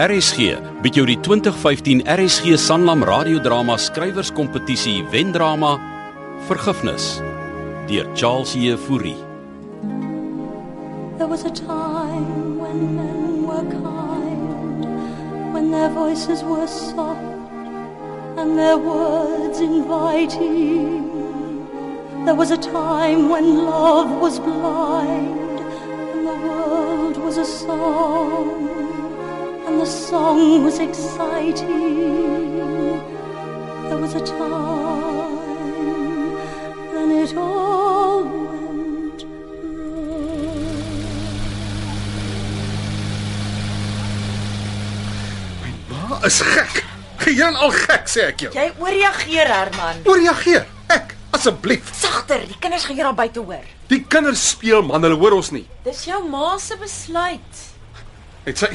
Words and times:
RSG 0.00 0.54
bied 0.80 0.96
jou 0.96 1.02
die 1.04 1.18
2015 1.20 1.98
RSG 2.08 2.54
Sanlam 2.56 3.02
radiodrama 3.04 3.74
skrywerskompetisie 3.76 5.02
wendrama 5.12 5.74
Vergifnis 6.48 7.18
deur 7.84 8.08
Charles 8.16 8.54
Jefouri. 8.56 9.12
There 11.18 11.28
was 11.28 11.44
a 11.44 11.52
time 11.52 12.56
when 12.56 12.96
men 12.96 13.44
were 13.44 13.66
kind, 13.68 15.52
when 15.52 15.68
their 15.70 15.92
voices 15.92 16.40
were 16.48 16.66
soft 16.66 17.20
and 18.40 18.56
their 18.56 18.78
words 18.78 19.60
inviting. 19.60 21.12
There 22.24 22.38
was 22.40 22.50
a 22.50 22.56
time 22.56 23.28
when 23.28 23.66
love 23.68 24.08
was 24.16 24.40
blind 24.40 25.60
and 26.16 26.24
the 26.24 26.38
world 26.48 27.18
was 27.18 27.36
a 27.36 27.44
song 27.44 28.69
the 29.80 29.86
song 29.86 30.62
was 30.62 30.78
exciting. 30.78 33.00
There 33.88 33.96
was 33.96 34.14
a 34.14 34.20
time 34.20 36.34
when 36.92 37.10
it 37.22 37.34
all 37.34 38.24
went 38.24 39.24
wrong. 45.88 45.88
Ma 45.88 46.20
is 46.28 46.42
gek. 46.42 46.84
Geheel 47.24 47.56
al 47.56 47.72
gek 47.72 48.04
sê 48.04 48.28
ek 48.28 48.44
jou. 48.44 48.52
Jy 48.52 48.68
ooreageer, 48.76 49.48
Herman. 49.48 50.04
Hoe 50.04 50.20
reageer? 50.20 50.68
Ek, 50.92 51.16
asseblief. 51.32 51.88
Sagter, 51.96 52.44
die 52.44 52.60
kinders 52.60 52.84
gaan 52.84 53.00
hier 53.00 53.08
daar 53.08 53.16
buite 53.16 53.40
hoor. 53.40 53.64
Die 53.88 54.04
kinders 54.04 54.44
speel 54.52 54.84
man, 54.84 55.00
hulle 55.08 55.16
hoor 55.16 55.40
ons 55.40 55.54
nie. 55.56 55.64
Dis 55.88 56.04
jou 56.12 56.20
ma 56.28 56.58
se 56.60 56.76
besluit. 56.80 57.68
Het 58.44 58.60
sy 58.60 58.74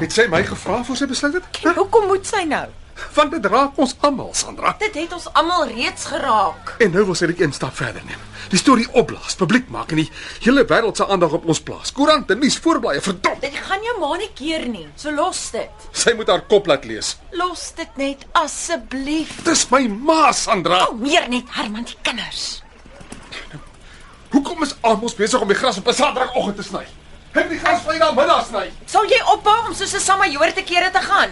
Het 0.00 0.14
sy 0.16 0.24
my 0.32 0.38
gevra 0.48 0.78
voor 0.84 0.96
sy 0.96 1.04
besluit 1.10 1.34
het? 1.36 1.58
Huh? 1.60 1.74
Hoekom 1.76 2.06
moet 2.08 2.24
sy 2.24 2.46
nou? 2.48 2.64
Want 3.12 3.34
dit 3.34 3.46
raak 3.52 3.76
ons 3.80 3.92
almal, 4.04 4.30
Sandra. 4.36 4.70
Dit 4.80 4.94
het 4.96 5.12
ons 5.12 5.26
almal 5.36 5.66
reeds 5.68 6.06
geraak. 6.08 6.74
En 6.80 6.94
nou 6.94 7.02
wil 7.10 7.16
sy 7.18 7.28
dit 7.28 7.42
een 7.42 7.52
stap 7.52 7.74
verder 7.76 8.04
neem. 8.08 8.22
Die 8.48 8.58
storie 8.60 8.86
opblaas, 8.96 9.36
publiek 9.36 9.68
maak 9.72 9.92
en 9.92 10.00
die 10.00 10.06
hele 10.40 10.64
wêreld 10.68 10.96
se 10.96 11.04
aandag 11.04 11.34
op 11.36 11.44
ons 11.52 11.60
plaas. 11.64 11.92
Koerante, 11.96 12.36
nuus, 12.36 12.56
voorblaaie, 12.64 13.02
verdom. 13.04 13.36
Dit 13.44 13.58
gaan 13.66 13.84
jou 13.84 13.98
ma 14.00 14.14
nie 14.20 14.30
keer 14.36 14.64
nie. 14.72 14.86
So 15.00 15.12
los 15.12 15.42
dit. 15.52 15.84
Sy 15.92 16.16
moet 16.16 16.32
haar 16.32 16.46
kop 16.48 16.70
laat 16.70 16.88
lees. 16.88 17.12
Los 17.36 17.66
dit 17.76 18.00
net 18.00 18.24
asseblief. 18.40 19.36
Dis 19.44 19.66
my 19.72 19.82
ma, 19.92 20.32
Sandra. 20.32 20.86
Al 20.88 20.96
meer 21.00 21.28
net 21.28 21.52
Herman 21.58 21.84
die 21.88 21.98
kinders. 22.08 22.62
Hoekom 24.32 24.64
is 24.64 24.72
almal 24.80 25.12
besig 25.18 25.44
om 25.44 25.52
die 25.52 25.60
gras 25.60 25.76
op 25.76 25.92
'n 25.92 25.92
Saterdagoggend 26.00 26.56
te 26.56 26.62
sny? 26.62 26.86
Ek 27.30 27.46
die 27.48 27.58
gras 27.58 27.82
Vrydag 27.86 28.14
middag 28.16 28.46
sny. 28.46 28.64
Sal 28.90 29.06
jy 29.06 29.20
ophou 29.30 29.68
om 29.68 29.74
soos 29.74 29.94
'n 29.94 30.00
samajoor 30.00 30.52
te 30.52 30.62
kere 30.62 30.90
te 30.90 30.98
gaan? 30.98 31.30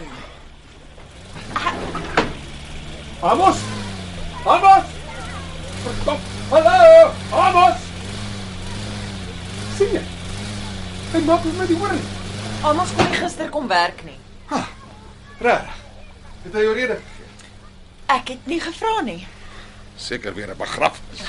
Amos! 3.20 3.58
Amos! 4.46 4.84
Stop! 6.02 6.20
Hallo! 6.50 7.10
Amos! 7.32 7.76
Sien 9.76 9.90
jy? 9.92 10.04
Hy 11.12 11.20
maak 11.26 11.44
met 11.44 11.58
my 11.58 11.66
die 11.66 11.76
hoor. 11.76 11.96
Almal 12.62 12.86
kon 12.96 13.10
nie 13.10 13.18
gister 13.18 13.48
kom 13.50 13.66
werk 13.68 14.04
nie. 14.04 14.18
Reg. 15.38 15.66
Het 16.44 16.54
hy 16.54 16.62
jou 16.62 16.74
rede 16.74 16.94
gegee? 16.94 17.26
Ek 18.06 18.28
het 18.28 18.46
nie 18.46 18.60
gevra 18.60 19.00
nie. 19.02 19.26
Seker 19.96 20.34
weer 20.34 20.50
'n 20.50 20.56
begrafnis. 20.56 21.26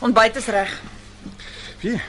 Ontbyt 0.00 0.36
is 0.36 0.46
reg. 0.46 0.80
Wie? 1.80 2.00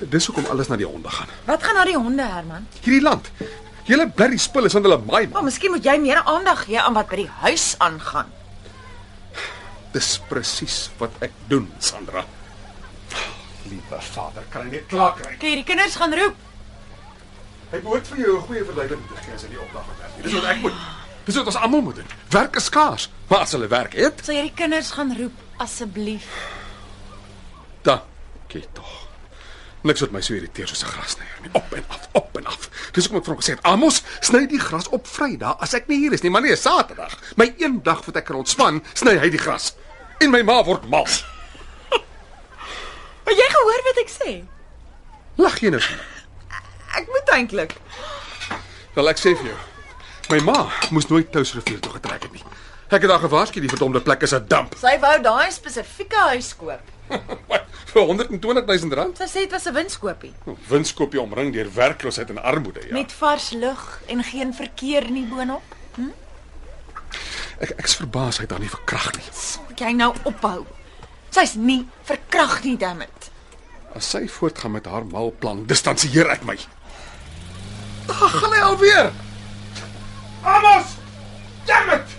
Dis 0.00 0.26
hoekom 0.26 0.46
alles 0.50 0.68
na 0.68 0.76
die 0.76 0.86
honde 0.86 1.08
gaan. 1.10 1.26
Wat 1.44 1.62
gaan 1.62 1.74
na 1.74 1.84
die 1.84 1.96
honde, 1.96 2.22
Herman? 2.22 2.66
Hierdie 2.82 3.02
land. 3.02 3.30
Julle 3.88 4.08
blerrie 4.10 4.38
spul 4.38 4.64
is 4.68 4.74
aan 4.76 4.82
hulle 4.82 4.98
maai. 4.98 5.26
Maar 5.32 5.42
miskien 5.42 5.70
moet 5.70 5.84
jy 5.84 5.96
meer 5.98 6.22
aandag 6.24 6.64
gee 6.64 6.80
aan 6.80 6.94
wat 6.94 7.08
by 7.08 7.16
die 7.16 7.30
huis 7.40 7.74
aangaan. 7.78 8.30
Dis 9.92 10.18
presies 10.28 10.90
wat 10.98 11.10
ek 11.24 11.32
doen, 11.48 11.70
Sandra. 11.78 12.24
Liewe 13.68 14.00
Vader, 14.00 14.44
kan 14.52 14.66
hy 14.68 14.70
net 14.76 14.86
klaar 14.88 15.14
kry? 15.16 15.32
Kyk, 15.40 15.56
die 15.62 15.64
kinders 15.64 15.96
gaan 15.96 16.14
roep. 16.14 16.36
Hy 17.72 17.80
behoort 17.84 18.06
vir 18.08 18.18
jou 18.18 18.36
'n 18.38 18.42
goeie 18.46 18.64
verleiding 18.64 19.00
te 19.08 19.16
gee 19.24 19.34
as 19.34 19.42
hy 19.42 19.48
die 19.48 19.60
opdrag 19.60 19.84
moet 19.86 19.98
werk. 19.98 20.22
Dis 20.22 20.32
wat 20.32 20.44
ek 20.44 20.60
moet. 20.62 20.72
Dis 21.24 21.36
wat 21.36 21.46
ons 21.46 21.56
almal 21.56 21.80
moet 21.82 21.96
doen. 21.96 22.06
Werk 22.30 22.56
is 22.56 22.64
skaars, 22.64 23.10
maar 23.28 23.38
as 23.40 23.52
hulle 23.52 23.66
werk 23.68 23.92
het, 23.92 24.24
Sal 24.24 24.34
jy 24.34 24.42
die 24.42 24.54
kinders 24.54 24.90
gaan 24.90 25.16
roep 25.18 25.32
asseblief? 25.58 26.24
dankie 27.82 28.64
tog. 28.72 29.07
Niks 29.86 30.00
wat 30.00 30.10
my 30.10 30.20
so 30.20 30.34
irriteer 30.34 30.66
soos 30.68 30.82
'n 30.82 30.90
grasnyer 30.90 31.38
nie. 31.42 31.50
Op 31.52 31.72
en 31.72 31.84
af, 31.88 32.08
op 32.12 32.36
en 32.36 32.46
af. 32.46 32.68
Dis 32.92 33.04
hoekom 33.06 33.18
ek 33.18 33.24
vir 33.24 33.34
hom 33.34 33.42
gesê 33.42 33.54
het, 33.54 33.62
"Amos, 33.62 34.02
sny 34.20 34.46
die 34.46 34.58
gras 34.60 34.88
op 34.88 35.06
Vrydag 35.06 35.56
as 35.60 35.74
ek 35.74 35.86
nie 35.88 35.98
hier 35.98 36.12
is 36.12 36.22
nie, 36.22 36.30
maar 36.30 36.42
nee, 36.42 36.56
Saterdag. 36.56 37.18
My 37.36 37.54
een 37.58 37.82
dag 37.82 38.04
wat 38.04 38.16
ek 38.16 38.24
kan 38.24 38.36
ontspan, 38.36 38.82
sny 38.94 39.18
hy 39.18 39.28
die 39.30 39.38
gras. 39.38 39.74
En 40.18 40.30
my 40.30 40.42
ma 40.42 40.64
word 40.64 40.88
mal. 40.88 41.06
Maar 43.24 43.34
jy 43.36 43.48
gehoor 43.48 43.82
wat 43.84 43.98
ek 43.98 44.08
sê? 44.08 44.44
Lag 45.36 45.60
jy 45.60 45.70
nou? 45.70 45.80
Ek 46.98 47.06
moet 47.06 47.28
eintlik. 47.28 47.74
Wel 48.94 49.08
ek 49.08 49.18
sê 49.18 49.36
vir 49.36 49.44
jou. 49.52 49.58
My 50.30 50.40
ma 50.40 50.70
moes 50.90 51.06
nooit 51.08 51.32
Touwsrivier 51.32 51.80
toe 51.80 51.92
getrek 51.92 52.22
het 52.22 52.32
nie. 52.32 52.42
Ek 52.90 53.02
het 53.02 53.10
haar 53.10 53.20
gewaarsku 53.20 53.60
die 53.60 53.68
verdomde 53.68 54.00
plek 54.00 54.22
is 54.22 54.32
'n 54.34 54.46
damp. 54.48 54.74
Sy 54.80 54.98
wou 54.98 55.20
daai 55.22 55.52
spesifieke 55.52 56.16
huis 56.16 56.56
koop. 56.56 56.80
Wat? 57.08 57.64
Vir 57.92 58.04
120 58.04 58.66
000 58.68 58.94
rand? 58.98 59.16
Sy 59.16 59.26
sê 59.30 59.44
dit 59.46 59.52
was 59.54 59.66
'n 59.66 59.74
winskoopie. 59.74 60.34
Winskoopie 60.68 61.20
omring 61.20 61.52
deur 61.54 61.70
werkloosheid 61.74 62.30
en 62.30 62.42
armoede, 62.42 62.84
ja. 62.88 62.92
Met 62.92 63.12
vars 63.12 63.50
lug 63.50 64.02
en 64.06 64.22
geen 64.24 64.54
verkeer 64.54 65.10
nie 65.10 65.24
boonop. 65.26 65.76
Ek 67.58 67.72
ek's 67.82 67.96
verbaas 67.98 68.38
hy 68.38 68.44
het 68.46 68.52
haar 68.54 68.62
nie 68.62 68.70
verkrag 68.70 69.08
nie. 69.16 69.24
Sal 69.34 69.72
jy 69.74 69.90
nou 69.96 70.12
ophou? 70.30 70.66
Sy's 71.34 71.56
nie 71.58 71.88
verkrag 72.06 72.60
nie, 72.64 72.76
dammit. 72.78 73.30
As 73.98 74.06
sy 74.12 74.28
voortgaan 74.30 74.76
met 74.76 74.86
haar 74.86 75.06
malplan, 75.08 75.64
distansieer 75.66 76.30
ek 76.30 76.44
my. 76.46 76.54
Ag, 78.08 78.36
gaan 78.38 78.54
hy 78.54 78.60
alweer. 78.62 79.10
Amos! 80.46 80.94
Damn 81.66 81.90
it! 81.96 82.14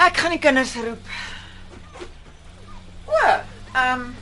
Ek 0.00 0.16
gaan 0.16 0.32
die 0.34 0.40
kinders 0.42 0.72
roep. 0.80 1.12
O, 3.06 3.20
ehm 3.74 4.00
um, 4.00 4.14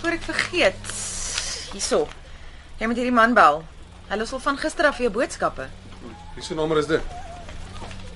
voor 0.00 0.10
ek 0.18 0.22
vergeet. 0.26 0.90
Hierso. 1.72 2.08
Jy 2.78 2.86
moet 2.90 2.96
hierdie 3.00 3.14
man 3.14 3.34
bel. 3.34 3.62
Hy 4.10 4.18
los 4.20 4.32
al 4.36 4.42
van 4.44 4.58
gister 4.60 4.86
af 4.86 4.98
vir 4.98 5.06
jou 5.08 5.12
boodskappe. 5.14 5.68
Wie 6.34 6.42
se 6.44 6.54
nommer 6.54 6.78
is 6.78 6.86
dit? 6.90 7.00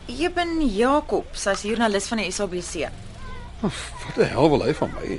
Eben 0.09 0.61
Jakob, 0.75 1.27
sy's 1.37 1.63
joernalis 1.65 2.07
van 2.11 2.19
die 2.23 2.31
SABC. 2.33 2.89
Wat 3.63 4.15
die 4.17 4.29
hel 4.31 4.51
wil 4.53 4.63
hy 4.67 4.75
van 4.75 4.93
my? 4.99 5.19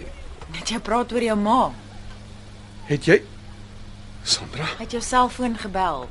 Net 0.53 0.69
jy 0.73 0.79
praat 0.83 1.11
oor 1.13 1.25
jou 1.25 1.35
ma. 1.37 1.59
Het 2.89 3.05
jy 3.05 3.19
Sandra, 4.23 4.65
Hy 4.77 4.83
het 4.83 4.91
jou 4.91 5.01
selfoon 5.01 5.57
gebel. 5.57 6.07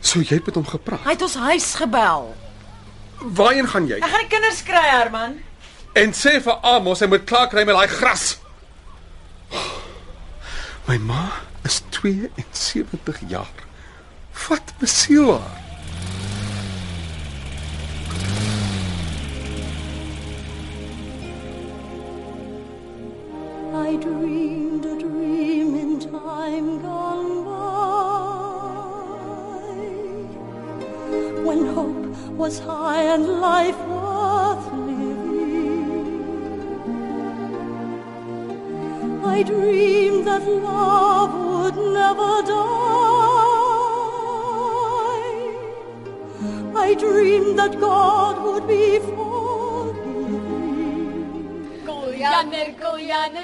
sou 0.00 0.20
jy 0.22 0.34
het 0.36 0.46
met 0.46 0.54
hom 0.54 0.66
gepraat? 0.66 1.04
Hy 1.04 1.10
het 1.14 1.22
ons 1.22 1.34
huis 1.34 1.74
gebel. 1.78 2.34
Waarheen 3.22 3.68
gaan 3.68 3.86
jy? 3.86 3.96
Ek 4.02 4.10
gaan 4.10 4.24
die 4.26 4.32
kinders 4.32 4.62
kry, 4.66 4.82
Herman. 4.90 5.36
En 5.94 6.12
sê 6.12 6.40
vir 6.42 6.58
Amos 6.66 7.00
hy 7.00 7.06
moet 7.06 7.24
klaar 7.24 7.48
kry 7.48 7.64
met 7.64 7.74
daai 7.76 7.88
gras. 7.88 8.38
My 10.86 10.98
ma 10.98 11.32
is 11.62 11.82
72 11.90 13.20
jaar. 13.26 13.54
Wat 14.48 14.72
besiel 14.78 15.40
haar? 15.40 15.61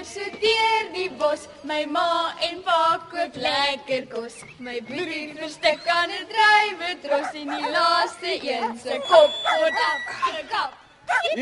So 0.09 0.25
deur 0.43 0.85
die 0.95 1.11
bos. 1.21 1.49
My 1.65 1.85
ma 1.87 2.33
en 2.49 2.63
pa 2.67 2.81
koop 3.13 3.37
lekker 3.45 4.07
kos. 4.13 4.37
My 4.59 4.81
broer 4.89 5.35
verstik 5.41 5.89
aan 5.99 6.11
'n 6.11 6.27
drywe 6.33 6.91
tros 7.05 7.31
en 7.41 7.49
die 7.55 7.71
laaste 7.77 8.33
een 8.53 8.79
se 8.83 9.01
kop 9.11 9.33
word 9.49 9.79
afgekap. 9.93 10.73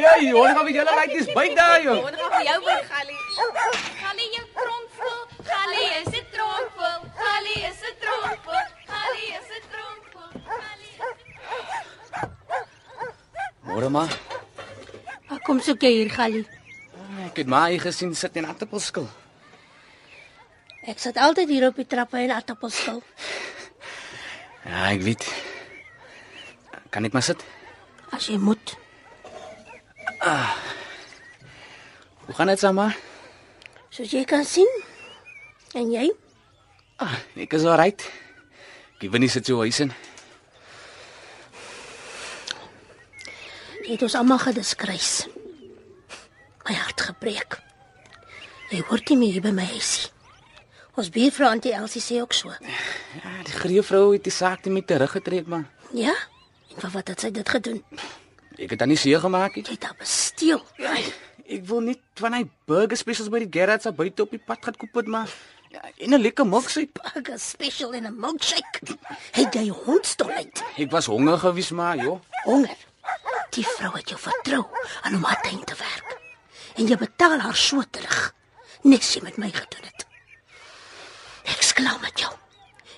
Ja, 0.02 0.12
hoor 0.32 0.48
gaan 0.56 0.72
julle 0.78 0.94
lyk 1.00 1.12
dis 1.18 1.32
byt 1.36 1.56
daar 1.56 1.80
joh. 1.82 2.02
Wonder 2.02 2.26
of 2.26 2.42
jou 2.48 2.58
by 2.66 2.78
Gallie. 2.90 3.22
Gallie 4.02 4.30
Gali 5.46 5.84
is 6.00 6.08
de 6.14 6.22
trompel, 6.32 6.98
Gali 7.16 7.56
is 7.68 7.78
de 7.84 7.92
trompel, 8.00 8.60
Gali 8.86 9.26
is 9.38 9.46
de 9.52 9.60
trompel, 9.70 10.28
Gali 10.46 10.90
is 13.82 13.90
ma. 13.90 14.06
Waar 15.28 15.40
kom 15.42 15.60
soek 15.60 15.80
jy 15.80 15.90
hier, 15.90 16.10
Gali? 16.10 16.46
Ah, 16.94 17.26
ik 17.26 17.36
het 17.36 17.46
mij 17.46 17.78
gezien 17.78 18.16
zitten 18.16 18.42
in 18.42 18.48
aartappelskil. 18.48 19.08
Ik 20.82 20.98
zat 20.98 21.16
altijd 21.16 21.48
hier 21.48 21.66
op 21.66 21.76
die 21.76 21.86
trappen 21.86 22.20
in 22.20 22.30
aartappelskil. 22.30 23.02
Ja, 24.64 24.86
ik 24.88 25.02
weet. 25.02 25.32
Kan 26.88 27.04
ik 27.04 27.12
maar 27.12 27.22
zitten? 27.22 27.46
Als 28.10 28.26
je 28.26 28.38
moet. 28.38 28.76
Ah. 30.18 30.56
Hoe 32.24 32.34
gaan 32.34 32.48
het, 32.48 32.58
Sama? 32.58 32.94
Zo 33.88 34.02
je 34.06 34.24
kan 34.24 34.44
zien. 34.44 34.84
En 35.76 35.90
jy? 35.92 36.06
Ah, 37.04 37.12
ek 37.36 37.52
is 37.58 37.66
alright. 37.68 38.00
Given 38.96 39.20
die 39.20 39.28
situation. 39.28 39.90
Jy 43.84 43.90
het 43.92 44.04
ons 44.06 44.16
almal 44.16 44.40
gediskrys. 44.40 45.26
My 46.64 46.78
hart 46.80 47.04
gebreek. 47.10 47.58
Jy 48.72 48.80
hoort 48.88 49.12
nie 49.12 49.18
meer 49.20 49.36
hier 49.36 49.44
by 49.44 49.52
my 49.54 49.66
huisie. 49.68 50.08
Ons 50.96 51.12
buurvrou 51.12 51.50
Auntie 51.52 51.74
Elsie 51.76 52.00
sê 52.00 52.22
ook 52.22 52.32
so. 52.32 52.54
Ja, 53.20 53.34
die 53.44 53.54
greevrou 53.54 54.14
het 54.14 54.24
die 54.24 54.32
saak 54.32 54.64
net 54.64 54.78
met 54.78 54.88
teruggetrek, 54.88 55.44
man. 55.44 55.68
Ja? 55.92 56.16
En 56.72 56.80
vir 56.80 56.94
wat 56.96 57.12
het 57.12 57.20
sy 57.20 57.30
dit 57.36 57.52
gedoen? 57.52 57.82
Ek 58.56 58.72
het 58.72 58.80
dan 58.80 58.88
nie 58.88 58.96
seer 58.96 59.20
gemaak 59.20 59.60
nie. 59.60 59.66
Jy 59.68 59.76
het 59.76 59.90
haar 59.90 60.00
besteel. 60.00 60.64
Ja, 60.80 60.96
ek 61.44 61.68
wil 61.68 61.84
net 61.92 62.00
van 62.18 62.34
hy 62.34 62.42
burger 62.66 62.96
specials 62.98 63.28
by 63.30 63.44
die 63.44 63.52
Gerrards 63.52 63.84
daar 63.86 63.94
buite 63.94 64.24
op 64.24 64.32
die 64.32 64.40
pad 64.40 64.64
gaan 64.64 64.80
koop 64.80 64.96
het, 65.02 65.12
maar 65.12 65.36
en 65.96 66.10
'n 66.14 66.20
lekker 66.20 66.46
milkshake. 66.46 66.92
Burger 67.12 67.38
special 67.38 67.92
in 67.92 68.04
'n 68.06 68.18
milkshake. 68.20 68.80
Het 69.32 69.54
jy 69.54 69.68
hondstolheid? 69.68 70.62
Ek 70.76 70.90
was 70.90 71.06
honger 71.06 71.38
gewees, 71.38 71.70
maar 71.70 71.96
joh. 71.96 72.20
Honger. 72.44 72.76
Die 73.50 73.66
vrou 73.66 73.92
het 73.96 74.08
jou 74.08 74.20
vertrou 74.20 74.64
aan 75.02 75.14
om 75.14 75.24
haar 75.24 75.40
tuin 75.42 75.64
te 75.64 75.74
werk. 75.74 76.18
En 76.74 76.86
jy 76.86 76.96
betaal 76.96 77.38
haar 77.38 77.56
so 77.56 77.82
terug. 77.90 78.34
Niks 78.82 79.14
jy 79.14 79.22
met 79.22 79.36
my 79.36 79.50
gedoen 79.50 79.84
het. 79.84 80.06
Ek 81.44 81.62
sklau 81.62 82.00
met 82.00 82.18
jou. 82.20 82.32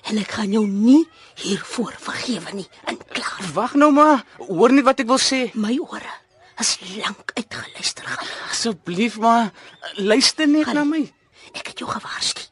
En 0.03 0.17
ek 0.17 0.31
gaan 0.31 0.51
jou 0.51 0.65
nie 0.67 1.07
hiervoor 1.35 1.93
vergewe 1.99 2.51
nie. 2.53 2.67
En 2.85 2.97
klaar. 3.07 3.39
Wag 3.53 3.73
nou 3.73 3.91
maar. 3.91 4.25
Hoor 4.37 4.71
net 4.73 4.83
wat 4.83 4.99
ek 4.99 5.07
wil 5.07 5.19
sê. 5.21 5.53
My 5.53 5.77
ore 5.77 6.13
is 6.59 6.77
lank 6.97 7.31
uitgeluister. 7.33 8.05
Gaan. 8.05 8.27
Asseblief 8.49 9.17
maar 9.17 9.51
luister 9.95 10.47
net 10.47 10.65
Gaan. 10.65 10.75
na 10.75 10.83
my. 10.83 11.13
Ek 11.53 11.67
het 11.67 11.79
jou 11.79 11.89
gewaarsku. 11.89 12.48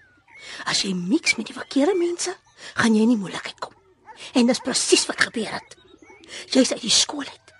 As 0.67 0.83
jy 0.83 0.93
mix 0.93 1.35
met 1.39 1.47
die 1.49 1.55
verkeerde 1.55 1.95
mense, 1.97 2.33
gaan 2.75 2.95
jy 2.95 3.05
in 3.07 3.13
die 3.15 3.19
moeilikheid 3.21 3.59
kom. 3.63 3.73
En 4.35 4.47
dis 4.49 4.59
presies 4.65 5.05
wat 5.09 5.21
gebeur 5.29 5.51
het. 5.53 5.77
Jy's 6.51 6.73
uit 6.73 6.81
die 6.83 6.91
skool 6.93 7.23
uit. 7.27 7.53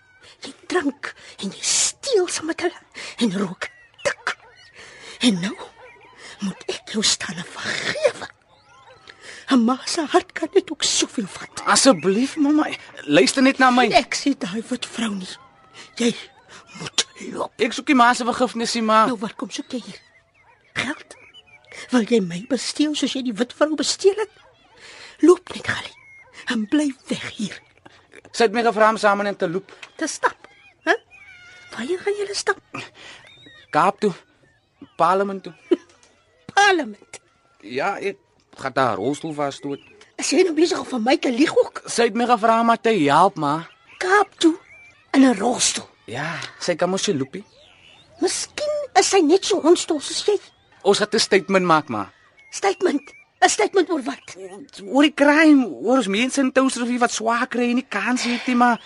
Jy 0.46 0.54
drink 0.70 1.14
en 1.42 1.52
jy 1.54 1.64
steel 1.66 2.28
saam 2.28 2.50
met 2.52 2.62
hulle 2.62 2.82
en 3.24 3.38
rook 3.40 3.70
dik. 4.06 4.34
En 5.30 5.40
nou 5.42 5.56
moet 6.46 6.66
ek 6.70 6.92
jou 6.94 7.04
staan 7.04 7.40
en 7.42 7.48
vergewe. 7.56 8.28
'n 9.50 9.64
Ma 9.64 9.78
se 9.86 10.04
hart 10.12 10.32
kan 10.36 10.50
net 10.54 10.72
ook 10.72 10.84
soveel 10.84 11.28
vat. 11.28 11.62
Asseblief 11.66 12.36
mamma, 12.36 12.68
luister 13.06 13.42
net 13.42 13.58
na 13.58 13.70
my. 13.72 13.88
Ek 13.96 14.14
sê 14.16 14.36
daai 14.38 14.62
wit 14.70 14.86
vrou 14.86 15.14
nie. 15.16 15.36
Jy 15.96 16.12
moet 16.80 17.06
loop. 17.32 17.54
Ek 17.58 17.74
soek 17.74 17.88
nie 17.88 17.96
ma 17.96 18.14
se 18.14 18.26
vergifnis 18.28 18.74
nie, 18.76 18.84
maar 18.84 19.08
Nou 19.08 19.18
wat 19.18 19.36
kom 19.36 19.50
soek 19.50 19.72
jy 19.72 19.82
hier? 19.86 20.00
Geld? 20.74 21.16
Wil 21.92 22.04
jy 22.10 22.20
my 22.24 22.42
besteel 22.50 22.96
soos 22.96 23.14
jy 23.16 23.24
die 23.30 23.36
wit 23.38 23.54
vrou 23.56 23.76
besteel 23.80 24.18
het? 24.20 24.32
Loop 25.24 25.54
net, 25.54 25.68
Gali. 25.68 25.94
En 26.54 26.68
bly 26.70 26.92
weg 27.10 27.30
hier. 27.38 27.62
sy 28.32 28.44
het 28.46 28.54
my 28.54 28.62
gevra 28.64 28.90
om 28.94 28.98
saam 29.02 29.22
in 29.26 29.36
te 29.36 29.48
loop 29.50 29.72
Te 29.98 30.08
stap. 30.08 30.48
Hæ? 30.86 30.94
Waarheen 31.72 32.00
gaan 32.04 32.18
julle 32.20 32.36
stap? 32.36 32.60
Kaap 33.72 34.00
toe. 34.00 34.14
Parlement 34.98 35.44
toe. 35.44 35.54
Parlement. 36.54 37.22
Ja, 37.62 37.96
ek 37.98 38.18
gaan 38.58 38.74
daar 38.74 38.96
rolstoel 38.96 39.34
vasstoot. 39.34 39.80
Is 40.18 40.30
jy 40.34 40.44
nou 40.44 40.54
besig 40.58 40.80
om 40.80 40.86
van 40.86 41.04
my 41.04 41.18
te 41.18 41.32
lieg 41.32 41.54
ook? 41.58 41.82
Sy 41.86 42.10
het 42.10 42.18
my 42.18 42.26
gevra 42.30 42.60
om 42.62 42.74
te 42.82 42.94
help, 43.06 43.38
ma. 43.38 43.68
Kaap 43.98 44.38
toe 44.38 44.56
in 45.14 45.26
'n 45.26 45.38
rolstoel. 45.38 45.88
Ja, 46.06 46.40
sy 46.60 46.76
kan 46.76 46.90
mos 46.90 47.04
sy 47.04 47.14
loopie. 47.14 47.44
Miskien 48.22 48.74
is 49.00 49.10
sy 49.10 49.20
net 49.22 49.46
so 49.46 49.62
hondstol 49.62 50.00
soos 50.02 50.26
jy. 50.26 50.38
Ons 50.88 50.98
gaan 51.04 51.12
'n 51.12 51.20
statement 51.20 51.66
maak, 51.66 51.88
ma. 51.90 52.12
Statement. 52.50 53.14
'n 53.44 53.50
Statement 53.50 53.90
oor 53.90 54.04
wat? 54.04 54.36
Oor 54.84 55.04
die 55.04 55.14
crime, 55.14 55.68
oor 55.68 55.98
ons 55.98 56.08
mense 56.08 56.40
in 56.42 56.52
Touwsrivier 56.52 57.00
wat 57.00 57.12
swaar 57.12 57.48
kry 57.48 57.70
en 57.70 57.76
nie 57.76 57.90
kans 57.90 58.24
het 58.24 58.48
nie, 58.48 58.56
maar 58.56 58.82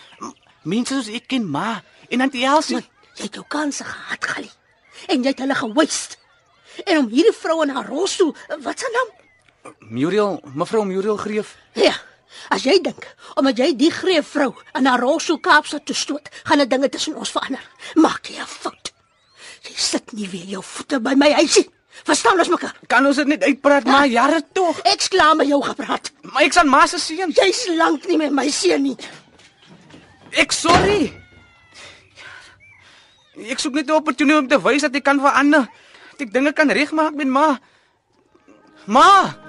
mense 0.64 0.94
soos 0.94 1.14
ek 1.14 1.28
ken 1.28 1.46
ma 1.50 1.84
en 2.10 2.22
Auntie 2.22 2.46
Elsie. 2.46 2.76
Man, 2.76 2.88
jy 3.16 3.24
het 3.24 3.34
jou 3.34 3.46
kanse 3.48 3.84
gehad, 3.84 4.26
Gali. 4.26 4.50
En 5.08 5.22
jy 5.22 5.30
het 5.30 5.40
hulle 5.40 5.56
gewaste. 5.56 6.16
En 6.86 6.98
om 6.98 7.08
hierdie 7.08 7.34
vrou 7.34 7.64
in 7.64 7.70
haar 7.70 7.88
rolstoel, 7.88 8.36
wat 8.60 8.80
se 8.80 8.90
naam? 8.94 9.10
Muriel, 9.80 10.42
mevrou 10.56 10.86
Muriel 10.86 11.18
Greef. 11.18 11.58
Ja. 11.74 11.94
As 12.50 12.64
jy 12.64 12.82
dink 12.82 13.16
omdat 13.36 13.58
jy 13.58 13.76
die 13.76 13.92
greep 13.92 14.26
vrou 14.26 14.56
in 14.74 14.86
haar 14.86 15.00
rolstoel 15.00 15.40
Kaapstad 15.40 15.86
toe 15.86 15.96
stoot, 15.96 16.30
gaan 16.44 16.58
dit 16.58 16.70
dinge 16.70 16.90
tussen 16.90 17.16
ons 17.16 17.32
verander. 17.32 17.70
Maak 17.96 18.26
jy 18.26 18.42
'n 18.42 18.46
fout. 18.48 18.94
Jy 19.62 19.76
sit 19.76 20.14
nie 20.14 20.28
weer 20.28 20.46
jou 20.46 20.64
voete 20.64 21.00
by 21.00 21.14
my 21.14 21.32
huisie. 21.32 21.70
Verstaan 22.04 22.40
ons 22.40 22.50
mekaar? 22.50 22.76
Kan 22.88 23.06
ons 23.06 23.20
dit 23.20 23.28
net 23.28 23.44
uitpraat, 23.44 23.86
maar 23.86 24.08
jare 24.08 24.42
tog. 24.56 24.80
Ek's 24.90 25.10
klaar 25.12 25.36
met 25.36 25.48
jou 25.48 25.62
gepraat. 25.64 26.12
Maar 26.32 26.48
ek 26.48 26.56
sal 26.56 26.70
ma 26.70 26.86
se 26.90 27.00
seun. 27.00 27.34
Jy's 27.36 27.68
lank 27.78 28.08
nie 28.10 28.18
met 28.18 28.34
my 28.34 28.48
seun 28.50 28.88
nie. 28.90 28.98
Ek 30.32 30.56
sorry. 30.56 31.12
Ek 33.52 33.60
soek 33.60 33.74
net 33.74 33.88
'n 33.88 34.00
opportuniteit 34.00 34.40
om 34.40 34.48
te 34.48 34.62
wys 34.62 34.82
dat 34.82 34.96
ek 34.96 35.04
kan 35.04 35.20
verander. 35.20 35.68
Dat 36.12 36.28
ek 36.28 36.34
dinge 36.34 36.54
kan 36.54 36.70
regmaak 36.70 37.14
met 37.14 37.28
ma. 37.28 37.60
Ma. 38.86 39.41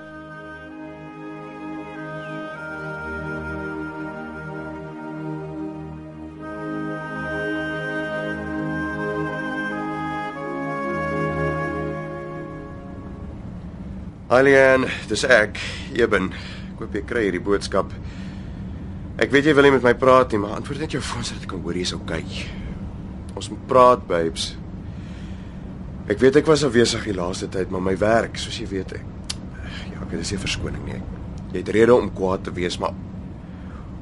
Alian, 14.32 14.86
dis 15.10 15.27
ek, 15.29 15.58
Eben. 15.93 16.31
Ek 16.72 16.79
hoop 16.81 16.94
jy 16.96 17.03
kry 17.05 17.27
hierdie 17.27 17.43
boodskap. 17.44 17.91
Ek 19.20 19.29
weet 19.34 19.51
jy 19.51 19.53
wil 19.53 19.67
nie 19.67 19.74
met 19.74 19.84
my 19.84 19.93
praat 19.98 20.32
nie, 20.32 20.41
maar 20.41 20.56
antwoord 20.56 20.81
net 20.81 20.94
jou 20.96 21.03
foon 21.05 21.27
sodat 21.27 21.44
ek 21.44 21.51
kan 21.53 21.60
hoor 21.60 21.77
jy's 21.77 21.93
okay. 21.93 22.24
Ons 23.36 23.51
moet 23.53 23.67
praat, 23.69 24.06
babes. 24.08 24.55
Ek 26.08 26.17
weet 26.22 26.41
ek 26.41 26.48
was 26.48 26.65
afwesig 26.65 27.05
die 27.10 27.17
laaste 27.19 27.51
tyd, 27.53 27.69
maar 27.74 27.84
my 27.84 27.93
werk, 28.01 28.41
soos 28.41 28.56
jy 28.56 28.70
weet, 28.72 28.96
ek 28.96 29.36
ja, 29.93 30.01
ek 30.01 30.17
dis 30.17 30.32
nie 30.32 30.41
verskoning 30.46 30.89
nie. 30.89 31.01
Jy 31.53 31.60
het 31.60 31.72
rede 31.77 31.94
om 31.94 32.08
kwaad 32.17 32.48
te 32.48 32.56
wees, 32.56 32.81
maar 32.81 32.96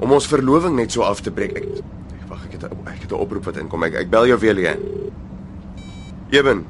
om 0.00 0.14
ons 0.14 0.30
verloving 0.30 0.78
net 0.78 0.94
so 0.94 1.02
af 1.10 1.24
te 1.26 1.34
breek. 1.34 1.58
Ek, 1.58 1.70
ek 2.20 2.26
wag, 2.30 2.46
ek 2.46 2.54
het 2.54 2.70
'n 2.70 2.86
ek 2.86 3.02
het 3.02 3.12
'n 3.12 3.18
oproep 3.18 3.50
wat 3.50 3.58
inkom. 3.58 3.82
Ek 3.82 3.98
ek 4.06 4.10
bel 4.10 4.30
jou 4.30 4.38
weer, 4.38 4.54
Lian. 4.54 4.78
Eben. 6.30 6.66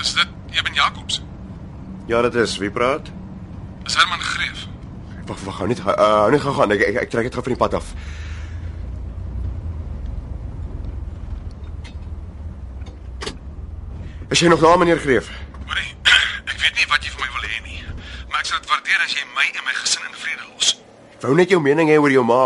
Is 0.00 0.14
dit 0.14 0.28
Eben 0.56 0.72
Jacobs? 0.74 1.20
Ja, 2.10 2.22
dit 2.22 2.34
is. 2.34 2.56
Wie 2.58 2.70
praat? 2.70 3.06
Is 3.84 3.94
Herman 3.94 4.20
Greef? 4.20 4.66
Wag, 5.26 5.38
wag, 5.40 5.58
hou 5.58 5.68
net 5.68 5.78
uh, 5.78 5.94
hou 5.94 6.30
net 6.30 6.40
gaan. 6.42 6.72
Ek 6.74 6.80
ek, 6.82 6.96
ek 7.04 7.10
trek 7.12 7.28
dit 7.28 7.36
gou 7.36 7.42
van 7.46 7.52
die 7.54 7.60
pad 7.60 7.76
af. 7.78 7.92
Is 14.34 14.42
jy 14.42 14.50
nog 14.50 14.58
daar, 14.64 14.74
meneer 14.82 14.98
Greef? 14.98 15.30
Hoorie, 15.68 15.92
ek 16.50 16.56
weet 16.64 16.80
nie 16.80 16.88
wat 16.90 17.06
jy 17.06 17.12
van 17.14 17.22
my 17.22 17.30
wil 17.36 17.46
hê 17.46 17.60
nie, 17.68 17.78
maar 18.26 18.42
ek 18.42 18.50
sal 18.50 18.58
dit 18.58 18.72
waardeer 18.74 19.06
as 19.06 19.14
jy 19.14 19.28
my 19.36 19.46
en 19.46 19.68
my 19.68 19.76
gesin 19.78 20.10
in 20.10 20.18
vrede 20.24 20.48
los. 20.48 20.72
Wou 21.22 21.36
net 21.38 21.54
jou 21.54 21.62
mening 21.62 21.94
hê 21.94 22.00
oor 22.02 22.16
jou 22.16 22.26
ma. 22.26 22.40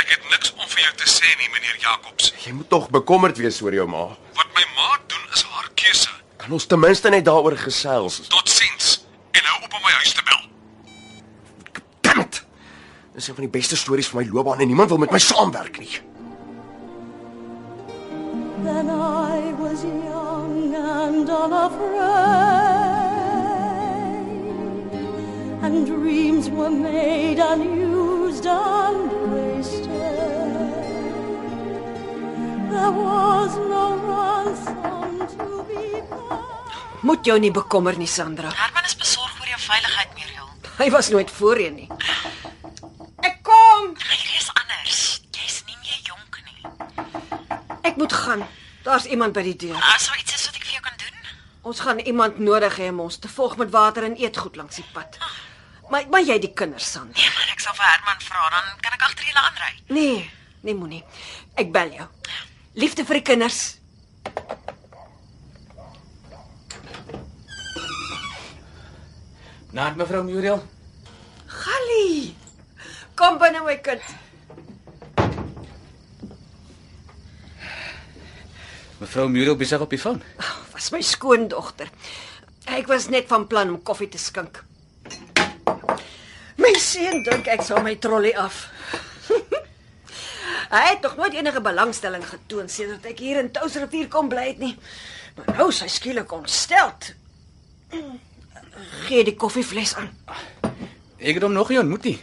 Ek 0.00 0.14
het 0.14 0.24
niks 0.32 0.54
om 0.56 0.64
vir 0.64 0.86
jou 0.86 0.94
te 1.04 1.10
sê 1.12 1.28
nie, 1.34 1.50
meneer 1.58 1.76
Jacobs. 1.84 2.32
Jy 2.46 2.56
moet 2.56 2.72
tog 2.72 2.88
bekommerd 2.96 3.36
wees 3.44 3.60
oor 3.60 3.76
jou 3.82 3.84
ma. 3.98 4.06
Wat 4.40 4.56
my 4.56 4.64
ma 4.80 4.96
doen 5.12 5.28
is 5.36 5.44
haar 5.52 5.68
keuse. 5.76 6.08
Kan 6.40 6.56
ons 6.56 6.68
ten 6.72 6.80
minste 6.80 7.12
net 7.12 7.28
daaroor 7.28 7.60
gesels? 7.68 8.22
Totsiens. 8.32 8.96
En 9.30 9.44
hou 9.44 9.58
op 9.64 9.74
om 9.74 9.82
my 9.84 9.92
huis 10.00 10.12
te 10.12 10.22
bel. 10.26 10.40
Dammit. 12.00 12.42
Dis 13.20 13.28
een 13.28 13.34
van 13.34 13.44
die 13.44 13.52
beste 13.52 13.76
stories 13.76 14.08
van 14.08 14.22
my 14.22 14.28
loopbaan 14.32 14.60
en 14.60 14.66
niemand 14.66 14.88
wil 14.88 14.98
met 14.98 15.10
my 15.10 15.18
saamwerk 15.18 15.78
nie. 15.78 16.00
Then 18.64 18.88
I 18.88 19.52
was 19.60 19.82
young 19.82 20.74
and 20.74 21.28
unafraid, 21.28 21.84
and 25.62 25.86
dreams 25.86 26.48
were 26.48 26.70
made 26.70 27.42
and 27.44 27.62
used 27.92 28.46
and 28.46 29.12
wasted. 29.34 29.90
There 32.70 32.92
was 33.04 33.56
no 33.68 34.00
ransom 34.08 35.18
to 35.36 35.64
be 35.68 36.00
paid. 36.08 37.00
Moet 37.00 37.24
jou 37.24 37.38
nie 37.38 37.52
bekommer 37.52 37.96
nie, 37.98 38.08
Sandra. 38.08 38.48
Herman 38.48 38.84
is 38.88 38.96
besorg 38.96 39.36
oor 39.40 39.46
jou 39.52 39.60
veiligheid, 39.68 40.08
Muriel. 40.16 40.48
Hy 40.80 40.90
was 40.90 41.08
nooit 41.12 41.30
voorheen 41.30 41.74
nie. 41.74 41.88
Ek 47.82 47.96
moet 47.96 48.12
gaan. 48.12 48.46
Daar's 48.82 49.04
iemand 49.04 49.32
by 49.32 49.42
die 49.42 49.56
deur. 49.56 49.76
As 49.94 50.06
daar 50.08 50.18
iets 50.18 50.34
is 50.34 50.46
wat 50.46 50.56
ek 50.56 50.64
vir 50.64 50.72
jou 50.78 50.82
kan 50.84 50.96
doen? 50.96 51.16
Ons 51.70 51.80
gaan 51.84 51.98
iemand 51.98 52.38
nodig 52.38 52.76
hê 52.80 52.88
om 52.88 53.00
ons 53.04 53.18
te 53.20 53.28
volg 53.28 53.56
met 53.60 53.70
water 53.70 54.06
en 54.08 54.16
eetgoed 54.16 54.56
langs 54.56 54.80
die 54.80 54.86
pad. 54.92 55.18
Maar 55.90 56.06
maar 56.10 56.22
jy 56.22 56.38
die 56.38 56.52
kinders 56.54 56.90
Sandra. 56.92 57.18
Nee, 57.18 57.32
maar 57.34 57.52
ek 57.52 57.60
sal 57.60 57.74
vir 57.74 57.88
Herman 57.88 58.22
vra, 58.24 58.48
dan 58.54 58.80
kan 58.80 58.96
ek 58.96 59.04
agter 59.08 59.26
julle 59.26 59.42
aanry. 59.42 59.72
Nee, 59.88 60.30
nee 60.60 60.74
moenie. 60.74 61.04
Ek 61.60 61.72
bel 61.72 61.92
jou. 61.98 62.08
Liefde 62.78 63.04
vir 63.04 63.20
die 63.20 63.26
kinders. 63.32 63.60
Naat 69.70 69.96
mevrou 69.96 70.22
Muriel. 70.26 70.62
Gallie. 71.46 72.34
Kom 73.14 73.38
binne 73.38 73.62
my 73.66 73.76
kind. 73.84 74.02
Mevrou 79.00 79.30
Muriel 79.32 79.56
besig 79.56 79.80
op 79.80 79.90
die 79.90 79.98
foon. 79.98 80.18
Was 80.74 80.90
my 80.92 81.00
skoondogter. 81.00 81.88
Ek 82.68 82.88
was 82.90 83.08
net 83.08 83.30
van 83.30 83.46
plan 83.48 83.70
om 83.72 83.78
koffie 83.82 84.10
te 84.12 84.20
skink. 84.20 84.60
My 86.60 86.72
seun 86.76 87.22
dink 87.24 87.48
ek 87.48 87.64
sal 87.64 87.80
my 87.86 87.94
trolley 87.96 88.34
af. 88.36 88.66
Hy 90.74 90.82
het 90.84 91.00
nog 91.06 91.16
nooit 91.16 91.38
enige 91.38 91.62
belangstelling 91.64 92.26
getoon 92.28 92.68
sedert 92.68 93.08
ek 93.08 93.22
hier 93.24 93.40
in 93.40 93.48
Touwsrivier 93.54 94.10
kom 94.12 94.28
bly 94.28 94.50
het 94.50 94.60
nie. 94.60 94.74
Maar 95.38 95.56
nou 95.56 95.70
is 95.72 95.80
hy 95.80 95.88
skielik 95.88 96.36
ontsteld. 96.36 97.14
Gee 99.08 99.24
die 99.24 99.34
koffievles 99.40 99.96
aan. 99.96 100.12
Ek 101.16 101.40
het 101.40 101.42
hom 101.46 101.56
nog 101.56 101.72
nie 101.72 101.80
ontmoet 101.80 102.10
nie. 102.10 102.18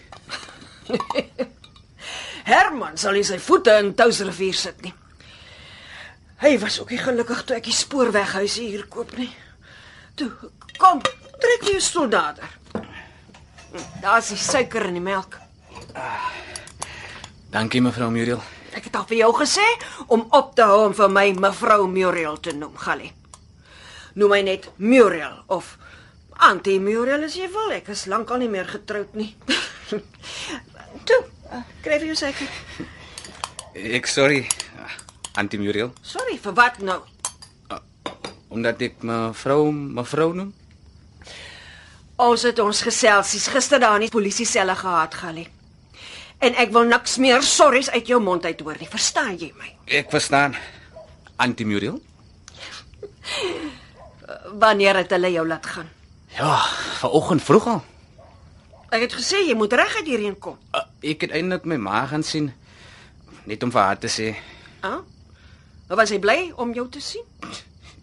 Herman 2.53 3.01
sal 3.01 3.17
nie 3.17 3.25
sy 3.25 3.41
voete 3.41 3.74
in 3.81 3.96
Touwsrivier 3.98 4.55
sit 4.62 4.86
nie. 4.86 4.93
Hy 6.38 6.58
was 6.62 6.79
ook 6.82 6.91
nie 6.94 7.01
gelukkig 7.01 7.44
toe 7.44 7.56
ek 7.58 7.65
die 7.65 7.74
spoorweghuis 7.74 8.60
hier 8.62 8.86
koop 8.94 9.15
nie. 9.17 9.32
Toe, 10.17 10.29
kom, 10.77 11.01
trek 11.41 11.65
jou 11.65 11.79
stoel 11.82 12.12
nader. 12.13 12.51
Daar's 14.01 14.29
die 14.34 14.38
suiker 14.38 14.86
in 14.89 15.00
die 15.00 15.03
melk. 15.03 15.39
Dankie 17.53 17.82
mevrou 17.82 18.12
Muriel. 18.13 18.41
Ek 18.77 18.86
het 18.89 19.00
al 19.00 19.08
vir 19.10 19.24
jou 19.24 19.32
gesê 19.39 19.65
om 20.13 20.27
op 20.38 20.53
te 20.56 20.65
hou 20.70 20.84
om 20.91 20.94
vir 20.94 21.10
my 21.10 21.25
mevrou 21.41 21.88
Muriel 21.89 22.38
te 22.38 22.53
noem, 22.53 22.75
Gallie. 22.77 23.10
Noem 24.17 24.34
my 24.36 24.41
net 24.46 24.70
Muriel 24.77 25.41
of 25.53 25.74
Auntie 26.38 26.77
Muriel 26.82 27.25
as 27.25 27.38
jy 27.38 27.50
wil. 27.50 27.74
Ek 27.74 27.89
is 27.94 28.06
lankal 28.12 28.44
nie 28.44 28.51
meer 28.53 28.70
getroud 28.70 29.17
nie. 29.17 29.32
Toe, 31.08 31.22
kry 31.82 31.98
vir 31.98 32.12
jou 32.12 32.20
suiker. 32.20 32.53
Ek 33.74 34.10
sorry, 34.10 34.44
Auntie 35.38 35.60
Muriel, 35.62 35.91
Sorry, 36.01 36.38
vir 36.41 36.53
wat 36.58 36.79
nou? 36.82 37.01
omdat 38.50 38.79
ek 38.82 39.01
mevrou 39.06 39.67
mevrou 39.75 40.32
noem. 40.34 40.53
Ons 42.17 42.46
het 42.48 42.58
ons 42.63 42.79
geselsies 42.82 43.46
gister 43.53 43.79
daar 43.84 43.98
in 44.00 44.06
die 44.08 44.13
polisie 44.13 44.46
selle 44.50 44.74
gehad, 44.75 45.13
Gallie. 45.20 45.46
En 46.41 46.56
ek 46.58 46.72
wil 46.74 46.88
niks 46.89 47.17
meer 47.22 47.44
sorries 47.46 47.89
uit 47.94 48.08
jou 48.10 48.22
mond 48.24 48.46
uit 48.46 48.60
hoor 48.65 48.79
nie. 48.79 48.88
Verstaan 48.89 49.36
jy 49.38 49.51
my? 49.60 49.74
Ek 50.00 50.10
verstaan. 50.13 50.56
Auntie 51.38 51.65
Muriel? 51.70 52.00
Wanneer 54.58 54.96
het 55.03 55.12
hulle 55.13 55.32
jou 55.36 55.46
laat 55.48 55.65
gaan? 55.65 55.89
Ja, 56.38 56.56
vanoggend 57.01 57.44
vroeg 57.44 57.67
al. 57.75 57.84
Ek 58.96 59.03
het 59.03 59.13
gesê 59.20 59.44
jy 59.50 59.56
moet 59.60 59.74
reguit 59.75 60.08
hierheen 60.08 60.39
kom. 60.39 60.58
Uh, 60.74 60.82
ek 61.03 61.27
het 61.27 61.36
eintlik 61.36 61.65
my 61.67 61.75
ma 61.82 62.06
gaan 62.08 62.24
sien 62.24 62.50
net 63.48 63.63
om 63.63 63.72
vir 63.75 63.82
haar 63.84 64.00
te 64.00 64.08
sê, 64.12 64.32
Ah? 64.86 65.00
Maar 65.88 65.98
was 65.98 66.12
hy 66.12 66.20
bly 66.20 66.51
om 66.56 66.74
jou 66.74 66.89
te 66.89 67.00
sien? 67.01 67.24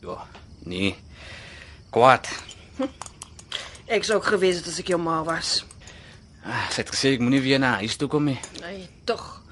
ja, 0.01 0.27
nee. 0.65 0.95
Kwaad. 1.91 2.29
Ek 3.87 4.05
sou 4.05 4.17
ook 4.17 4.25
gewees 4.33 4.57
het 4.63 4.69
as 4.71 4.79
ek 4.81 4.89
jou 4.95 4.99
ma 5.01 5.19
was. 5.27 5.59
Ah, 6.45 6.65
sy 6.73 6.81
het 6.81 6.91
gesê 6.93 7.13
ek 7.15 7.21
moenie 7.25 7.43
weer 7.45 7.61
na 7.61 7.75
huis 7.83 7.97
toe 8.01 8.09
kom 8.09 8.25
nie. 8.25 8.39
Nee, 8.63 8.87
tog. 9.05 9.43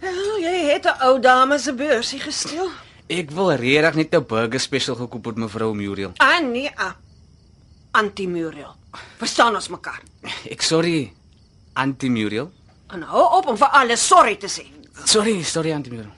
Ja, 0.00 0.12
jy 0.40 0.54
het 0.72 0.86
'n 0.88 1.00
ou 1.04 1.20
dame 1.20 1.58
se 1.58 1.72
beursie 1.72 2.20
gesteel. 2.20 2.70
Ek 3.08 3.30
wil 3.30 3.52
regtig 3.52 3.94
net 3.94 4.14
'n 4.14 4.24
burger 4.26 4.60
special 4.60 4.96
gekoop 4.96 5.24
het 5.26 5.36
mevrou 5.36 5.74
Muriel. 5.74 6.12
Ah 6.18 6.40
nee, 6.40 6.70
ah. 6.76 6.92
Anti-Muriel. 7.92 8.74
Verstaan 9.18 9.54
ons 9.54 9.68
mekaar? 9.68 10.00
Ek 10.50 10.62
sorry, 10.62 11.12
Auntie 11.74 12.10
Muriel. 12.10 12.50
En 12.88 13.02
hou 13.02 13.38
op 13.38 13.46
om 13.46 13.56
vir 13.56 13.68
alles 13.68 14.06
sorry 14.06 14.36
te 14.36 14.48
sê. 14.48 14.64
Sorry, 15.04 15.42
sorry 15.42 15.72
Auntie 15.72 15.92
Muriel. 15.92 16.12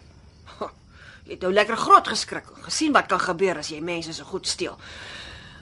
Jy 1.29 1.35
het 1.37 1.43
nou 1.45 1.53
lekker 1.53 1.77
groot 1.77 2.09
geskrik 2.09 2.47
en 2.57 2.63
gesien 2.65 2.93
wat 2.97 3.07
kan 3.11 3.21
gebeur 3.21 3.59
as 3.61 3.69
jy 3.69 3.83
mense 3.85 4.15
so 4.17 4.25
goed 4.25 4.49
steel. 4.49 4.79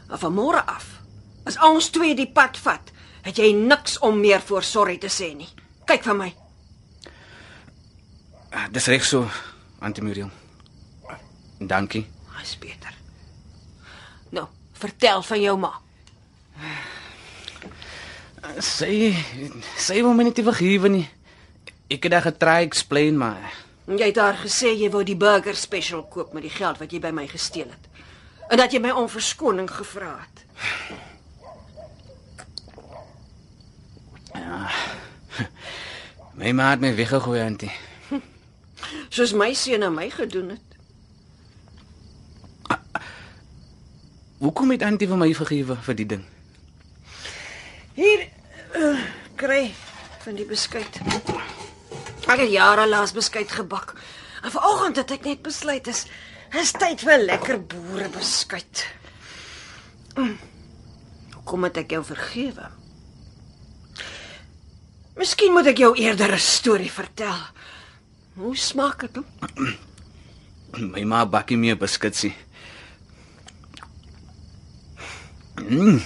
Maar 0.07 0.21
van 0.23 0.35
môre 0.37 0.61
af, 0.71 0.85
as 1.45 1.59
ons 1.67 1.89
twee 1.91 2.15
die 2.15 2.29
pad 2.31 2.55
vat, 2.63 2.93
het 3.27 3.41
jy 3.43 3.51
niks 3.59 3.99
om 4.07 4.21
meer 4.23 4.41
voor 4.47 4.63
sorry 4.63 4.95
te 5.03 5.11
sê 5.11 5.33
nie. 5.35 5.49
Kyk 5.91 6.07
vir 6.07 6.15
my. 6.21 6.29
Ah, 8.55 8.69
Dis 8.71 8.87
reg 8.87 9.03
so, 9.05 9.27
Auntie 9.83 10.05
Muriel. 10.07 10.31
Dankie. 11.59 12.07
Dis 12.39 12.55
beter. 12.63 12.95
Nou, 14.31 14.47
vertel 14.79 15.23
van 15.27 15.43
jou 15.43 15.57
ma. 15.59 15.73
Sy 18.63 19.11
sy 19.83 19.99
wil 20.05 20.15
my 20.15 20.29
net 20.29 20.39
nie 20.39 20.47
vergewe 20.47 20.91
nie. 20.95 21.07
Ek 21.91 22.07
het 22.07 22.15
haar 22.15 22.29
getry 22.31 22.61
explain 22.69 23.19
maar 23.19 23.51
Jy 23.87 24.09
het 24.11 24.17
haar 24.19 24.35
gesê 24.41 24.73
jy 24.75 24.91
wou 24.91 25.05
die 25.07 25.17
burger 25.17 25.55
special 25.55 26.03
koop 26.11 26.33
met 26.35 26.43
die 26.43 26.51
geld 26.51 26.81
wat 26.83 26.91
jy 26.91 26.99
by 27.01 27.13
my 27.15 27.27
gesteel 27.31 27.71
het. 27.71 27.85
En 28.51 28.59
dat 28.59 28.73
jy 28.75 28.81
my 28.83 28.91
om 28.91 29.07
verskoning 29.09 29.71
gevra 29.71 30.19
het. 30.19 30.43
my 36.35 36.53
ma 36.53 36.71
het 36.71 36.83
my 36.83 36.95
weggegooi, 36.99 37.41
Auntie. 37.41 37.73
Soos 39.15 39.33
my 39.33 39.53
seun 39.55 39.87
aan 39.87 39.95
my 39.95 40.11
gedoen 40.11 40.49
het. 40.57 40.67
Hoekom 44.43 44.75
het 44.75 44.83
Auntie 44.83 45.09
vir 45.09 45.19
my 45.23 45.31
vergewe 45.35 45.79
vir 45.87 45.97
die 46.03 46.09
ding? 46.11 46.25
Hier 47.97 48.27
uh, 48.77 48.99
kry 49.41 49.71
van 50.27 50.35
die 50.37 50.45
beskuit. 50.45 51.01
Ek 52.27 52.41
het 52.43 52.51
jare 52.51 52.89
laas 52.91 53.13
beskuit 53.15 53.53
gebak. 53.55 53.95
En 54.43 54.51
vanoggend 54.51 54.97
het 54.99 55.13
ek 55.15 55.27
net 55.29 55.43
besluit 55.47 55.87
is 55.87 56.07
is 56.57 56.73
tyd 56.73 57.03
vir 57.05 57.21
lekker 57.23 57.59
boere 57.69 58.09
beskuit. 58.15 58.83
Mm. 60.17 60.37
Hoekom 61.35 61.67
het 61.67 61.81
ek 61.83 61.95
jou 61.97 62.03
vergewe? 62.07 62.71
Miskien 65.19 65.55
moet 65.55 65.71
ek 65.71 65.83
jou 65.83 65.93
eerder 65.95 66.35
'n 66.35 66.43
storie 66.43 66.91
vertel. 66.91 67.39
Hoe 68.35 68.57
smaak 68.57 69.07
dit? 69.07 69.23
My 70.93 71.05
ma 71.05 71.27
bakkie 71.27 71.57
meer 71.57 71.77
beskutsie. 71.77 72.35
Mm. 75.63 76.03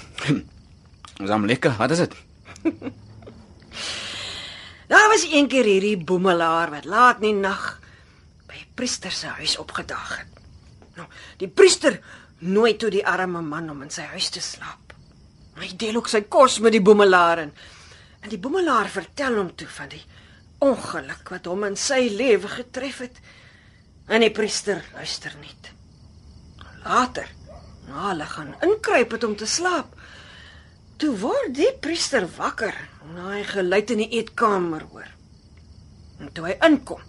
Dis 1.21 1.31
am 1.31 1.47
lekker. 1.47 1.77
Wat 1.77 1.91
is 1.91 1.99
dit? 1.99 2.15
Daar 4.91 5.09
was 5.09 5.23
een 5.23 5.47
keer 5.47 5.65
hierdie 5.65 5.99
boemelaar 6.03 6.71
wat 6.71 6.85
laat 6.85 7.21
in 7.23 7.29
die 7.29 7.43
nag 7.47 7.79
by 8.51 8.57
'n 8.59 8.75
priester 8.75 9.13
se 9.13 9.27
huis 9.27 9.55
opgedaag 9.57 10.17
het. 10.19 10.41
Nou, 10.97 11.07
die 11.37 11.49
priester 11.49 12.01
nooi 12.39 12.77
toe 12.77 12.91
die 12.91 13.07
arme 13.07 13.41
man 13.41 13.71
om 13.71 13.83
in 13.83 13.91
sy 13.91 14.03
huis 14.03 14.29
te 14.29 14.41
slaap. 14.41 14.95
Hy 15.55 15.77
deel 15.77 15.97
ook 15.97 16.09
sy 16.09 16.21
kos 16.21 16.59
met 16.59 16.73
die 16.73 16.83
boemelaar 16.83 17.39
en, 17.39 17.55
en 18.21 18.29
die 18.29 18.39
boemelaar 18.39 18.89
vertel 18.89 19.37
hom 19.37 19.55
toe 19.55 19.69
van 19.69 19.89
die 19.89 20.03
ongeluk 20.59 21.29
wat 21.31 21.47
hom 21.47 21.65
in 21.65 21.77
sy 21.77 22.09
lewe 22.11 22.49
getref 22.49 22.99
het. 22.99 23.21
En 24.09 24.21
die 24.21 24.31
priester 24.31 24.85
luister 24.95 25.37
niet. 25.41 25.71
Later, 26.85 27.29
na 27.87 28.09
hulle 28.09 28.27
gaan 28.27 28.55
inkruip 28.61 29.11
het 29.11 29.25
om 29.25 29.37
te 29.37 29.47
slaap, 29.47 29.95
toe 30.97 31.17
word 31.17 31.55
die 31.55 31.73
priester 31.79 32.27
wakker 32.37 32.75
na 33.15 33.31
hy 33.35 33.45
geluid 33.49 33.91
in 33.95 34.03
die 34.05 34.11
eetkamer 34.21 34.85
hoor. 34.93 35.09
En 36.21 36.33
toe 36.37 36.47
hy 36.51 36.57
inkom, 36.67 37.01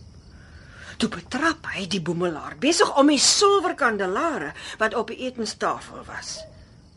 toe 1.02 1.10
betrap 1.12 1.68
hy 1.74 1.88
die 1.92 2.02
boemelaar 2.04 2.56
besig 2.62 2.92
om 3.00 3.12
die 3.12 3.20
silwerkandelare 3.22 4.54
wat 4.80 4.96
op 4.96 5.12
die 5.12 5.20
etenstafel 5.28 6.06
was 6.08 6.38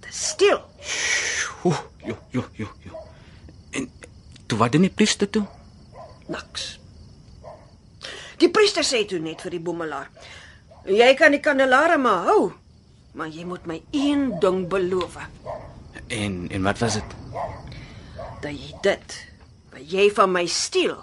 te 0.05 0.13
steel. 0.15 0.61
Oeh, 1.65 1.81
jo, 2.05 2.17
jo, 2.31 2.45
jo, 2.61 2.69
jo. 2.85 3.05
En 3.75 3.91
toe 4.47 4.59
wat 4.61 4.73
doen 4.73 4.87
die 4.87 4.93
priester 4.93 5.31
toe? 5.31 5.47
Niks. 6.29 6.75
Die 8.39 8.51
priester 8.53 8.85
sê 8.85 9.05
toe 9.09 9.21
net 9.23 9.43
vir 9.45 9.57
die 9.57 9.63
boemelaar: 9.63 10.11
"Jy 10.85 11.15
kan 11.17 11.33
die 11.33 11.41
kandelare 11.41 11.97
maar 11.99 12.29
hou, 12.29 12.53
maar 13.15 13.29
jy 13.29 13.45
moet 13.45 13.67
my 13.67 13.83
een 13.91 14.39
ding 14.41 14.69
beloof, 14.69 15.17
En 16.09 16.49
en 16.51 16.63
wat 16.63 16.79
was 16.79 16.95
dit? 16.95 17.15
Dat 18.45 18.53
jy 18.53 18.75
dit 18.85 19.15
wat 19.73 19.91
jy 19.91 20.11
van 20.15 20.31
my 20.33 20.45
steel 20.47 20.97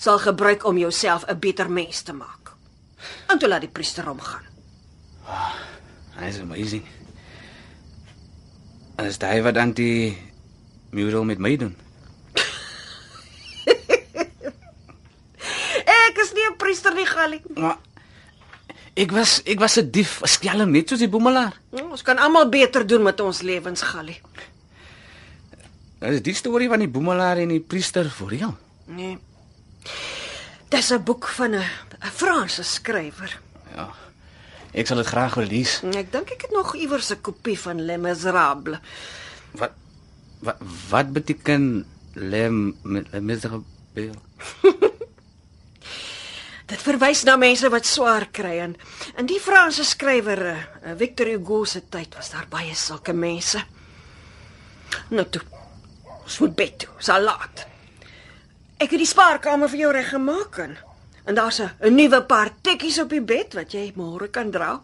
sal 0.00 0.18
gebruik 0.22 0.64
om 0.64 0.78
jouself 0.78 1.24
'n 1.28 1.38
beter 1.38 1.70
mens 1.70 2.02
te 2.02 2.12
maak. 2.12 2.54
En 3.28 3.38
toe 3.38 3.48
laat 3.48 3.60
die 3.60 3.70
priester 3.70 4.04
hom 4.06 4.20
gaan. 4.20 4.44
Hy 6.18 6.26
is 6.26 6.40
amazing. 6.40 6.84
En 8.96 9.04
is 9.06 9.18
daai 9.18 9.42
wat 9.42 9.54
dan 9.54 9.72
die 9.72 10.18
mural 10.90 11.24
met 11.24 11.38
my 11.38 11.56
doen? 11.56 11.76
Ek 16.08 16.18
is 16.22 16.32
nie 16.32 16.46
'n 16.50 16.56
priester 16.56 16.94
nie, 16.94 17.06
Gallie. 17.06 17.42
Maar 17.54 17.76
ek 18.96 19.10
was 19.12 19.42
ek 19.44 19.58
was 19.60 19.76
'n 19.78 19.90
dief, 19.90 20.20
'n 20.22 20.26
skelm 20.26 20.70
net 20.70 20.88
soos 20.88 20.98
die 20.98 21.08
boemelaar. 21.08 21.54
Hm, 21.70 21.90
Ons 21.90 22.02
kan 22.02 22.18
almal 22.18 22.48
beter 22.48 22.86
doen 22.86 23.02
met 23.02 23.20
ons 23.20 23.40
lewens, 23.42 23.82
Gallie. 23.82 24.20
Dit 25.98 26.20
is 26.20 26.22
die 26.22 26.34
storie 26.34 26.68
van 26.70 26.78
die 26.78 26.90
boemelaar 26.90 27.40
en 27.42 27.50
die 27.50 27.62
priester 27.62 28.06
vir 28.20 28.34
jou. 28.38 28.52
Nee. 28.86 29.18
Dis 30.70 30.92
'n 30.92 31.02
boek 31.02 31.26
van 31.26 31.54
'n 31.54 31.64
'n 32.04 32.12
Franse 32.14 32.62
skrywer. 32.62 33.40
Ja. 33.74 33.88
Ek 34.72 34.86
sal 34.86 34.96
dit 34.96 35.06
graag 35.06 35.34
wil 35.34 35.46
lees. 35.46 35.82
Ek 35.82 36.12
dink 36.12 36.30
ek 36.30 36.42
het 36.42 36.50
nog 36.52 36.74
iewers 36.76 37.10
'n 37.10 37.20
kopie 37.20 37.58
van 37.58 37.80
Les 37.84 37.98
Miserables. 37.98 38.78
Wat 39.52 39.72
wat 40.38 40.56
wat 40.90 41.12
beteken 41.12 41.86
lem 42.14 42.76
met 42.82 43.20
miserable? 43.20 44.10
Dit 46.68 46.82
verwys 46.84 47.22
na 47.24 47.36
mense 47.36 47.68
wat 47.68 47.86
swaar 47.86 48.28
kry 48.30 48.58
en 48.60 48.76
in 49.16 49.26
die 49.26 49.40
Franse 49.40 49.84
skrywer 49.84 50.42
eh, 50.46 50.92
Victor 50.96 51.26
Hugo 51.26 51.64
se 51.64 51.80
tyd 51.88 52.14
was 52.14 52.30
daar 52.30 52.46
baie 52.48 52.74
sulke 52.74 53.12
mense. 53.12 53.64
Nou 55.08 55.24
toe. 55.28 55.42
Ons 56.28 56.42
moet 56.44 56.54
bed 56.54 56.74
toe. 56.82 56.90
Dis 57.00 57.08
al 57.08 57.24
laat. 57.24 57.62
Ek 58.76 58.92
het 58.92 59.00
die 59.00 59.08
spaarkamer 59.08 59.70
vir 59.72 59.80
jou 59.86 59.92
reggemaak 59.96 60.58
en 60.66 60.76
en 61.28 61.36
daar's 61.36 61.60
'n 61.60 61.94
nuwe 61.94 62.22
paar 62.24 62.50
tekkies 62.62 63.00
op 63.00 63.10
die 63.10 63.20
bed 63.20 63.54
wat 63.54 63.72
jy 63.72 63.92
môre 63.96 64.28
kan 64.28 64.50
dra. 64.50 64.80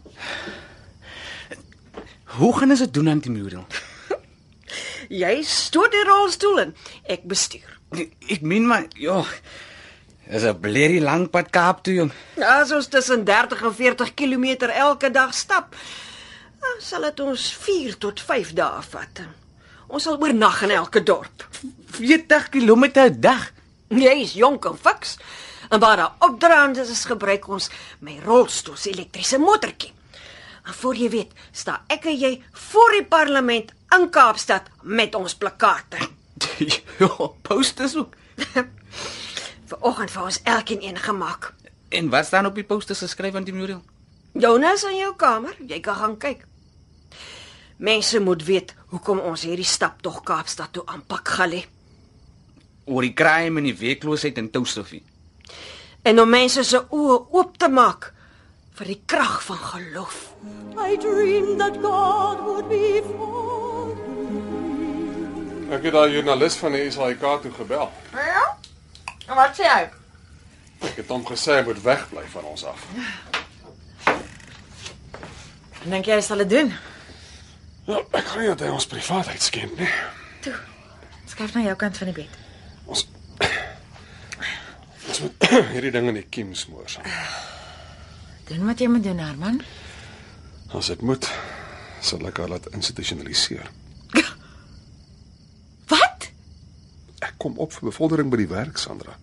Hoe 2.24 2.58
gaan 2.58 2.70
ons 2.70 2.78
dit 2.78 2.94
doen 2.94 3.08
aan 3.08 3.18
die 3.18 3.30
mural? 3.30 3.66
Jy 5.24 5.42
stoot 5.42 5.90
die 5.90 6.04
rolstoel 6.04 6.58
in. 6.58 6.74
Ek 7.06 7.22
bestuur. 7.22 7.78
Ek 8.28 8.40
meen 8.40 8.66
maar, 8.66 8.84
ja. 8.96 9.24
Dis 10.28 10.42
'n 10.42 10.60
blerrie 10.60 11.00
lank 11.00 11.30
pad 11.30 11.50
Kaap 11.50 11.82
toe, 11.84 11.94
jong. 11.94 12.12
As 12.40 12.72
ons 12.72 12.86
tussen 12.86 13.24
30 13.24 13.62
en 13.62 13.74
40 13.74 14.14
km 14.14 14.68
elke 14.68 15.10
dag 15.10 15.34
stap, 15.34 15.76
sal 16.78 17.02
dit 17.02 17.20
ons 17.20 17.52
4 17.52 17.98
tot 17.98 18.20
5 18.20 18.52
dae 18.52 18.82
vat. 18.82 19.43
Ons 19.94 20.08
sal 20.08 20.16
oornag 20.18 20.56
in 20.66 20.72
elke 20.74 21.04
dorp. 21.06 21.44
40 21.94 22.48
km 22.50 22.84
'n 22.98 23.20
dag. 23.20 23.52
Jy 23.88 24.14
is 24.26 24.32
jonk 24.34 24.64
en 24.64 24.78
fiks. 24.78 25.18
En 25.70 25.80
waar 25.80 25.96
daar 25.96 26.14
opdraande 26.18 26.80
is, 26.80 27.04
gebruik 27.04 27.48
ons 27.48 27.70
my 28.00 28.18
rolstoel 28.24 28.76
se 28.76 28.90
elektriese 28.90 29.38
motortjie. 29.38 29.92
En 30.64 30.74
voor 30.74 30.96
jy 30.96 31.08
weet, 31.10 31.32
staan 31.52 31.84
ek 31.86 32.04
en 32.04 32.18
jy 32.18 32.42
voor 32.52 32.90
die 32.90 33.04
parlement 33.04 33.72
in 33.98 34.10
Kaapstad 34.10 34.62
met 34.82 35.14
ons 35.14 35.34
plakate. 35.34 35.96
ja, 36.98 37.30
posters 37.42 37.96
ook. 38.00 38.14
Vanoggend 39.66 40.10
vir 40.10 40.22
ons 40.22 40.40
elkeen 40.42 40.82
een 40.82 40.98
gemaak. 40.98 41.52
En 41.88 42.08
wat 42.08 42.26
staan 42.26 42.46
op 42.46 42.54
die 42.54 42.64
posters 42.64 42.98
geskryf 42.98 43.34
aan 43.34 43.44
die 43.44 43.54
mural? 43.54 43.82
Jonas 44.32 44.82
in 44.82 44.96
jou 44.96 45.14
kamer, 45.16 45.54
jy 45.66 45.80
kan 45.80 45.94
gaan 45.94 46.16
kyk. 46.18 46.46
Mense 47.76 48.20
moet 48.20 48.44
weet 48.44 48.74
hoekom 48.92 49.18
ons 49.18 49.42
hierdie 49.42 49.66
stap 49.66 50.02
tog 50.02 50.22
Kaapstad 50.22 50.72
toe 50.72 50.84
aanpak, 50.86 51.28
Gallie. 51.28 51.64
Oor 52.86 53.02
die 53.02 53.14
crime 53.16 53.58
en 53.58 53.66
die 53.66 53.76
werkloosheid 53.78 54.38
in 54.38 54.50
Touwstofie. 54.50 55.02
En 56.04 56.20
om 56.20 56.30
mense 56.30 56.62
se 56.64 56.78
oë 56.78 57.16
oop 57.34 57.56
te 57.58 57.68
maak 57.72 58.12
vir 58.78 58.92
die 58.92 59.00
krag 59.06 59.40
van 59.46 59.58
geloof. 59.72 60.20
I 60.78 60.96
dreamed 61.00 61.58
that 61.58 61.80
God 61.82 62.44
would 62.44 62.68
be 62.68 63.02
for 63.08 63.34
Ek 65.74 65.86
het 65.88 65.94
daai 65.96 66.12
joernalis 66.12 66.54
van 66.60 66.74
die 66.76 66.90
SAK 66.92 67.24
toe 67.42 67.50
gebel. 67.56 67.88
Ja? 68.12 68.42
En 69.26 69.38
wat 69.38 69.56
sê 69.56 69.66
hy? 69.66 69.84
Ek 70.84 70.98
het 71.00 71.08
hom 71.10 71.24
gesê 71.26 71.56
hy 71.58 71.62
moet 71.66 71.80
wegbly 71.82 72.26
van 72.34 72.50
ons 72.52 72.66
af. 72.68 72.84
Dink 75.88 76.06
jy 76.06 76.20
hy 76.20 76.24
sal 76.24 76.44
dit 76.44 76.52
doen? 76.52 76.70
Ja, 77.84 78.00
ek 78.16 78.30
dat 78.32 78.62
hy 78.64 78.70
ons 78.72 78.86
privaatheid 78.88 79.42
skend 79.44 79.76
nie. 79.76 79.90
Skuif 81.28 81.52
na 81.56 81.64
jou 81.66 81.74
kant 81.76 81.98
van 82.00 82.10
die 82.10 82.16
bed. 82.22 82.38
Ons 82.88 83.06
Ons 85.08 85.20
moet 85.20 85.48
hierdie 85.74 85.92
ding 85.92 86.08
in 86.08 86.18
die 86.18 86.26
kiem 86.32 86.54
smoor. 86.56 86.88
Sam. 86.88 87.04
Doen 88.48 88.64
wat 88.68 88.80
jy 88.80 88.88
moet 88.92 89.04
doen, 89.04 89.20
Herman. 89.20 89.60
As 90.74 90.88
dit 90.92 91.04
moet, 91.06 91.28
sal 92.04 92.24
ek 92.28 92.40
haar 92.40 92.54
laat 92.54 92.70
institusionaliseer. 92.72 93.68
Wat? 95.92 96.28
Ek 97.20 97.36
kom 97.40 97.60
op 97.62 97.76
vir 97.76 97.90
bevordering 97.92 98.32
by 98.32 98.40
die 98.42 98.50
werk, 98.50 98.80
Sandra. 98.80 99.16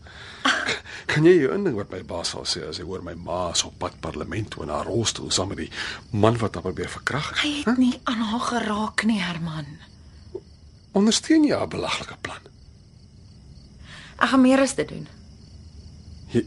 Kan 1.09 1.25
jy 1.25 1.33
jou 1.41 1.51
indink 1.55 1.77
wat 1.79 1.91
my 1.91 2.01
baas 2.07 2.29
sal 2.33 2.45
sê 2.45 2.63
as 2.69 2.77
hy 2.81 2.85
hoor 2.85 3.01
my 3.05 3.13
ma 3.15 3.51
is 3.51 3.63
op 3.63 3.77
pad 3.79 3.95
parlement 4.03 4.49
toe 4.53 4.63
in 4.63 4.69
haar 4.73 4.85
rolstoel 4.85 5.31
saam 5.31 5.49
met 5.53 5.57
die 5.63 5.69
man 6.11 6.37
wat 6.41 6.55
haar 6.55 6.65
probeer 6.65 6.89
verkrag? 6.89 7.31
Hy 7.41 7.63
het 7.65 7.77
nie 7.81 7.93
aan 8.03 8.21
haar 8.31 8.39
geraak 8.49 9.03
nie, 9.09 9.19
Herman. 9.21 9.65
Ondersteun 10.93 11.43
jy 11.47 11.55
haar 11.55 11.67
belaglike 11.71 12.17
plan? 12.21 12.41
Ek 14.21 14.29
gaan 14.33 14.41
meer 14.43 14.61
as 14.61 14.75
dit 14.77 14.87
doen. 14.91 15.07
Jy, 16.31 16.45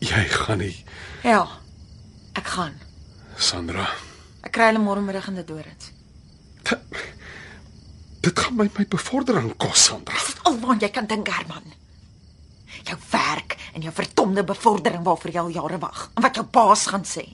jy 0.00 0.24
gaan 0.32 0.58
nie, 0.64 0.74
Ja. 1.24 1.44
Ek 2.34 2.46
gaan. 2.50 2.74
Sandra. 3.38 3.86
Ek 4.42 4.52
kry 4.52 4.66
hulle 4.72 4.82
môre 4.82 5.00
middag 5.00 5.28
in 5.30 5.38
die 5.38 5.44
Dorings. 5.46 5.92
Dit 8.24 8.38
gaan 8.40 8.56
my 8.58 8.66
my 8.78 8.84
bevordering 8.90 9.52
kos, 9.60 9.84
Sandra. 9.88 10.18
Alwaar 10.48 10.80
jy 10.82 10.88
kan 10.90 11.06
dink, 11.06 11.28
Herman. 11.30 11.72
Jou 12.82 12.98
werk 13.10 13.56
en 13.74 13.82
jou 13.82 13.92
verdomde 13.94 14.44
bevordering 14.44 15.04
waarvoor 15.04 15.30
jy 15.30 15.40
al 15.40 15.54
jare 15.54 15.78
wag. 15.78 16.10
En 16.14 16.22
wat 16.22 16.34
jou 16.34 16.46
baas 16.46 16.86
gaan 16.86 17.06
sê. 17.08 17.24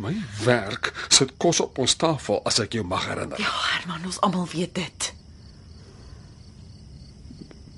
My 0.00 0.14
werk 0.44 0.92
sit 1.08 1.34
kos 1.36 1.60
op 1.60 1.78
ons 1.82 1.94
tafel 2.00 2.40
as 2.48 2.60
ek 2.62 2.78
jou 2.78 2.84
mag 2.86 3.04
herinner. 3.08 3.40
Ja, 3.40 3.50
Herman, 3.72 4.06
ons 4.08 4.20
almal 4.24 4.48
weet 4.52 4.74
dit. 4.78 5.12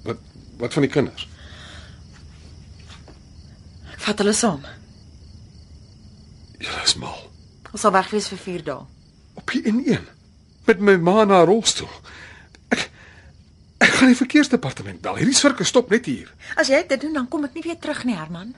Wat 0.07 0.19
wat 0.61 0.77
van 0.77 0.87
die 0.87 0.93
kinders? 0.93 1.27
Ek 3.95 4.01
vat 4.07 4.23
hulle 4.23 4.35
saam. 4.37 4.63
Julle 6.63 6.83
is 6.85 6.97
mal. 7.01 7.19
Ons 7.73 7.83
sal 7.83 7.95
weg 7.95 8.11
wees 8.13 8.29
vir 8.31 8.39
4 8.39 8.67
dae. 8.67 8.83
Op 9.41 9.51
die 9.51 9.63
N1 9.73 10.11
met 10.69 10.83
my 10.85 10.95
ma 11.01 11.25
na 11.27 11.43
rolstoel. 11.49 11.91
Gaan 14.03 14.11
die 14.11 14.19
verkeersdepartement 14.19 14.99
bel. 15.01 15.15
Hierdie 15.15 15.37
sirkus 15.39 15.69
stop 15.71 15.93
net 15.95 16.09
hier. 16.11 16.31
As 16.59 16.67
jy 16.67 16.81
dit 16.91 17.05
doen, 17.05 17.13
dan 17.15 17.29
kom 17.31 17.45
ek 17.47 17.53
nie 17.55 17.63
weer 17.63 17.77
terug 17.79 18.01
nie, 18.03 18.17
Herman. 18.19 18.49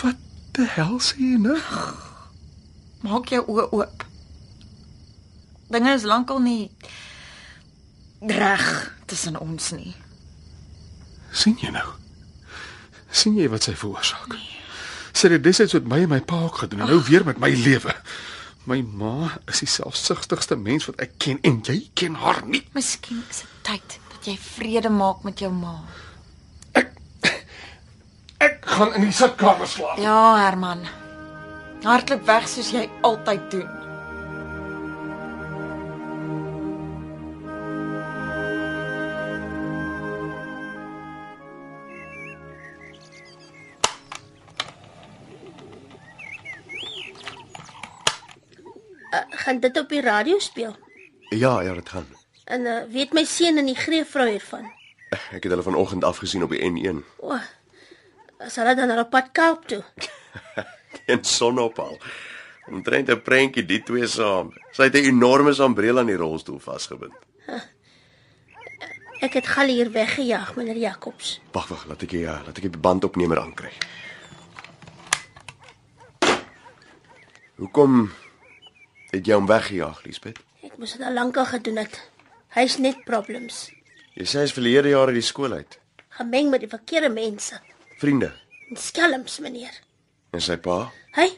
Wat 0.00 0.18
die 0.58 0.66
hel 0.72 0.96
sê 0.98 1.14
jy 1.22 1.36
nou? 1.38 1.54
Maak 3.06 3.30
jou 3.30 3.38
oë 3.46 3.68
oop. 3.78 4.02
Dinge 5.70 5.94
is 5.94 6.08
lankal 6.10 6.42
nie 6.42 6.72
reg 8.18 8.66
tussen 9.06 9.38
ons 9.38 9.70
nie. 9.76 9.94
sien 11.30 11.54
jy 11.62 11.70
nou? 11.70 11.86
sien 13.14 13.38
jy 13.38 13.46
wat 13.46 13.62
sy 13.62 13.76
veroorsaak? 13.78 14.34
Sy 15.12 15.28
het 15.28 15.36
dit 15.36 15.46
destyds 15.52 15.78
met 15.78 15.86
my 15.94 16.02
en 16.02 16.14
my 16.16 16.20
pa 16.26 16.42
ook 16.48 16.64
gedoen 16.64 16.82
en 16.82 16.96
nou 16.96 17.02
weer 17.06 17.22
met 17.30 17.38
my 17.38 17.54
lewe. 17.54 17.94
My 18.68 18.82
ma 18.84 19.30
is 19.48 19.62
die 19.62 19.70
selfsugtigste 19.70 20.56
mens 20.60 20.84
wat 20.90 20.98
ek 21.00 21.14
ken 21.24 21.38
en 21.46 21.62
jy 21.64 21.78
ken 21.96 22.18
haar 22.20 22.42
nie. 22.44 22.60
Miskien 22.76 23.22
is 23.30 23.40
dit 23.40 23.54
tyd 23.64 23.94
dat 24.12 24.28
jy 24.28 24.34
vrede 24.42 24.90
maak 24.92 25.22
met 25.24 25.40
jou 25.40 25.48
ma. 25.54 25.78
Ek 28.38 28.68
gaan 28.68 28.92
in 28.98 29.06
die 29.08 29.14
sitkamer 29.16 29.66
slaap. 29.66 29.96
Ja, 29.98 30.18
Herman. 30.44 30.84
Hardloop 31.82 32.28
weg 32.28 32.44
soos 32.50 32.68
jy 32.76 32.84
altyd 33.08 33.48
doen. 33.56 33.77
Gaan 49.44 49.60
dit 49.60 49.78
op 49.78 49.88
die 49.88 50.00
radio 50.00 50.38
speel? 50.38 50.76
Ja, 51.28 51.60
ja, 51.60 51.74
dit 51.74 51.88
gaan. 51.88 52.06
En 52.44 52.60
uh, 52.60 52.82
weet 52.92 53.12
my 53.12 53.24
seun 53.24 53.58
en 53.60 53.68
die 53.68 53.76
greefvrou 53.76 54.28
hiervan? 54.30 54.70
Ek 55.08 55.42
het 55.44 55.52
hulle 55.52 55.62
vanoggend 55.62 56.04
afgesien 56.04 56.42
op 56.42 56.52
die 56.52 56.60
N1 56.64 57.02
O. 57.20 57.32
Oh, 57.32 57.44
sal 58.48 58.68
hulle 58.68 58.76
dan 58.76 58.92
na 58.92 59.04
pad 59.04 59.32
Kaap 59.32 59.68
toe? 59.68 59.82
in 61.12 61.24
sonopal. 61.24 61.96
Omtrent 62.68 63.08
'n 63.08 63.22
prentjie 63.22 63.64
die 63.64 63.82
twee 63.82 64.06
saam. 64.06 64.52
Sy 64.72 64.88
het 64.88 64.94
'n 64.94 65.08
enorme 65.12 65.52
sambreel 65.52 65.98
aan 65.98 66.12
die 66.12 66.16
rolstoel 66.20 66.58
vasgebind. 66.58 67.16
Ek 69.18 69.34
het 69.34 69.46
Gal 69.46 69.66
hier 69.66 69.90
weggejaag, 69.90 70.54
meneer 70.54 70.76
Jacobs. 70.76 71.40
Wag, 71.50 71.66
wag, 71.68 71.86
laat 71.86 72.02
ek 72.02 72.12
ja, 72.14 72.38
laat 72.46 72.58
ek 72.58 72.70
die 72.70 72.78
bandopnemer 72.78 73.40
aankry. 73.40 73.72
Hoekom 77.58 78.12
het 79.10 79.26
jy 79.26 79.34
hom 79.34 79.46
weggejaag, 79.48 80.02
Liesbeth? 80.04 80.38
Ek 80.62 80.76
moes 80.78 80.92
dit 80.96 81.02
al 81.06 81.12
lank 81.16 81.36
al 81.40 81.46
gedoen 81.46 81.76
het. 81.82 81.98
Hy's 82.56 82.78
net 82.82 83.04
problems. 83.06 83.68
Jy 84.18 84.24
sê 84.26 84.42
hy's 84.42 84.52
verlede 84.56 84.88
jaar 84.94 85.10
uit 85.12 85.18
die 85.20 85.22
skool 85.26 85.52
uit. 85.52 85.78
Gemeng 86.18 86.50
met 86.50 86.60
die 86.64 86.68
verkeerde 86.70 87.08
mense. 87.14 87.60
Vriende 87.98 88.32
En 88.70 88.76
skelms, 88.76 89.38
meneer. 89.40 89.72
en 90.36 90.40
sy 90.44 90.56
pa. 90.60 90.90
Hy 91.16 91.28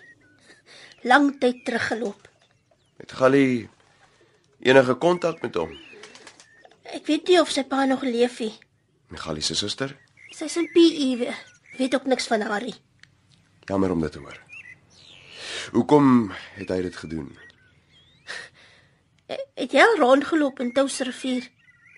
lang 1.06 1.37
tyd 1.40 1.61
teruggeloop. 1.64 2.28
Het 2.98 3.12
Gallie 3.12 3.68
enige 4.61 4.94
kontak 4.94 5.42
met 5.42 5.54
hom? 5.54 5.70
Ek 6.90 7.06
weet 7.06 7.28
nie 7.28 7.38
of 7.40 7.50
sy 7.54 7.62
pa 7.64 7.85
nog 7.85 8.02
leef 8.02 8.40
nie. 8.40 8.52
En 9.11 9.18
Gallie 9.18 9.42
se 9.42 9.54
suster? 9.54 9.94
Sy's 10.35 10.56
in 10.56 10.66
PE. 10.72 11.16
we- 11.18 11.35
Weet 11.78 11.94
ook 11.94 12.04
niks 12.06 12.26
van 12.26 12.40
haar 12.42 12.62
nie. 12.62 12.74
Jammer 13.64 13.90
om 13.90 14.00
dit 14.00 14.12
te 14.12 14.18
hoor. 14.18 14.38
Hoekom 15.72 16.33
het 16.54 16.68
hy 16.68 16.80
dit 16.83 16.96
gedoen? 16.96 17.38
Eh, 19.31 19.38
Het 19.55 19.73
jy 19.77 19.83
al 19.85 19.97
rondgeloop 20.01 20.61
in 20.64 20.73
Touwsrivier? 20.75 21.45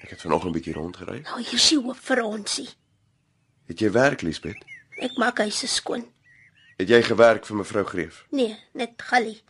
Ek 0.02 0.10
het 0.10 0.20
vanoggend 0.20 0.50
'n 0.50 0.56
bietjie 0.58 0.72
rondgery. 0.74 1.20
Nou 1.24 1.40
hier 1.42 1.54
is 1.54 1.70
hoop 1.74 1.96
vir 1.96 2.22
onsie. 2.22 2.68
Het 3.66 3.78
jy 3.80 3.90
werk, 3.90 4.20
Liesbeth? 4.22 4.64
Ek 4.98 5.16
maak 5.16 5.38
huise 5.38 5.66
skoon. 5.66 6.12
Het 6.76 6.88
jy 6.88 7.02
gewerk 7.02 7.46
vir 7.46 7.56
mevrou 7.56 7.84
Greef? 7.84 8.24
Nee, 8.30 8.56
net 8.74 8.90
Gallie. 8.96 9.42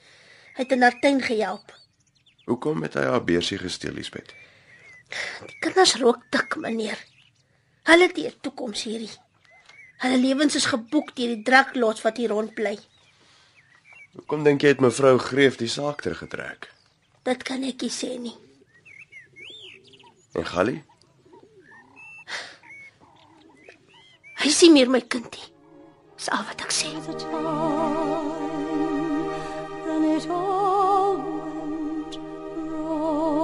Hy 0.54 0.62
het 0.62 0.72
in 0.72 0.82
haar 0.82 0.98
tuin 1.00 1.22
gehelp. 1.22 1.72
Hoekom 2.44 2.82
het 2.82 2.94
hy 2.94 3.02
haar 3.02 3.24
beursie 3.24 3.58
gesteel, 3.58 3.92
Liesbeth? 3.92 4.34
Die 5.46 5.58
kinders 5.60 5.96
rook 5.96 6.22
dik, 6.30 6.56
meneer. 6.56 6.98
Hulle 7.82 8.02
het 8.06 8.16
'n 8.18 8.40
toekoms 8.40 8.82
hierdie. 8.82 9.10
Hulle 9.96 10.18
lewens 10.18 10.54
is 10.54 10.66
geboek 10.66 11.16
deur 11.16 11.26
die 11.34 11.42
draklots 11.42 12.02
wat 12.02 12.16
hier 12.16 12.28
rondbly. 12.28 12.78
Hoekom 14.12 14.44
dink 14.44 14.60
jy 14.62 14.68
het 14.68 14.80
mevrou 14.80 15.18
Greef 15.18 15.56
die 15.56 15.68
saak 15.68 16.00
teruggetrek? 16.00 16.71
Dit 17.22 17.42
kan 17.46 17.62
ek 17.62 17.82
nie 17.84 17.90
sê 17.94 18.18
nie. 18.18 18.34
En 20.34 20.46
Gallie? 20.48 20.80
Hy 24.42 24.50
sien 24.50 24.72
meer 24.74 24.90
my 24.90 25.00
kind 25.06 25.30
nie. 25.36 25.48
Dis 26.18 26.28
al 26.34 26.42
wat 26.48 26.64
ek 26.66 26.72
sê. 26.74 26.88
then 29.86 30.04
it 30.16 30.26
all 30.30 31.16
went 31.16 32.16
wrong. 32.66 33.42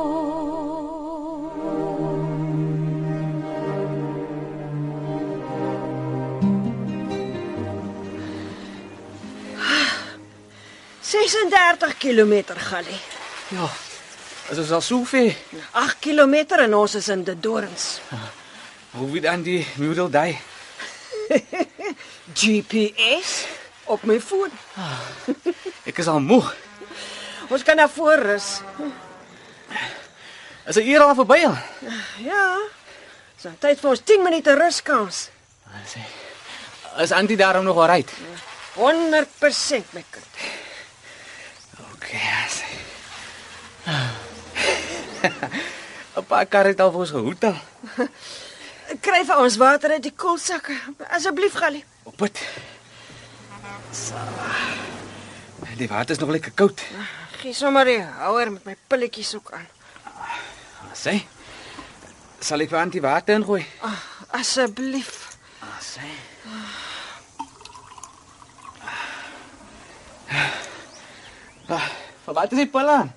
36 11.02 11.94
km 12.02 12.34
Gallie. 12.70 13.17
Ja. 13.48 13.68
Is 14.50 14.58
ons 14.58 14.70
al 14.70 14.80
so 14.80 15.04
ver? 15.04 15.36
8 15.72 15.98
km 16.00 16.34
en 16.58 16.74
ons 16.74 16.94
is 16.94 17.08
in 17.08 17.24
die 17.24 17.36
dorings. 17.40 18.00
Hoe 18.96 19.10
weet 19.10 19.22
dan 19.22 19.42
die 19.42 19.66
mural 19.76 20.08
daai? 20.10 20.38
GPS 22.34 23.44
op 23.84 24.02
my 24.08 24.20
foon. 24.20 24.52
Ek 25.88 26.00
is 26.00 26.08
al 26.08 26.20
moeg. 26.24 26.54
Ons 27.48 27.64
kan 27.64 27.76
na 27.76 27.88
voor 27.88 28.20
rus. 28.24 28.60
Is 30.68 30.76
'n 30.76 30.88
uur 30.88 31.00
al 31.00 31.14
verby 31.14 31.44
al? 31.44 31.56
Ja. 32.20 32.58
So 33.40 33.52
tyd 33.60 33.80
vir 33.80 33.90
ons 33.90 34.00
10 34.04 34.22
minute 34.22 34.54
ruskans. 34.54 35.30
Sê. 35.86 36.00
Is 37.00 37.12
Antie 37.12 37.36
daarom 37.36 37.64
nog 37.64 37.76
alright? 37.76 38.10
100% 38.74 39.92
my 39.92 40.04
kind. 40.10 40.32
Okay, 41.94 42.47
sê. 42.47 42.47
'n 46.18 46.24
Paar 46.26 46.46
karre 46.46 46.68
het 46.74 46.80
al 46.80 46.90
vir 46.90 47.00
ons 47.00 47.10
gehoed 47.14 47.44
al. 47.44 47.58
Kry 49.06 49.24
vir 49.24 49.38
ons 49.38 49.56
water 49.60 49.90
uit 49.90 50.02
die 50.02 50.14
koelsakke 50.16 50.74
asseblief 51.14 51.54
Gallie. 51.54 51.84
Op 52.02 52.18
dit. 52.18 52.40
Die 55.78 55.88
water 55.88 56.10
is 56.10 56.18
nog 56.18 56.30
lekker 56.30 56.52
koud. 56.54 56.82
Gee 57.38 57.54
sommer 57.54 57.84
die 57.86 58.00
houer 58.02 58.50
met 58.52 58.64
my 58.64 58.76
pilletjies 58.86 59.34
ook 59.38 59.52
aan. 59.52 59.66
Sê. 60.94 61.20
Sal 62.40 62.64
ek 62.64 62.72
vir 62.72 62.80
Antie 62.80 63.02
water 63.02 63.38
ingooi? 63.38 63.62
Ah, 63.86 64.00
asseblief. 64.40 65.28
Sê. 65.82 66.08
Ah, 71.68 71.88
vir 72.24 72.34
wat 72.34 72.52
is 72.52 72.62
die 72.64 72.70
pille 72.72 72.98
aan? 73.04 73.12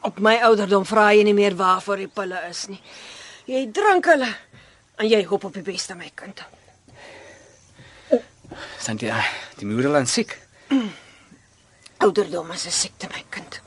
Op 0.00 0.18
my 0.18 0.38
ouderdom 0.48 0.86
vra 0.88 1.10
jy 1.12 1.24
nie 1.28 1.36
meer 1.36 1.56
waarvoor 1.56 2.00
die 2.00 2.08
pille 2.08 2.38
is 2.48 2.66
nie. 2.72 2.80
Jy 3.50 3.66
drink 3.74 4.08
hulle 4.08 4.30
en 5.00 5.08
jy 5.08 5.20
hoop 5.28 5.44
op 5.48 5.54
die 5.56 5.64
beste 5.64 5.96
my 5.96 6.08
kind. 6.14 6.40
Santia, 8.80 9.20
die 9.60 9.68
mural 9.68 10.00
aan 10.00 10.08
siek. 10.08 10.36
Ouderdom 12.04 12.50
is 12.52 12.66
'n 12.66 12.72
siekte 12.72 13.08
my 13.12 13.24
kind. 13.30 13.60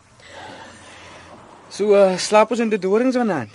So 1.70 1.94
uh, 1.94 2.18
slaap 2.18 2.52
ons 2.52 2.60
in 2.60 2.70
die 2.70 2.80
dorings 2.82 3.16
vanaand. 3.16 3.54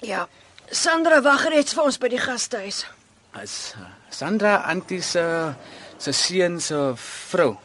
Ja. 0.00 0.28
Sandra 0.70 1.20
wag 1.22 1.48
reeds 1.48 1.74
vir 1.74 1.84
ons 1.84 1.98
by 1.98 2.08
die 2.08 2.20
gastehuis. 2.20 2.86
As 3.32 3.74
uh, 3.76 3.88
Sandra 4.10 4.62
Antie 4.64 5.02
se 5.02 5.54
se 5.98 6.12
seun 6.12 6.60
se 6.60 6.94
vrou. 7.30 7.56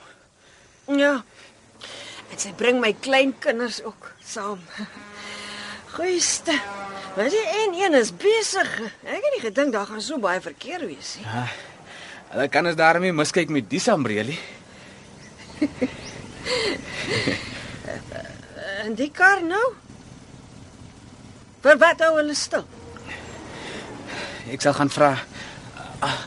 Ja. 0.88 1.24
En 2.36 2.42
sy 2.44 2.50
bring 2.60 2.82
my 2.84 2.90
kleinkinders 3.00 3.78
ook 3.88 4.10
saam. 4.20 4.60
Goeieste. 5.96 6.52
Maar 7.16 7.30
die 7.32 7.44
een 7.62 7.78
een 7.80 7.94
is 7.96 8.12
besig. 8.12 8.68
Ek 9.08 9.24
het 9.24 9.32
nie 9.38 9.44
gedink 9.46 9.72
daar 9.72 9.88
gaan 9.88 10.04
so 10.04 10.20
baie 10.20 10.42
verkeer 10.44 10.84
wees 10.84 11.14
nie. 11.16 11.24
Ja. 11.24 11.46
Hulle 12.34 12.50
kan 12.52 12.68
ons 12.68 12.76
daarmee 12.76 13.16
miskyk 13.16 13.54
met 13.56 13.70
die 13.72 13.80
sambreelie. 13.80 14.36
En 18.84 19.00
die 19.00 19.08
kar 19.16 19.40
nou? 19.48 19.64
Vir 21.64 21.80
wat 21.88 22.04
hou 22.04 22.18
hulle 22.18 22.36
stil? 22.36 22.68
Ek 24.52 24.60
sal 24.60 24.76
gaan 24.76 24.92
vra. 24.92 25.14
Uh, 26.04 26.20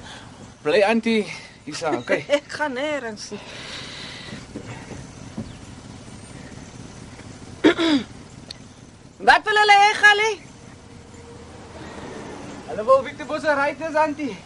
bly 0.65 0.81
Antie 0.89 1.27
hiersa, 1.67 1.93
okay? 2.01 2.25
Ek 2.41 2.49
gaan 2.49 2.81
nêrens 2.81 3.29
nie. 3.37 3.45
Wat 9.29 9.43
wil 9.45 9.57
hulle 9.63 9.77
hê, 9.83 9.91
Gallie? 10.03 10.37
Hulle 12.69 12.85
wil 12.85 13.03
hoe 13.29 13.41
se 13.41 13.55
ry 13.55 13.71
is 13.89 13.95
Antie. 13.95 14.37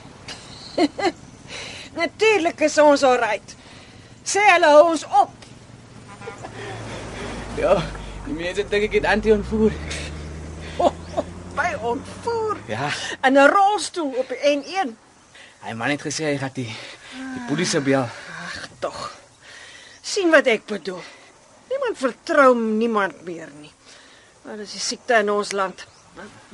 Natuurlik 2.01 2.61
is 2.61 2.79
ons 2.79 3.03
alright. 3.03 3.57
Sê 4.25 4.41
hulle 4.53 4.67
hou 4.67 4.91
ons 4.95 5.05
op. 5.21 5.31
Ja, 7.63 7.75
die 8.25 8.33
mense 8.33 8.65
dink 8.65 8.85
ek 8.89 8.95
het 8.97 9.05
Antie 9.07 9.33
ontvoer. 9.35 9.75
By 11.53 11.75
ontvoer 11.85 12.57
Ja, 12.67 12.89
in 13.29 13.37
'n 13.37 13.49
rolstoel 13.53 14.15
op 14.17 14.29
die 14.29 14.39
N1. 14.57 14.95
hy 15.63 15.73
man 15.77 15.91
het 15.93 16.01
gesê 16.01 16.25
hy 16.25 16.39
gaan 16.41 16.51
die 16.55 16.73
die 17.13 17.43
polisie 17.49 17.81
bel. 17.81 18.09
Ag 18.47 18.69
tog. 18.79 19.13
sien 20.03 20.31
wat 20.31 20.47
ek 20.47 20.65
bedoel. 20.67 21.03
Niemand 21.83 21.99
vertrou 21.99 22.55
niemand 22.55 23.25
meer 23.27 23.49
nie. 23.59 23.71
Maar 24.45 24.61
dis 24.63 24.75
die 24.77 24.81
siekte 24.81 25.17
in 25.19 25.31
ons 25.33 25.51
land. 25.51 25.81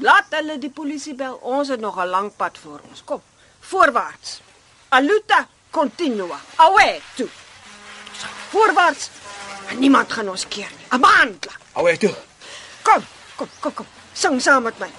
Laat 0.01 0.33
hulle 0.33 0.57
die 0.59 0.71
polisie 0.73 1.13
bel. 1.19 1.35
Ons 1.45 1.69
het 1.69 1.81
nog 1.81 1.99
'n 2.01 2.09
lang 2.09 2.31
pad 2.37 2.59
voor 2.59 2.81
ons. 2.89 3.03
Kom, 3.05 3.21
voorwaarts. 3.61 4.41
Aluta 4.89 5.47
continua. 5.71 6.41
Awe 6.57 7.01
toe. 7.15 7.29
Voorwaarts. 8.49 9.11
En 9.69 9.79
niemand 9.79 10.13
gaan 10.13 10.29
ons 10.29 10.49
keer 10.49 10.71
nie. 10.79 10.87
Amandla. 10.89 11.53
Ek 11.75 12.01
toe. 12.01 12.15
Kom, 12.83 13.05
kom, 13.37 13.49
kom, 13.61 13.75
kom. 13.75 13.87
Sing 14.13 14.41
saam 14.43 14.63
met 14.63 14.79
my. 14.79 14.91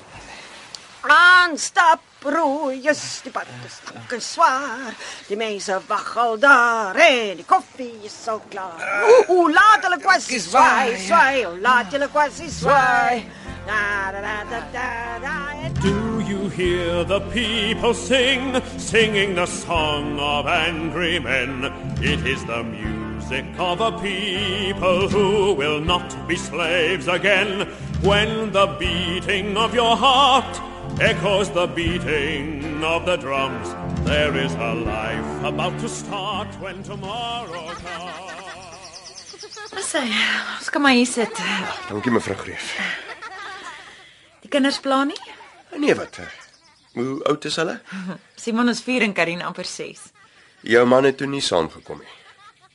Aanstap 1.02 2.02
roeies, 2.24 3.22
die 3.24 3.32
pad 3.32 3.48
is 3.66 3.80
lank 3.88 4.12
en 4.12 4.22
swaar. 4.22 4.96
Die 5.28 5.38
mense 5.40 5.80
wag 5.88 6.18
al 6.18 6.38
daar 6.40 6.98
en 7.00 7.40
die 7.40 7.46
koffie 7.48 7.94
is 8.04 8.18
al 8.28 8.42
klaar. 8.52 8.82
Oeh, 9.08 9.30
oeh, 9.30 9.54
laat 9.54 9.86
hulle 9.88 10.00
kwassie 10.04 10.40
swaai, 10.44 10.98
swaai, 11.06 11.46
oeh, 11.46 11.60
laat 11.64 11.94
hulle 11.96 12.10
kwassie 12.12 12.52
swaai. 12.52 13.24
Da 13.68 14.12
da 14.12 14.22
da 14.22 14.38
da 14.52 14.62
da 14.74 15.20
da. 15.24 15.38
Do 15.82 16.20
you 16.28 16.50
hear 16.50 17.04
the 17.06 17.22
people 17.32 17.94
sing, 17.94 18.62
singing 18.78 19.36
the 19.36 19.46
song 19.46 20.20
of 20.20 20.48
angry 20.48 21.20
men? 21.20 21.72
It 22.02 22.26
is 22.26 22.44
the 22.46 22.64
music 22.64 23.46
of 23.58 23.80
a 23.80 23.92
people 24.00 25.08
who 25.08 25.54
will 25.54 25.80
not 25.80 26.28
be 26.28 26.36
slaves 26.36 27.08
again. 27.08 27.68
When 28.02 28.52
the 28.52 28.68
beating 28.80 29.56
of 29.56 29.74
your 29.74 29.96
heart 29.96 30.60
echoes 31.02 31.50
the 31.52 31.68
beating 31.68 32.84
of 32.84 33.06
the 33.06 33.18
drums, 33.18 33.70
There 34.06 34.36
is 34.46 34.54
a 34.56 34.74
life 34.74 35.44
about 35.46 35.78
to 35.80 35.88
start 35.90 36.48
when 36.62 36.82
tomorrow 36.84 37.68
comes. 37.78 38.18
Sê, 39.90 40.02
ons 40.58 40.70
kan 40.74 40.82
maar 40.82 40.96
hier 40.98 41.06
sit. 41.10 41.40
Dankie 41.90 42.12
mevrou 42.14 42.36
Greef. 42.38 42.72
Die 44.44 44.50
kinders 44.50 44.80
pla 44.82 45.04
nie. 45.10 45.18
Nee, 45.78 45.94
wat? 45.98 46.18
eh, 46.24 46.32
Hoe 46.98 47.20
oud 47.30 47.46
is 47.46 47.56
hulle? 47.62 47.80
Simon 48.44 48.70
is 48.70 48.82
4 48.86 49.06
en 49.08 49.14
Karin 49.14 49.42
amper 49.46 49.66
6. 49.70 50.08
Jou 50.66 50.86
man 50.90 51.06
het 51.08 51.18
toe 51.22 51.28
nie 51.30 51.42
saamgekom 51.46 52.02
nie. 52.02 52.16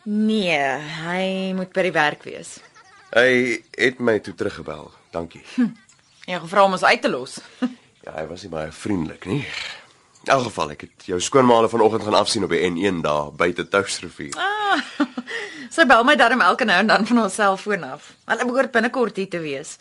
Nee, 0.05 0.61
hy 1.05 1.53
moet 1.59 1.73
by 1.75 1.87
die 1.89 1.95
werk 1.97 2.23
wees. 2.29 2.59
Hy 3.15 3.59
het 3.79 3.99
my 4.03 4.19
toe 4.23 4.35
teruggebel. 4.39 4.91
Dankie. 5.15 5.43
Jy 5.57 6.35
het 6.37 6.43
gevra 6.47 6.65
om 6.69 6.77
ons 6.79 6.85
uit 6.87 7.03
te 7.03 7.11
los. 7.11 7.39
Ja, 8.05 8.13
hy 8.19 8.27
was 8.29 8.43
nie 8.45 8.53
baie 8.53 8.73
vriendelik 8.73 9.25
nie. 9.25 9.41
In 10.25 10.33
elk 10.33 10.47
geval, 10.49 10.75
ek 10.75 10.83
het 10.87 11.07
jou 11.09 11.19
skoonmaale 11.21 11.69
vanoggend 11.73 12.05
gaan 12.05 12.17
afsien 12.19 12.45
op 12.45 12.53
die 12.53 12.61
N1 12.65 13.01
daar 13.05 13.31
buite 13.33 13.65
Touwsrivier. 13.69 14.37
Ah, 14.37 14.81
sy 15.75 15.87
bel 15.89 16.05
my 16.05 16.17
darm 16.21 16.43
elke 16.45 16.67
nou 16.69 16.77
en 16.81 16.91
dan 16.91 17.07
van 17.09 17.23
haar 17.23 17.33
selfoon 17.33 17.87
af. 17.89 18.11
Hulle 18.29 18.49
behoort 18.49 18.73
binnekort 18.75 19.21
hier 19.21 19.31
te 19.33 19.41
wees. 19.41 19.79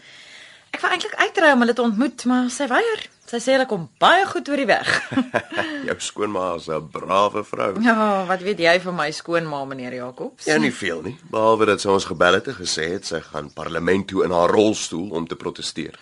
Ek 0.74 0.82
wou 0.82 0.92
eintlik 0.92 1.18
uitry 1.20 1.52
om 1.54 1.66
hulle 1.66 1.76
te 1.76 1.84
ontmoet, 1.84 2.24
maar 2.32 2.48
sy 2.52 2.70
weier. 2.72 3.04
Sy 3.28 3.42
sê 3.44 3.58
hulle 3.58 3.68
kom 3.68 3.90
baie 4.04 4.24
goed 4.30 4.50
oor 4.52 4.62
die 4.64 4.70
weg. 4.72 4.94
jou 5.90 5.98
skoonma 6.08 6.46
is 6.62 6.70
'n 6.72 6.88
brawe 6.96 7.44
vrou. 7.44 7.70
ja, 7.84 8.24
wat 8.30 8.42
weet 8.48 8.64
jy 8.64 8.78
van 8.88 8.96
my 8.96 9.10
skoonma, 9.12 9.66
meneer 9.66 10.00
Jacobs? 10.00 10.48
Ja, 10.48 10.58
nie 10.58 10.72
veel 10.72 11.02
nie, 11.02 11.18
behalwe 11.32 11.66
dat 11.74 11.82
sy 11.82 11.92
ons 11.92 12.08
gebel 12.08 12.40
het 12.40 12.48
en 12.48 12.60
gesê 12.62 12.88
het 12.96 13.06
sy 13.06 13.20
gaan 13.20 13.52
parlement 13.52 14.08
toe 14.08 14.24
in 14.24 14.32
haar 14.32 14.50
rolstoel 14.50 15.12
om 15.12 15.28
te 15.28 15.36
proteseer. 15.36 16.00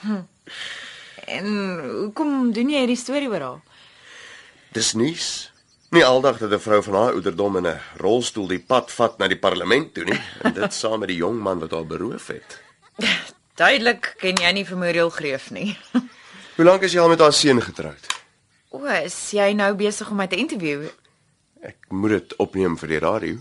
En 1.27 1.47
hoekom 1.79 2.51
doen 2.53 2.69
jy 2.69 2.79
hierdie 2.86 2.99
storie 2.99 3.29
oor 3.29 3.41
haar? 3.41 3.62
Dis 4.71 4.93
nuus. 4.93 5.51
Nie 5.91 6.05
aldag 6.05 6.38
dat 6.39 6.51
'n 6.51 6.60
vrou 6.60 6.84
van 6.84 6.93
haar 6.93 7.13
ouderdom 7.13 7.57
in 7.57 7.67
'n 7.67 7.79
rolstoel 7.97 8.47
die 8.47 8.60
pad 8.60 8.91
vat 8.91 9.17
na 9.17 9.27
die 9.27 9.39
parlement 9.39 9.93
toe 9.93 10.03
nie, 10.03 10.21
en 10.41 10.53
dit 10.53 10.73
saam 10.73 10.99
met 10.99 11.07
die 11.07 11.17
jong 11.17 11.39
man 11.39 11.60
wat 11.60 11.71
haar 11.71 11.86
beroof 11.86 12.27
het. 12.27 12.60
Duidelik 13.55 14.15
ken 14.17 14.36
jy 14.36 14.51
nie 14.51 14.65
vir 14.65 14.77
Muriel 14.77 15.10
Greef 15.10 15.51
nie. 15.51 15.77
Hoe 16.55 16.65
lank 16.65 16.81
is 16.81 16.93
jy 16.93 16.99
al 16.99 17.10
met 17.10 17.19
haar 17.19 17.34
seun 17.34 17.62
getroud? 17.62 18.07
O, 18.69 18.86
is 18.86 19.31
jy 19.31 19.53
nou 19.53 19.73
besig 19.75 20.10
om 20.10 20.17
my 20.17 20.27
te 20.27 20.36
interview? 20.36 20.88
Ek 21.62 21.75
moet 21.89 22.10
dit 22.10 22.36
opneem 22.36 22.77
vir 22.77 22.88
die 22.88 22.99
radio. 22.99 23.38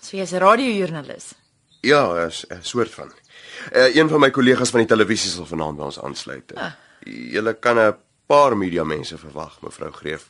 So 0.00 0.16
jy's 0.16 0.32
'n 0.32 0.38
radiojoernalis. 0.38 1.34
Ja, 1.80 2.26
'n 2.26 2.62
soort 2.62 2.90
van. 2.90 3.12
Uh, 3.72 3.96
een 3.96 4.08
van 4.08 4.20
my 4.20 4.30
kollegas 4.30 4.70
van 4.70 4.80
die 4.80 4.88
televisie 4.88 5.30
sal 5.30 5.46
vanaand 5.46 5.76
by 5.76 5.82
ons 5.82 6.00
aansluit. 6.00 6.54
Ah. 6.54 6.72
Julle 7.06 7.54
kan 7.58 7.78
'n 7.78 7.96
paar 8.26 8.56
media 8.56 8.84
mense 8.84 9.18
verwag, 9.18 9.60
mevrou 9.62 9.90
Greef. 9.92 10.28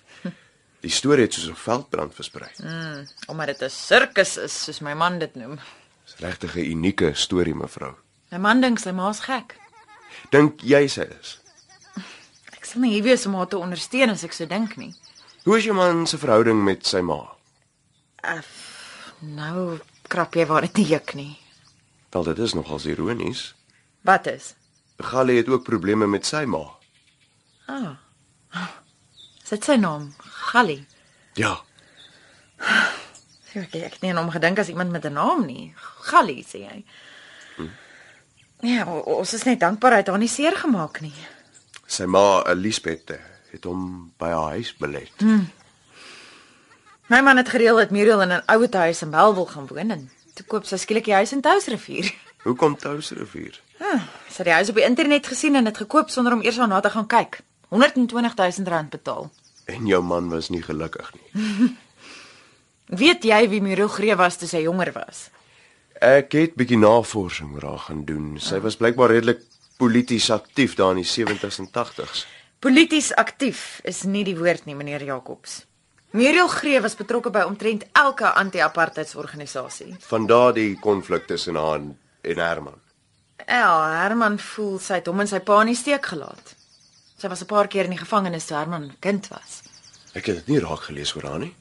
Die 0.81 0.91
storie 0.91 1.25
het 1.25 1.35
soos 1.35 1.49
'n 1.49 1.55
veldbrand 1.55 2.15
versprei. 2.15 2.51
Mm, 2.63 3.07
omdat 3.27 3.47
dit 3.47 3.63
'n 3.63 3.71
sirkus 3.71 4.37
is, 4.37 4.65
soos 4.65 4.81
my 4.81 4.95
man 4.95 5.19
dit 5.19 5.35
noem. 5.35 5.59
Dis 6.05 6.17
regtig 6.19 6.55
'n 6.57 6.71
unieke 6.71 7.15
storie, 7.15 7.55
mevrou. 7.55 7.95
My 8.31 8.39
man 8.39 8.61
dink 8.61 8.79
sy 8.79 8.91
ma's 8.91 9.21
gek. 9.21 9.57
Dink 10.31 10.61
jy 10.61 10.87
sy 10.89 11.07
is? 11.21 11.39
Ek 12.53 12.65
sal 12.65 12.81
nie 12.81 12.93
hier 12.93 13.03
wees 13.03 13.27
om 13.27 13.35
haar 13.35 13.49
te 13.49 13.59
ondersteun 13.59 14.11
as 14.11 14.25
ek 14.25 14.33
so 14.33 14.47
dink 14.47 14.77
nie. 14.77 14.95
Hoe 15.45 15.57
is 15.57 15.65
jou 15.65 15.75
man 15.75 16.07
se 16.07 16.19
verhouding 16.19 16.65
met 16.65 16.87
sy 16.87 17.01
ma? 17.01 17.23
Uh, 18.25 18.43
nou 19.21 19.79
krap 20.09 20.35
jy 20.35 20.47
waar 20.47 20.67
dit 20.67 20.77
nie 20.77 20.87
juk 20.87 21.15
nie. 21.15 21.39
Wel, 22.11 22.25
dit 22.25 22.39
is 22.39 22.55
nogals 22.55 22.87
ironies. 22.87 23.55
Wat 24.05 24.27
is? 24.27 24.55
Galle 24.99 25.33
het 25.39 25.49
ook 25.49 25.63
probleme 25.65 26.07
met 26.07 26.27
sy 26.27 26.45
ma. 26.45 26.65
Ah. 27.67 27.95
Is 29.43 29.49
dit 29.55 29.65
sy 29.65 29.77
naam? 29.77 30.15
Galli. 30.51 30.87
Ja, 31.35 31.59
Ek 33.55 33.75
ek 33.75 33.93
het 33.93 34.01
nie 34.03 34.11
aan 34.13 34.19
hom 34.21 34.31
gedink 34.31 34.59
as 34.59 34.69
iemand 34.69 34.91
met 34.91 35.05
'n 35.07 35.13
naam 35.13 35.47
nie. 35.47 35.75
Galli 36.11 36.45
sê 36.45 36.59
jy. 36.67 36.85
Ja, 38.61 38.85
o- 38.87 39.19
ons 39.19 39.33
is 39.35 39.43
net 39.45 39.61
dankbaar 39.61 39.91
hy 39.93 39.97
het 39.99 40.07
haar 40.09 40.19
nie 40.19 40.29
seer 40.29 40.57
gemaak 40.57 41.01
nie. 41.01 41.15
sy 41.87 42.05
ma, 42.05 42.43
Elisabeth, 42.47 43.11
het 43.53 43.65
hom 43.65 44.13
by 44.19 44.27
haar 44.29 44.51
huis 44.51 44.75
belet. 44.77 45.11
My 47.09 47.21
man 47.23 47.37
het 47.37 47.49
gereël 47.49 47.77
dat 47.77 47.91
Muriel 47.91 48.21
in 48.23 48.29
'n 48.33 48.43
ouer 48.47 48.69
huis 48.77 49.03
in 49.03 49.11
Bellville 49.11 49.47
gaan 49.47 49.67
woon 49.67 49.91
en 49.91 50.11
toe 50.35 50.47
koop 50.47 50.65
sy 50.67 50.77
skielik 50.77 51.05
die 51.05 51.15
huis 51.15 51.33
in 51.33 51.41
Touwsrivier. 51.41 52.15
Hoekom 52.45 52.77
Touwsrivier? 52.77 53.61
Ah, 53.79 54.03
sy 54.29 54.43
het 54.43 54.49
die 54.51 54.57
huis 54.59 54.71
op 54.73 54.79
die 54.81 54.87
internet 54.87 55.27
gesien 55.27 55.55
en 55.59 55.69
dit 55.69 55.77
gekoop 55.85 56.11
sonder 56.11 56.35
om 56.35 56.43
eers 56.43 56.59
daarna 56.59 56.81
te 56.81 56.91
gaan 56.91 57.07
kyk. 57.07 57.41
120 57.69 58.35
000 58.35 58.69
rand 58.69 58.91
betaal. 58.91 59.31
En 59.65 59.87
jou 59.87 60.03
man 60.03 60.29
was 60.33 60.49
nie 60.49 60.63
gelukkig 60.63 61.13
nie. 61.15 61.77
Weet 63.03 63.25
jy 63.25 63.43
wie 63.53 63.61
Muriel 63.61 63.91
Greef 63.93 64.17
was 64.17 64.39
toe 64.41 64.49
sy 64.49 64.63
jonger 64.65 64.95
was? 64.97 65.29
Ek 66.01 66.33
het 66.33 66.57
bietjie 66.57 66.79
navorsing 66.81 67.53
oor 67.55 67.67
haar 67.69 67.85
gaan 67.89 68.05
doen. 68.09 68.39
Sy 68.41 68.63
was 68.65 68.79
blykbaar 68.81 69.13
redelik 69.13 69.43
polities 69.79 70.31
aktief 70.31 70.75
daar 70.79 70.97
in 70.97 71.03
die 71.03 71.11
70s 71.11 71.61
en 71.61 71.69
80s. 71.75 72.25
Polities 72.59 73.13
aktief 73.15 73.81
is 73.87 74.03
nie 74.03 74.25
die 74.27 74.37
woord 74.39 74.65
nie, 74.67 74.75
meneer 74.75 75.05
Jacobs. 75.05 75.61
Muriel 76.17 76.49
Greef 76.49 76.83
was 76.83 76.97
betrokke 76.97 77.31
by 77.31 77.45
omtrent 77.47 77.85
elke 77.93 78.33
anti-apartheidsorganisasie. 78.33 79.93
Van 80.09 80.27
daardie 80.27 80.79
konflik 80.81 81.29
tussen 81.29 81.61
haar 81.61 81.83
en 81.85 82.41
Herman. 82.41 82.81
Ja, 83.47 84.03
Herman 84.03 84.39
voel 84.39 84.79
sy 84.79 84.95
het 85.01 85.07
hom 85.07 85.21
en 85.21 85.29
sy 85.31 85.41
pa 85.41 85.61
in 85.63 85.73
die 85.73 85.79
steek 85.79 86.07
gelaat. 86.07 86.55
Sy 87.19 87.29
was 87.29 87.43
'n 87.43 87.47
paar 87.47 87.69
keer 87.69 87.85
in 87.85 87.91
die 87.91 88.05
gevangenis 88.05 88.47
toe 88.47 88.57
Herman 88.57 88.85
'n 88.85 88.97
kind 89.01 89.29
was. 89.29 89.63
Ek 90.15 90.27
het 90.27 90.37
dit 90.37 90.49
nie 90.49 90.61
raak 90.61 90.81
gelees 90.81 91.15
oor 91.15 91.23
haar 91.23 91.39
nie. 91.39 91.55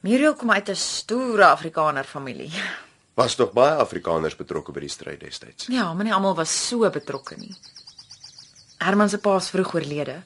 Muriel 0.00 0.34
kom 0.34 0.50
uit 0.50 0.68
'n 0.68 0.74
stoere 0.74 1.46
Afrikaner 1.46 2.04
familie. 2.04 2.52
Was 3.20 3.34
tog 3.34 3.52
baie 3.52 3.74
Afrikaners 3.74 4.36
betrokke 4.36 4.72
by 4.72 4.80
die 4.80 4.88
stryd 4.88 5.20
destyds. 5.20 5.66
Ja, 5.66 5.94
maar 5.94 6.04
nie 6.04 6.12
almal 6.12 6.34
was 6.34 6.68
so 6.68 6.90
betrokke 6.90 7.36
nie. 7.36 7.54
Herman 8.78 9.08
se 9.08 9.18
pa 9.18 9.36
is 9.36 9.48
vroeg 9.48 9.74
oorlede. 9.74 10.22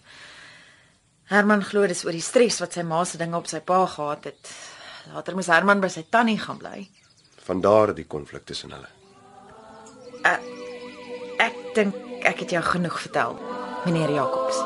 Herman 1.25 1.63
glo 1.63 1.87
dis 1.87 2.05
oor 2.05 2.13
die 2.13 2.21
stres 2.21 2.59
wat 2.59 2.73
sy 2.73 2.83
ma 2.83 3.05
se 3.05 3.19
dinge 3.19 3.37
op 3.37 3.47
sy 3.47 3.61
pa 3.61 3.87
gehad 3.87 4.25
het. 4.25 4.51
Later 5.15 5.35
moes 5.35 5.47
Herman 5.47 5.81
by 5.81 5.89
sy 5.89 6.03
tannie 6.11 6.39
gaan 6.39 6.59
bly. 6.59 6.89
Van 7.47 7.61
daar 7.61 7.95
die 7.95 8.05
konflik 8.05 8.45
tussen 8.45 8.73
hulle. 8.73 8.89
Ek 10.23 11.55
dink 11.75 11.95
ek 12.21 12.43
het 12.45 12.51
jou 12.51 12.63
genoeg 12.63 13.01
vertel, 13.01 13.37
meneer 13.85 14.11
Jacobs. 14.13 14.59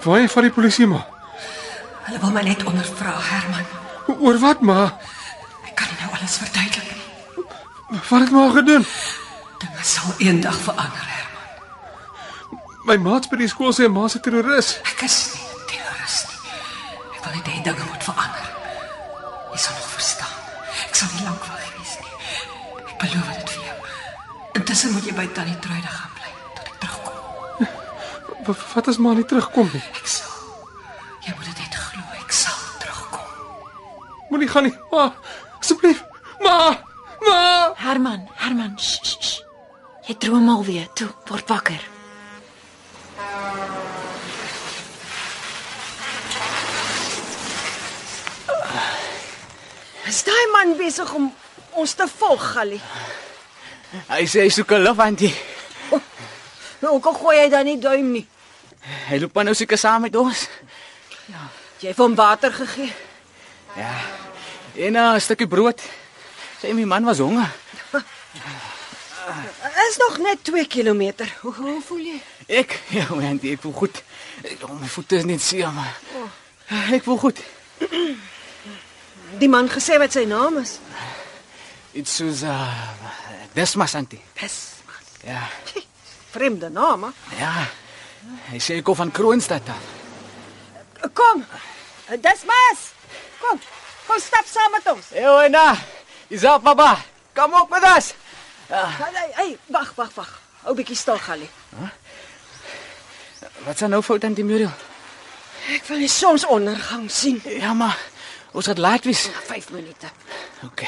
Waar 0.00 0.28
van 0.28 0.42
die 0.42 0.52
polisie 0.52 0.86
maar? 0.86 1.06
Hulle 2.08 2.18
wil 2.18 2.30
my 2.30 2.42
net 2.42 2.64
ondervra, 2.64 3.12
Herman. 3.20 3.68
Oor 4.18 4.38
wat 4.38 4.60
maar? 4.60 4.96
Ek 5.68 5.76
kan 5.76 5.92
nou 6.00 6.10
alles 6.16 6.40
verduidelik. 6.40 6.96
nie. 7.36 8.00
Wat 8.08 8.20
het 8.20 8.30
maar 8.30 8.50
gedoen? 8.50 8.86
Dinge 9.58 9.84
sal 9.84 10.14
eendag 10.18 10.56
verander. 10.56 11.09
My 12.88 12.96
maats 12.96 13.28
by 13.30 13.36
die 13.40 13.48
skool 13.50 13.72
sê 13.76 13.88
ma's 13.92 14.14
'n 14.16 14.22
terroris. 14.24 14.68
Ek 14.90 15.02
is 15.08 15.16
nie 15.34 15.44
'n 15.44 15.66
terroris 15.70 16.16
nie. 16.28 16.38
Ek 17.16 17.20
wil 17.24 17.32
net 17.36 17.46
hê 17.52 17.56
dinge 17.66 17.84
moet 17.90 18.04
verander. 18.08 18.46
Jy 19.52 19.58
sal 19.64 19.74
nog 19.78 19.88
verstaan. 19.96 20.36
Ek 20.88 20.94
sal 20.94 21.08
nie 21.14 21.24
lank 21.28 21.42
weg 21.44 21.68
wees 21.76 21.94
nie. 22.00 22.14
Ek 22.90 22.96
beloof 23.00 23.28
dit 23.38 23.50
vir 23.54 23.62
jou. 23.68 23.78
Intussen 24.58 24.92
moet 24.92 25.04
jy 25.04 25.14
by 25.14 25.26
Tannie 25.36 25.58
Truide 25.64 25.86
gaan 25.96 26.12
bly 26.16 26.30
tot 26.56 26.66
ek 26.72 26.76
terugkom. 26.82 27.18
Wa- 28.46 28.64
Wat 28.74 28.88
as 28.88 28.98
maar 28.98 29.14
nie 29.14 29.24
terugkom 29.28 29.68
nie? 29.72 29.84
Ek 30.00 30.06
sal. 30.06 30.32
Jy 31.26 31.32
moet 31.36 31.44
dit 31.50 31.58
net 31.58 31.74
glo, 31.74 32.02
ek 32.24 32.32
sal 32.32 32.58
terugkom. 32.80 33.28
Moenie 34.30 34.48
gaan 34.48 34.64
nie. 34.64 34.76
Ma, 34.92 35.12
asseblief. 35.60 36.02
Ma! 36.40 36.56
Ma! 37.26 37.38
Herman, 37.76 38.28
Herman, 38.40 38.76
sh, 38.78 38.98
sh, 39.04 39.16
sh. 39.20 39.38
Jy 40.08 40.14
droom 40.18 40.48
alweer. 40.48 40.88
Toe, 40.94 41.08
word 41.28 41.48
wakker. 41.48 41.80
Is 50.10 50.22
daai 50.26 50.46
man 50.60 50.76
besig 50.76 51.12
om 51.16 51.30
ons 51.80 51.92
te 51.96 52.06
volg, 52.18 52.42
Gallie? 52.54 52.80
Hy 54.10 54.24
sê 54.28 54.44
hy 54.44 54.50
soek 54.52 54.72
'n 54.76 54.84
lofantjie. 54.84 55.34
Nou, 56.80 56.92
hoekom 56.96 57.14
gooi 57.14 57.36
hy 57.38 57.48
dan 57.48 57.64
nie 57.64 57.78
duim 57.78 58.12
nie? 58.12 58.26
Hy 59.08 59.18
loop 59.20 59.34
nou 59.42 59.54
seker 59.54 59.78
saam 59.78 60.02
met 60.02 60.16
ons. 60.16 60.48
Jy 61.80 61.88
het 61.88 61.96
hom 61.96 62.14
water 62.14 62.52
gegee. 62.52 62.92
Ja. 63.76 63.94
En 64.76 64.94
uh, 64.94 65.14
'n 65.14 65.20
stukkie 65.20 65.48
brood. 65.48 65.80
Sy 66.60 66.72
my 66.72 66.84
man 66.84 67.04
was 67.04 67.18
honger. 67.18 67.50
Is 69.88 69.96
nog 69.96 70.18
net 70.18 70.44
2 70.44 70.66
km. 70.66 71.12
Hoe, 71.40 71.54
hoe 71.54 71.82
voel 71.82 71.98
jy? 71.98 72.22
Ek, 72.46 72.80
ja, 72.88 73.06
man, 73.08 73.40
ek 73.42 73.60
voel 73.60 73.72
goed. 73.72 74.02
Oh, 74.62 74.80
my 74.80 74.86
voete 74.86 75.16
is 75.16 75.24
net 75.24 75.42
seer, 75.42 75.70
maar 75.72 75.96
ek 76.92 77.04
voel 77.04 77.18
goed. 77.18 77.38
die 79.38 79.48
man 79.48 79.68
gesê 79.68 79.98
wat 79.98 80.12
sy 80.12 80.24
naam 80.24 80.58
is? 80.58 80.78
Iets 81.92 82.16
soos 82.16 82.42
uh 82.42 82.88
Desmas 83.54 83.94
antie. 83.94 84.20
Dis 84.40 84.58
Ja. 85.24 85.48
vreemde 86.30 86.68
naam. 86.70 87.02
hè? 87.04 87.10
Ja. 87.38 87.66
Hy 88.50 88.58
sê 88.58 88.76
ek 88.78 88.84
kom 88.84 88.94
van 88.96 89.10
Kroonstad 89.10 89.68
af. 89.68 89.82
Kom. 91.12 91.44
Dis 92.20 92.44
mas. 92.46 92.80
Kom. 93.40 93.60
Kom 94.06 94.18
stap 94.20 94.46
saam 94.46 94.70
met 94.70 94.86
ons. 94.92 95.08
Hey, 95.10 95.48
na. 95.48 95.76
Is 96.28 96.42
up, 96.44 96.62
baba. 96.62 96.98
Kom 97.34 97.54
op 97.54 97.70
met 97.70 97.82
ons. 97.96 98.14
Hey, 98.68 99.30
hey, 99.34 99.58
wag, 99.66 99.92
wag, 99.96 100.14
wag. 100.14 100.40
Hou 100.62 100.74
bietjie 100.74 100.96
stil, 100.96 101.18
Gallie. 101.18 101.50
Wat 103.64 103.74
is 103.80 103.88
nou 103.88 104.02
fout 104.02 104.24
aan 104.24 104.34
die 104.34 104.44
Muriel? 104.44 104.70
Ek 105.74 105.84
wil 105.88 105.98
die 106.04 106.08
sonsondergang 106.08 107.10
sien. 107.10 107.40
Ja, 107.44 107.72
maar 107.74 107.98
ons 108.52 108.66
het 108.66 108.78
laat 108.78 109.04
wees. 109.04 109.28
5 109.44 109.70
minute. 109.70 110.10
OK. 110.64 110.82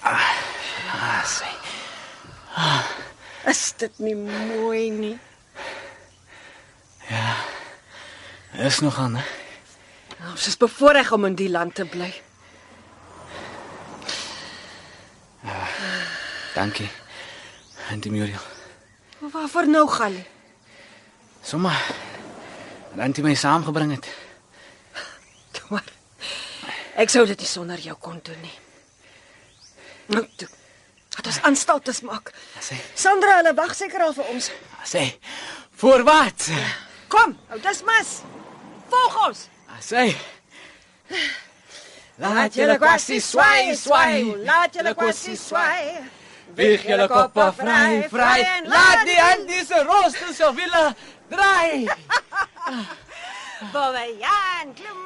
Ah, 0.00 0.34
ah 0.92 1.24
sê. 1.24 1.50
Is 3.46 3.72
dit 3.76 3.98
nie 3.98 4.16
mooi 4.16 4.90
nie? 4.90 5.18
Is 8.56 8.80
nog 8.80 8.98
aan, 8.98 9.16
hè? 9.16 9.24
Ons 10.30 10.46
is 10.46 10.56
bevoorreg 10.56 11.12
om 11.12 11.24
in 11.24 11.34
die 11.34 11.50
land 11.50 11.74
te 11.74 11.84
bly. 11.84 12.08
Dankie. 16.54 16.88
Antie 17.90 18.10
Muriel. 18.10 18.40
Waarvoor 19.18 19.68
nou, 19.68 19.88
Gallie? 19.88 20.26
Sommer. 21.42 21.94
Antie 22.98 23.22
my 23.22 23.34
saamgebring 23.34 23.92
het. 23.94 24.08
Ek 26.96 27.12
sou 27.12 27.26
dit 27.28 27.38
nie 27.38 27.48
sonder 27.48 27.80
jou 27.84 27.96
kon 28.00 28.20
doen 28.24 28.38
nie. 28.40 28.54
Nou, 30.14 30.22
toe. 30.40 30.48
Wat 31.16 31.28
ons 31.28 31.40
aanstaltes 31.48 32.00
maak. 32.04 32.32
Sê. 32.60 32.76
Sandra, 32.96 33.38
hulle 33.40 33.52
wag 33.56 33.74
seker 33.76 34.04
al 34.06 34.14
vir 34.16 34.32
ons. 34.32 34.50
Sê. 34.88 35.04
Voor 35.80 36.04
wat? 36.08 36.48
Kom, 37.12 37.34
ou 37.52 37.60
dis 37.64 37.82
mis. 37.88 38.12
Volg 38.92 39.16
ons. 39.26 39.46
Sê. 39.84 40.06
Laat 42.20 42.56
julle 42.56 42.78
kwassie 42.80 43.20
swai, 43.20 43.74
swai. 43.76 44.22
Laat 44.48 44.76
julle 44.76 44.94
kwassie 44.96 45.36
swai. 45.36 46.04
Wieg 46.56 46.86
julle 46.88 47.08
koppe 47.12 47.50
vry, 47.58 48.06
vry. 48.12 48.38
Laat 48.72 49.04
die 49.08 49.18
Antie 49.20 49.64
se 49.68 49.82
rooster 49.84 50.32
se 50.36 50.52
wille 50.56 50.84
draai. 51.32 51.84
Bobbejaan 53.72 54.72
klim 54.76 55.05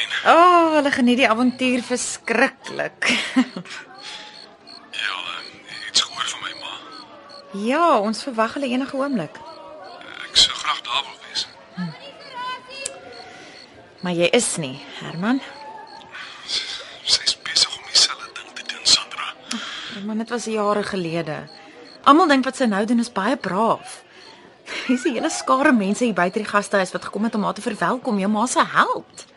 Karin? 0.00 0.36
O, 0.36 0.40
oh, 0.40 0.74
hulle 0.76 0.90
geniet 0.90 1.16
die 1.20 1.28
avontuur 1.28 1.82
verskriklik. 1.82 3.10
Ja, 5.00 5.16
iets 5.88 6.00
gehoor 6.00 6.26
van 6.28 6.40
my 6.42 6.52
ma. 6.60 6.72
ja, 7.64 7.98
ons 7.98 8.22
verwag 8.22 8.54
hulle 8.54 8.68
enige 8.68 8.96
oomblik. 8.96 9.38
Ek 10.26 10.36
sou 10.36 10.56
graag 10.56 10.80
daar 10.84 11.06
wil 11.06 11.16
wees. 11.24 11.46
Maar 14.00 14.12
jy 14.18 14.28
is 14.36 14.50
nie, 14.60 14.76
Herman. 14.98 15.40
Sy's 16.46 17.36
besig 17.46 17.72
om 17.76 17.88
dieselfde 17.88 18.28
ding 18.36 18.52
te 18.58 18.66
doen, 18.74 18.84
Sandra. 18.84 19.32
Maar 20.04 20.20
dit 20.22 20.36
was 20.36 20.44
jare 20.44 20.84
gelede. 20.92 21.40
Almal 22.04 22.28
dink 22.28 22.44
wat 22.44 22.60
sy 22.60 22.68
nou 22.68 22.84
doen 22.84 23.00
is 23.00 23.12
baie 23.12 23.36
braaf. 23.36 24.02
Hier's 24.86 25.04
'n 25.06 25.16
hele 25.16 25.30
skare 25.30 25.72
mense 25.72 26.04
hier 26.04 26.14
buite 26.14 26.38
die 26.38 26.52
gastehuis 26.52 26.92
wat 26.92 27.04
gekom 27.08 27.24
het 27.24 27.34
om 27.34 27.44
haar 27.44 27.54
te 27.54 27.62
verwelkom, 27.64 28.18
jou 28.18 28.30
ma 28.30 28.46
se 28.46 28.64
held. 28.64 29.29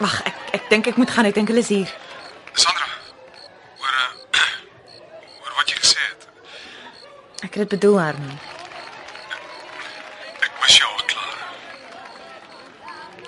Wag, 0.00 0.22
ek 0.24 0.36
ek 0.56 0.68
dink 0.72 0.86
ek 0.88 0.96
moet 0.96 1.10
gaan. 1.12 1.28
Ek 1.28 1.36
dink 1.36 1.50
hulle 1.52 1.60
is 1.60 1.68
hier. 1.68 1.90
Sandra, 2.56 2.86
hoor 3.82 3.98
uh, 4.00 4.06
hoor 5.42 5.52
wat 5.58 5.68
jy 5.68 5.76
gesê 5.82 6.00
het. 6.00 6.24
Ek 7.44 7.52
het 7.52 7.60
dit 7.66 7.74
bedoel, 7.74 7.98
Herman. 8.00 8.38
Ek 10.40 10.56
mis 10.62 10.78
jou 10.78 10.88
al 10.88 11.04
klaar. 11.12 11.38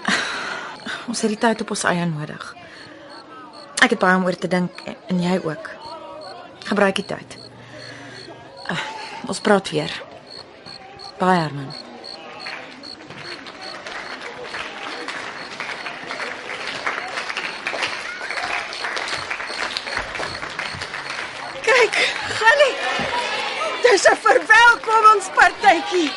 Ons 1.13 1.21
het 1.27 1.35
die 1.35 1.41
tyd 1.45 1.67
op 1.67 1.77
ons 1.77 1.85
eie 1.93 2.09
nodig. 2.09 2.49
Ek 3.83 3.93
het 3.93 4.01
baie 4.01 4.17
om 4.17 4.25
oor 4.25 4.39
te 4.39 4.49
dink 4.49 4.85
en 4.89 5.21
jy 5.21 5.37
ook. 5.45 5.73
Gebruik 6.71 7.03
die 7.03 7.09
tyd. 7.13 7.39
Uh, 8.71 8.83
ons 9.29 9.45
praat 9.45 9.69
weer. 9.75 9.93
Baie 11.19 11.41
Herman. 11.43 11.82
Dis 23.93 24.05
'n 24.09 24.17
verwelkomingspartytjie. 24.17 26.13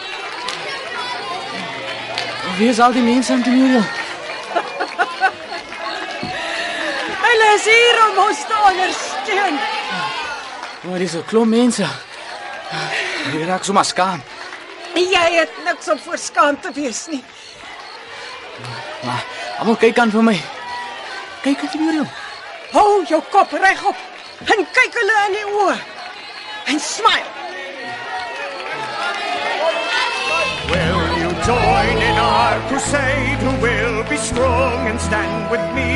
Wie 2.58 2.70
is 2.70 2.80
al 2.80 2.92
die 2.92 3.02
mense 3.02 3.32
aan 3.34 3.42
die 3.42 3.52
Muriel? 3.52 3.84
Hulle 7.26 7.48
is 7.56 7.64
hier 7.64 7.98
om 8.06 8.18
ons 8.28 8.40
te 8.48 8.56
ondersteun. 8.70 9.60
Maar 10.82 11.00
dis 11.04 11.14
'n 11.20 11.26
klomp 11.26 11.52
mense. 11.52 11.86
Hier 13.32 13.46
raak 13.46 13.64
so 13.64 13.74
maar 13.74 13.86
skaam. 13.86 14.24
Jy 14.94 15.28
het 15.42 15.52
niks 15.66 15.90
om 15.92 16.00
voor 16.00 16.18
skaam 16.18 16.60
te 16.60 16.72
wees 16.72 17.06
nie. 17.08 17.24
Maar 19.04 19.24
almal 19.60 19.76
kyk 19.76 20.00
aan 20.00 20.12
vir 20.12 20.24
my. 20.24 20.44
Kyk 21.42 21.60
aan 21.60 21.72
die 21.72 21.82
Muriel. 21.82 22.10
Hou 22.72 23.06
jou 23.06 23.24
kop 23.32 23.52
regop 23.52 23.96
en 24.46 24.68
kyk 24.72 24.94
hulle 25.00 25.16
in 25.28 25.34
die 25.34 25.48
oë. 25.60 25.78
En 26.66 26.80
smile. 26.80 27.35
Our 32.56 32.63
crusade? 32.70 33.39
Who 33.44 33.52
will 33.62 34.04
be 34.08 34.18
strong 34.18 34.88
and 34.88 35.00
stand 35.00 35.52
with 35.52 35.65
me? 35.76 35.91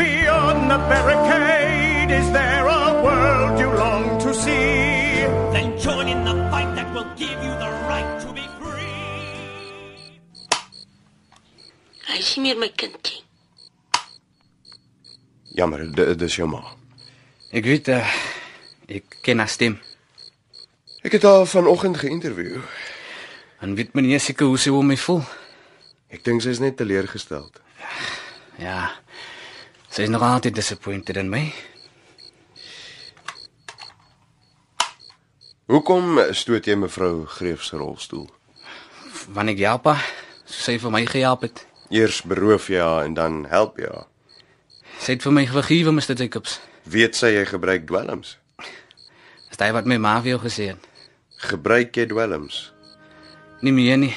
Beyond 0.00 0.70
the 0.72 0.78
barricade, 0.88 2.10
is 2.20 2.28
there 2.32 2.66
a 2.66 3.02
world 3.04 3.60
you 3.60 3.68
long 3.68 4.18
to 4.24 4.32
see? 4.32 5.20
Then 5.52 5.76
join 5.78 6.08
in 6.08 6.24
the 6.24 6.36
fight 6.50 6.70
that 6.76 6.88
will 6.94 7.08
give 7.16 7.36
you 7.46 7.52
the 7.64 7.70
right 7.90 8.10
to 8.24 8.28
be 8.32 8.44
free. 8.56 10.48
Hy 12.08 12.16
is 12.24 12.30
nie 12.36 12.42
meer 12.48 12.56
my 12.64 12.70
kindjie. 12.72 13.20
Jammer, 15.60 15.84
di- 15.92 16.14
dis 16.16 16.38
jou 16.40 16.48
ma. 16.48 16.62
Ek 17.52 17.66
weet 17.66 17.90
uh, 17.92 18.06
ek 18.88 19.18
ken 19.26 19.42
haar 19.42 19.50
stem. 19.50 19.76
Ek 21.04 21.18
het 21.18 21.26
haar 21.26 21.44
vanoggend 21.50 21.98
geïnterview. 22.00 22.62
En 23.60 23.74
weet 23.76 23.92
meneer 23.98 24.22
seker 24.24 24.48
hoe 24.48 24.56
sy 24.60 24.72
oor 24.72 24.86
my 24.86 24.96
voel. 24.96 25.20
Ek 26.10 26.24
dink 26.26 26.42
sy 26.42 26.50
is 26.50 26.60
net 26.62 26.76
teleurgesteld. 26.80 27.60
Ja. 28.58 28.90
Sy 29.90 30.06
is 30.06 30.12
nog 30.12 30.24
altyd 30.26 30.56
disappointed 30.58 31.18
in 31.20 31.30
my. 31.30 31.44
Hoekom 35.70 36.18
stoot 36.34 36.66
jy 36.66 36.74
mevrou 36.74 37.26
Greef 37.30 37.62
se 37.62 37.78
rolstoel? 37.78 38.26
Wanneer 39.30 39.54
ek 39.54 39.62
help 39.68 39.86
haar, 39.86 40.06
sy 40.50 40.74
vir 40.82 40.90
my 40.90 41.04
gehelp 41.06 41.46
het. 41.46 41.62
Eers 41.94 42.24
beroof 42.26 42.66
jy 42.72 42.82
haar 42.82 43.06
en 43.06 43.14
dan 43.14 43.44
help 43.50 43.78
jy 43.78 43.86
haar. 43.86 44.08
Sy 44.98 45.14
het 45.14 45.22
vir 45.24 45.36
my 45.36 45.46
vergewe, 45.46 45.94
Mr. 45.94 46.18
Jacobs. 46.18 46.58
Weet 46.90 47.14
sy 47.18 47.36
jy 47.36 47.46
gebruik 47.46 47.86
dwelms? 47.86 48.34
Dis 48.58 49.62
daai 49.62 49.70
wat 49.78 49.86
my 49.86 50.00
ma 50.02 50.18
vir 50.24 50.34
jou 50.34 50.42
gesê 50.42 50.72
het. 50.72 50.90
Gebruik 51.46 51.94
jy 51.96 52.08
dwelms? 52.10 52.66
Nie 53.62 53.72
meer 53.76 53.98
nie. 54.02 54.12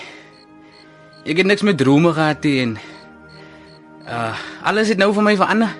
Ek 1.23 1.37
het 1.39 1.47
niks 1.47 1.63
met 1.63 1.77
drome 1.79 2.11
gehad 2.11 2.43
nie 2.43 2.75
uh 4.03 4.35
alles 4.67 4.89
het 4.91 4.99
nou 4.99 5.13
vir 5.15 5.23
my 5.23 5.35
verander. 5.39 5.71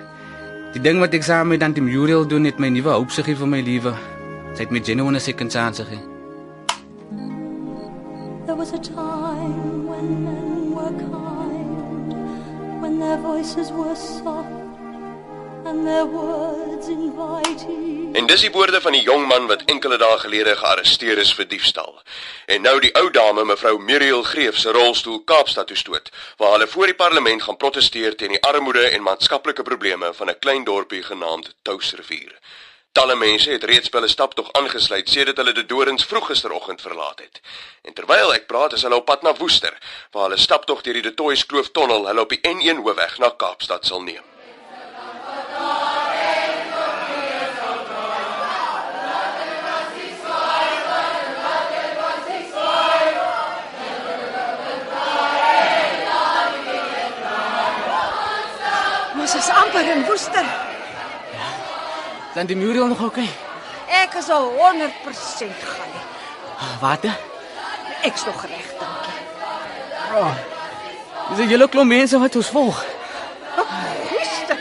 Die 0.72 0.80
ding 0.80 0.98
wat 1.02 1.12
ek 1.12 1.22
saam 1.22 1.50
met 1.52 1.62
Auntie 1.62 1.84
Muriel 1.84 2.24
doen 2.24 2.48
het 2.48 2.58
my 2.58 2.70
nuwe 2.72 2.88
hoop 2.88 3.12
gegee 3.12 3.36
vir 3.36 3.50
my 3.52 3.60
lewe. 3.60 3.92
Sy 4.56 4.64
het 4.64 4.72
my 4.72 4.80
genuine 4.80 5.20
second 5.20 5.52
chance 5.52 5.84
gegee. 5.84 6.00
There 8.46 8.56
was 8.56 8.72
a 8.72 8.80
time 8.80 9.84
when 9.84 10.24
men 10.24 10.72
were 10.72 10.96
kind, 10.96 12.16
when 12.80 12.98
their 12.98 13.18
voices 13.20 13.70
were 13.70 13.96
soft, 13.96 14.48
and 15.66 15.86
their 15.86 16.06
words 16.06 16.88
inviting. 16.88 17.93
En 18.14 18.26
dis 18.26 18.40
die 18.40 18.50
woorde 18.54 18.78
van 18.80 18.94
die 18.94 19.02
jong 19.02 19.24
man 19.26 19.48
wat 19.50 19.62
enkele 19.66 19.96
dae 19.98 20.18
gelede 20.22 20.52
gearresteer 20.56 21.18
is 21.18 21.32
vir 21.34 21.48
diefstal. 21.50 21.96
En 22.46 22.62
nou 22.62 22.74
die 22.80 22.92
ou 22.94 23.08
dame 23.10 23.42
mevrou 23.44 23.72
Muriel 23.82 24.20
Greef 24.22 24.58
se 24.58 24.70
rolstoel 24.70 25.24
Kaapstad 25.26 25.66
toe 25.66 25.76
stoot, 25.76 26.10
waar 26.38 26.52
hulle 26.52 26.68
voor 26.70 26.92
die 26.92 26.94
parlement 27.00 27.42
gaan 27.42 27.56
proteseer 27.56 28.14
teen 28.14 28.36
die 28.36 28.42
armoede 28.46 28.84
en 28.86 29.02
maatskaplike 29.02 29.66
probleme 29.66 30.12
van 30.14 30.30
'n 30.30 30.38
klein 30.38 30.64
dorpie 30.64 31.02
genaamd 31.02 31.54
Touwsrivier. 31.62 32.38
Talle 32.92 33.16
mense 33.16 33.50
het 33.50 33.64
reeds 33.64 33.90
hulle 33.90 34.08
staptog 34.08 34.52
aangesluit 34.52 35.08
sedert 35.08 35.36
hulle 35.36 35.52
die 35.52 35.66
dorings 35.66 36.04
vroeg 36.04 36.26
gisteroggend 36.26 36.80
verlaat 36.80 37.18
het. 37.18 37.40
En 37.82 37.92
terwyl 37.92 38.34
ek 38.34 38.46
praat, 38.46 38.72
is 38.72 38.82
hulle 38.82 38.96
op 38.96 39.04
pad 39.04 39.22
na 39.22 39.34
Woester, 39.34 39.78
waar 40.10 40.22
hulle 40.22 40.38
staptog 40.38 40.82
deur 40.82 40.94
die 40.94 41.02
De 41.02 41.14
Toys 41.14 41.46
Kloof 41.46 41.70
tonnel 41.70 42.06
hulle 42.06 42.20
op 42.20 42.28
die 42.28 42.40
N1 42.40 42.76
hoofweg 42.76 43.18
na 43.18 43.30
Kaapstad 43.30 43.86
sal 43.86 44.02
neem. 44.02 44.33
Ons 59.34 59.46
is 59.48 59.50
amper 59.50 59.88
in 59.90 60.04
Woester. 60.06 60.44
Dan 62.34 62.46
die 62.46 62.56
Muriel 62.56 62.86
nog 62.86 63.00
oké. 63.02 63.24
Ek 63.90 64.12
is 64.20 64.28
al 64.30 64.52
100% 64.54 65.64
gaan. 65.66 65.94
Wat? 66.80 67.06
Ek's 68.06 68.24
nog 68.24 68.44
reg, 68.46 68.68
dankie. 68.78 69.18
Oh. 70.14 70.34
Dis 71.30 71.38
'n 71.46 71.48
hele 71.48 71.68
klomp 71.68 71.90
mense 71.90 72.18
wat 72.18 72.36
ons 72.36 72.48
volg. 72.48 72.84
Woester. 74.12 74.58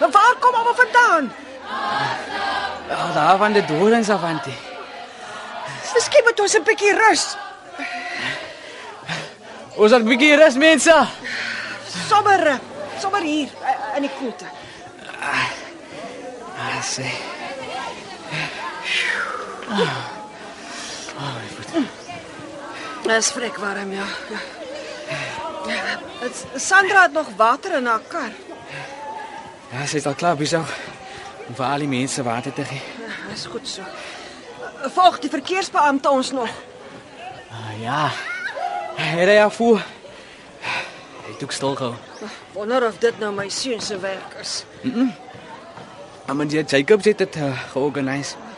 Maar 0.00 0.10
waar 0.10 0.34
kom 0.40 0.54
almal 0.54 0.74
vandaan? 0.74 1.32
Ja, 2.88 3.12
daar 3.14 3.38
van 3.38 3.52
die 3.52 3.64
dorings 3.64 4.08
af 4.08 4.22
aan 4.22 4.40
toe. 4.40 4.58
Miskien 5.94 6.24
moet 6.24 6.40
ons 6.40 6.54
'n 6.54 6.62
bietjie 6.62 6.94
rus. 6.94 7.36
Ons 9.74 9.90
het 9.90 10.02
'n 10.02 10.08
bietjie 10.08 10.36
rus 10.36 10.54
mense. 10.54 11.06
Sommer, 12.08 12.60
sommer 13.02 13.22
hier 13.26 13.50
eh, 13.66 13.96
in 13.98 14.06
die 14.06 14.12
koelte. 14.18 14.46
Ah, 15.22 16.82
sê. 16.86 17.06
Dis 23.02 23.30
vrek 23.34 23.58
warm, 23.58 23.92
ja. 23.92 24.06
ja. 24.30 24.40
Dit 26.20 26.44
Sandra 26.62 27.02
het 27.02 27.12
nog 27.12 27.32
water 27.36 27.76
in 27.76 27.86
haar 27.86 28.04
kar. 28.08 28.30
Ja, 29.72 29.86
sy 29.86 29.98
is 29.98 30.06
al 30.06 30.14
klaar 30.18 30.36
besig 30.38 30.74
om 31.48 31.56
vir 31.56 31.66
al 31.66 31.82
die 31.82 31.90
mense 31.90 32.22
water 32.22 32.54
te 32.54 32.66
gee. 32.68 32.82
Ja, 33.02 33.16
dis 33.30 33.48
goed 33.50 33.66
so. 33.68 33.86
Volg 34.94 35.18
die 35.24 35.30
verkeersbeampte 35.32 36.10
ons 36.10 36.30
nog. 36.36 36.54
Ah, 37.50 37.74
ja. 37.80 38.04
Ry 39.18 39.38
af 39.42 39.58
voor. 39.58 39.82
Hy 40.62 41.34
het 41.34 41.42
ook 41.42 41.54
stil 41.56 41.74
gehou. 41.78 42.11
Wonder 42.52 42.86
of 42.86 42.98
dit 43.02 43.18
nou 43.18 43.32
my 43.34 43.48
seun 43.48 43.80
se 43.80 43.98
werk 43.98 44.34
is. 44.40 44.64
Maar 46.26 46.46
die 46.46 46.64
Jacobs 46.64 47.04
het 47.04 47.18
dit 47.18 47.36
uh, 47.36 47.52
georganiseer. 47.72 48.50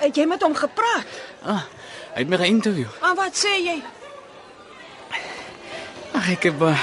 Het 0.00 0.16
jy 0.16 0.24
met 0.28 0.42
hom 0.42 0.54
gepraat? 0.56 1.18
Ah, 1.42 1.64
hy 2.14 2.22
het 2.22 2.28
my 2.28 2.38
geïnterview. 2.40 2.88
En 3.04 3.16
wat 3.16 3.36
sê 3.36 3.52
jy? 3.64 3.76
Ag, 6.16 6.28
ek 6.36 6.48
heb 6.50 6.62
uh, 6.64 6.74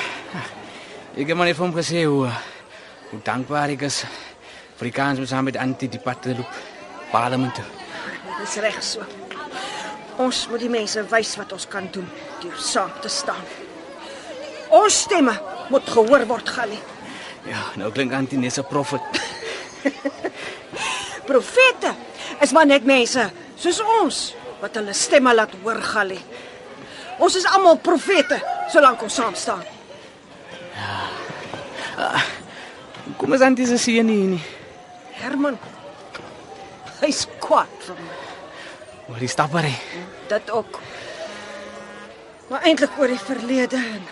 ek 1.18 1.28
het 1.28 1.36
maar 1.38 1.49
net 1.49 1.57
vir 1.57 1.65
hom 1.65 1.76
gesê 1.76 2.03
hoe 2.05 2.28
uh, 2.30 2.39
hoe 3.11 3.22
dankbaar 3.24 3.74
ek 3.78 3.86
is 3.88 4.03
vir 4.78 4.89
die 4.89 4.95
kans 4.95 5.22
om 5.22 5.30
saam 5.30 5.47
met 5.49 5.57
Antie 5.61 5.89
die 5.89 6.01
pad 6.01 6.22
te 6.22 6.36
loop. 6.38 6.61
Parlement. 7.11 7.55
toe. 7.55 7.65
Dis 8.41 8.57
reg 8.61 8.82
so. 8.84 9.05
Ons 10.22 10.47
moet 10.51 10.61
die 10.65 10.72
mense 10.72 11.01
wys 11.11 11.36
wat 11.39 11.53
ons 11.55 11.68
kan 11.70 11.88
doen 11.93 12.07
deur 12.41 12.57
saam 12.61 12.91
te 13.01 13.09
staan. 13.09 13.45
Ons 14.74 15.03
stemme 15.05 15.34
moet 15.70 15.89
gehoor 15.89 16.26
word, 16.28 16.49
Gally. 16.49 16.80
Ja, 17.47 17.63
nou 17.76 17.91
klink 17.91 18.13
Antie 18.13 18.38
net 18.38 18.57
'n 18.57 18.68
profet. 18.68 19.01
Profete 21.32 21.95
is 22.41 22.51
maar 22.51 22.65
net 22.65 22.86
mense 22.86 23.32
soos 23.55 23.80
ons 24.01 24.36
wat 24.61 24.76
hulle 24.76 24.93
stemme 24.93 25.34
laat 25.34 25.53
hoor, 25.63 25.82
Gally. 25.82 26.20
Ons 27.18 27.36
is 27.36 27.45
almal 27.45 27.78
profete 27.78 28.41
solank 28.70 29.01
ons 29.01 29.13
saam 29.13 29.36
staan. 29.36 29.63
Kom 33.18 33.34
eens 33.34 33.41
Antie 33.41 33.65
se 33.65 33.78
seun 33.78 34.05
nie 34.05 34.28
nie. 34.36 34.43
Herman. 35.18 35.57
Hy's 37.01 37.26
kwaad 37.39 37.74
vir 37.88 37.95
my. 37.95 38.13
Oor 39.07 39.20
die 39.24 39.32
stappery. 39.32 39.74
Dit 40.30 40.51
ook. 40.51 40.80
Maar 42.49 42.68
eintlik 42.68 42.99
oor 42.99 43.07
die 43.07 43.20
verlede 43.20 43.78
en 43.78 44.05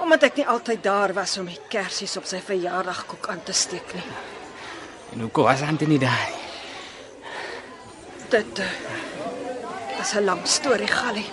omdat 0.00 0.22
ek 0.30 0.40
nie 0.40 0.46
altyd 0.48 0.82
daar 0.82 1.12
was 1.14 1.36
om 1.38 1.46
die 1.46 1.60
kersies 1.68 2.16
op 2.16 2.26
sy 2.28 2.40
verjaardagkoek 2.44 3.28
aan 3.28 3.42
te 3.44 3.52
steek 3.52 3.94
nie. 3.94 4.04
En 5.12 5.20
hoe 5.20 5.44
was 5.44 5.62
Antie 5.62 5.88
nie 5.88 5.98
daar? 5.98 6.28
Dit 8.30 8.58
uh, 8.58 10.00
is 10.00 10.14
'n 10.14 10.24
lang 10.24 10.40
storie, 10.46 10.86
Gally. 10.86 11.24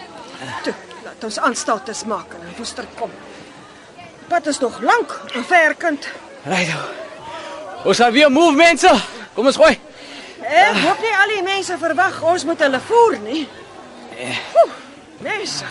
Toe, 0.64 0.74
laat 1.04 1.24
ons 1.24 1.40
aanstaltes 1.40 2.04
maak 2.04 2.34
en 2.34 2.42
in 2.42 2.56
Woester 2.58 2.86
kom. 3.00 3.12
Pad 4.28 4.48
is 4.48 4.60
nog 4.60 4.82
lank 4.82 5.22
en 5.34 5.44
verkend. 5.44 6.10
Right. 6.44 6.74
Ons 7.84 7.98
sal 7.98 8.12
weer 8.12 8.32
move 8.32 8.56
mense. 8.56 8.92
Kom 9.34 9.46
ons 9.46 9.56
gooi. 9.56 9.80
Ek 10.42 10.78
hoop 10.78 11.00
nie 11.02 11.16
al 11.16 11.34
die 11.36 11.44
mense 11.44 11.78
verwag 11.78 12.22
ons 12.22 12.44
moet 12.44 12.60
hulle 12.60 12.80
voer 12.80 13.20
nie. 13.20 13.48
Oeh, 14.18 14.72
mense. 15.22 15.66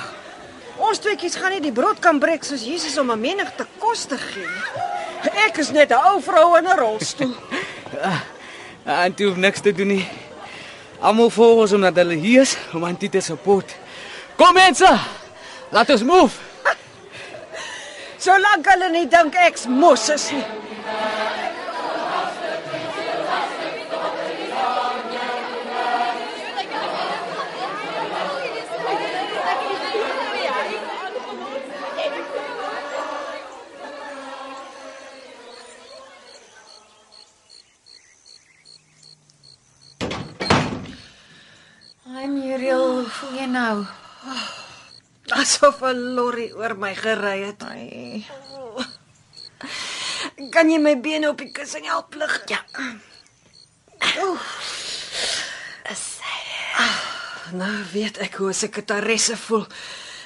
Ons 0.79 1.01
tweeetjies 1.01 1.37
gaan 1.41 1.55
nie 1.57 1.63
die 1.65 1.73
brood 1.73 1.99
kan 2.05 2.19
breek 2.21 2.45
soos 2.45 2.65
Jesus 2.69 2.99
om 2.99 3.11
'n 3.11 3.21
menigte 3.21 3.67
kos 3.79 4.05
te 4.05 4.19
gee. 4.19 4.49
Ek 5.47 5.59
is 5.59 5.71
net 5.71 5.91
'n 5.91 6.01
ou 6.13 6.21
vrou 6.21 6.57
in 6.59 6.67
'n 6.67 6.79
rolstoel. 6.79 7.35
Antie 8.85 9.27
hoef 9.27 9.37
niks 9.37 9.61
te 9.61 9.73
doen 9.73 9.89
nie. 9.89 10.09
Almal 11.01 11.31
volg 11.31 11.61
ons 11.61 11.73
omdat 11.73 11.97
hulle 11.97 12.15
hier 12.15 12.41
is 12.41 12.57
om 12.73 12.85
Antie 12.85 13.09
te 13.09 13.21
support. 13.21 13.77
Kom 14.37 14.55
mense. 14.55 14.99
Laat 15.71 15.91
ons 15.91 16.03
move. 16.03 16.35
Solank 18.25 18.67
hulle 18.67 18.91
nie 18.91 19.09
dink 19.09 19.35
ek's 19.35 19.67
Moses 19.67 20.31
nie. 20.31 20.45
Ai 42.17 42.29
Muriel, 42.29 42.87
hoe 42.93 43.09
voel 43.11 43.35
jy 43.39 43.47
nou? 43.51 43.85
Asof 45.57 45.79
'n 45.83 45.99
lorry 46.19 46.51
oor 46.59 46.75
my 46.75 46.95
gery 46.95 47.47
het. 47.47 47.63
Ai. 47.63 48.27
Kan 50.51 50.71
jy 50.71 50.79
my 50.83 50.97
bene 50.99 51.29
op 51.31 51.39
die 51.39 51.53
kussing 51.55 51.87
help 51.87 52.15
lig? 52.19 52.35
Ja. 52.51 52.59
Nou 57.55 57.77
weet 57.93 58.19
ek 58.19 58.35
hoe 58.43 58.51
'n 58.51 58.59
sekretaresse 58.59 59.37
voel. 59.37 59.67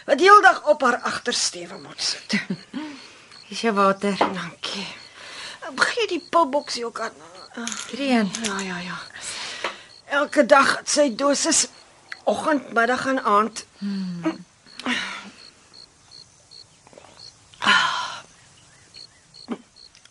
Wat 0.08 0.20
heeldag 0.20 0.64
op 0.72 0.80
haar 0.80 0.98
agtersteewe 1.04 1.76
moet 1.78 2.00
sit. 2.02 2.40
Is 3.52 3.60
jou 3.60 3.74
water? 3.74 4.16
Dankie. 4.16 4.88
Gee 5.76 6.06
die 6.06 6.24
pilboksie 6.30 6.86
ook 6.86 7.00
aan. 7.00 7.12
Een. 7.92 8.30
Ja, 8.42 8.58
ja, 8.58 8.78
ja. 8.78 8.98
Elke 10.06 10.46
dag 10.46 10.76
het 10.76 10.88
sy 10.90 11.14
dosis 11.14 11.66
oggend, 12.24 12.72
middag 12.72 13.06
en 13.06 13.22
aand. 13.22 13.66
Hmm. 13.78 14.48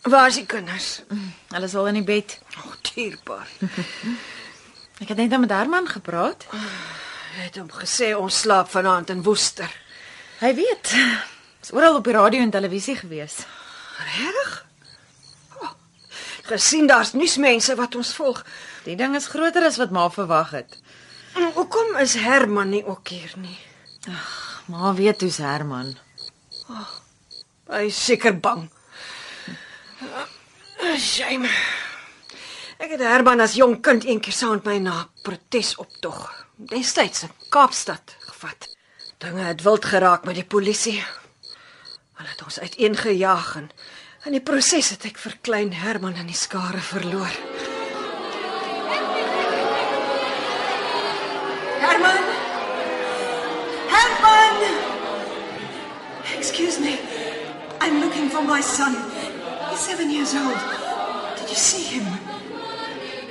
Waar 0.02 0.28
is 0.28 0.36
die 0.40 0.46
kinders? 0.46 1.02
Hulle 1.50 1.66
is 1.66 1.76
al 1.76 1.88
in 1.92 2.00
die 2.00 2.04
bed. 2.08 2.40
O, 2.58 2.68
oh, 2.68 2.76
dierbaar. 2.94 3.48
Ek 5.02 5.12
het 5.12 5.18
net 5.18 5.36
met 5.40 5.52
Herman 5.52 5.88
gepraat. 5.88 6.46
Hy 6.52 7.44
het 7.46 7.60
hom 7.60 7.70
gesê 7.72 8.14
ons 8.16 8.40
slaap 8.44 8.72
vanaand 8.72 9.12
in 9.14 9.24
Woester. 9.24 9.70
Hy 10.40 10.54
weet. 10.56 10.94
Is 11.64 11.72
oral 11.76 12.00
op 12.00 12.08
die 12.08 12.16
radio 12.16 12.44
en 12.44 12.52
televisie 12.52 12.96
gewees. 13.00 13.42
Reg? 14.00 14.54
Oh, 15.60 15.72
gesien 16.48 16.88
daar's 16.88 17.14
nuusmense 17.14 17.76
wat 17.76 17.96
ons 18.00 18.14
volg. 18.16 18.44
Die 18.88 18.96
ding 19.00 19.16
is 19.20 19.28
groter 19.32 19.68
as 19.68 19.80
wat 19.80 19.92
ma 19.96 20.08
verwag 20.12 20.56
het. 20.56 20.80
En 21.36 21.52
Hoekom 21.56 21.96
is 22.00 22.16
Herman 22.20 22.72
nie 22.72 22.86
ook 22.88 23.08
hier 23.08 23.34
nie? 23.38 23.60
Ma 24.72 24.94
weet 24.96 25.22
hoe's 25.22 25.38
Herman. 25.44 25.96
Hy 27.70 27.86
is 27.92 28.00
seker 28.06 28.40
bang. 28.40 28.70
Shame. 30.98 31.50
Ek 32.80 32.94
het 32.96 33.02
Herman 33.04 33.44
as 33.44 33.58
jong 33.60 33.80
kind 33.84 34.06
eendag 34.08 34.36
saam 34.36 34.60
met 34.60 34.66
my 34.66 34.78
na 34.80 34.96
'n 35.02 35.10
protesoptog 35.24 36.48
destyds 36.56 37.24
in 37.24 37.32
Kaapstad 37.50 38.16
gevat. 38.20 38.76
Dinge 39.18 39.44
het 39.44 39.62
wild 39.62 39.86
geraak 39.86 40.24
met 40.26 40.36
die 40.36 40.46
polisie. 40.46 41.04
Hulle 42.14 42.30
het 42.30 42.44
ons 42.44 42.60
uiteengejaag 42.60 43.56
en 43.56 43.72
in 44.26 44.32
die 44.32 44.42
proses 44.42 44.90
het 44.90 45.06
ek 45.06 45.18
vir 45.18 45.38
klein 45.42 45.74
Herman 45.74 46.16
in 46.16 46.28
die 46.28 46.36
skare 46.36 46.80
verloor. 46.80 47.34
Herman! 51.80 52.24
Herman! 53.96 54.58
Excuse 56.38 56.80
me. 56.80 57.00
I'm 57.82 58.00
looking 58.00 58.30
for 58.30 58.44
my 58.44 58.62
son. 58.62 58.96
Seven 59.80 60.12
years 60.12 60.34
old. 60.36 60.60
Did 61.40 61.50
you 61.50 61.56
see 61.56 61.84
him? 61.84 62.06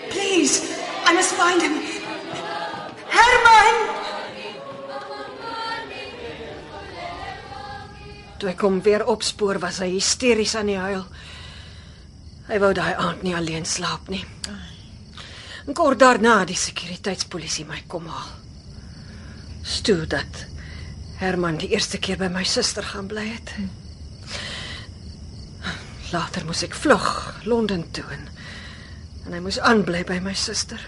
Please, 0.09 0.81
I 1.05 1.13
must 1.13 1.35
find 1.35 1.61
him. 1.61 1.75
Herman! 3.13 3.77
Toe 8.41 8.49
ek 8.49 8.65
hom 8.65 8.79
weer 8.81 9.05
opspoor, 9.05 9.61
was 9.61 9.83
hy 9.85 9.91
hysteries 9.99 10.55
aan 10.57 10.71
die 10.73 10.79
huil. 10.81 11.05
Hy 12.49 12.61
wou 12.63 12.71
daai 12.73 12.95
aand 12.97 13.27
nie 13.27 13.35
alleen 13.37 13.69
slaap 13.69 14.09
nie. 14.09 14.25
En 15.67 15.77
kort 15.77 16.01
daarna 16.01 16.39
het 16.47 16.55
die 16.55 16.57
sekuriteitspolisie 16.57 17.67
my 17.69 17.83
kom 17.93 18.09
haal. 18.09 18.33
Stoe 19.69 20.07
dat 20.09 20.47
Herman 21.21 21.61
die 21.61 21.75
eerste 21.77 22.01
keer 22.01 22.17
by 22.17 22.33
my 22.33 22.47
suster 22.49 22.89
gaan 22.95 23.13
bly 23.13 23.27
het. 23.35 23.53
Later 26.09 26.47
moes 26.49 26.63
ek 26.65 26.77
vlug 26.77 27.09
Londen 27.45 27.85
toe 27.93 28.07
en, 28.15 28.29
en 29.27 29.35
hy 29.37 29.41
moes 29.45 29.59
aanbly 29.61 30.05
by 30.09 30.17
my 30.25 30.33
suster. 30.33 30.81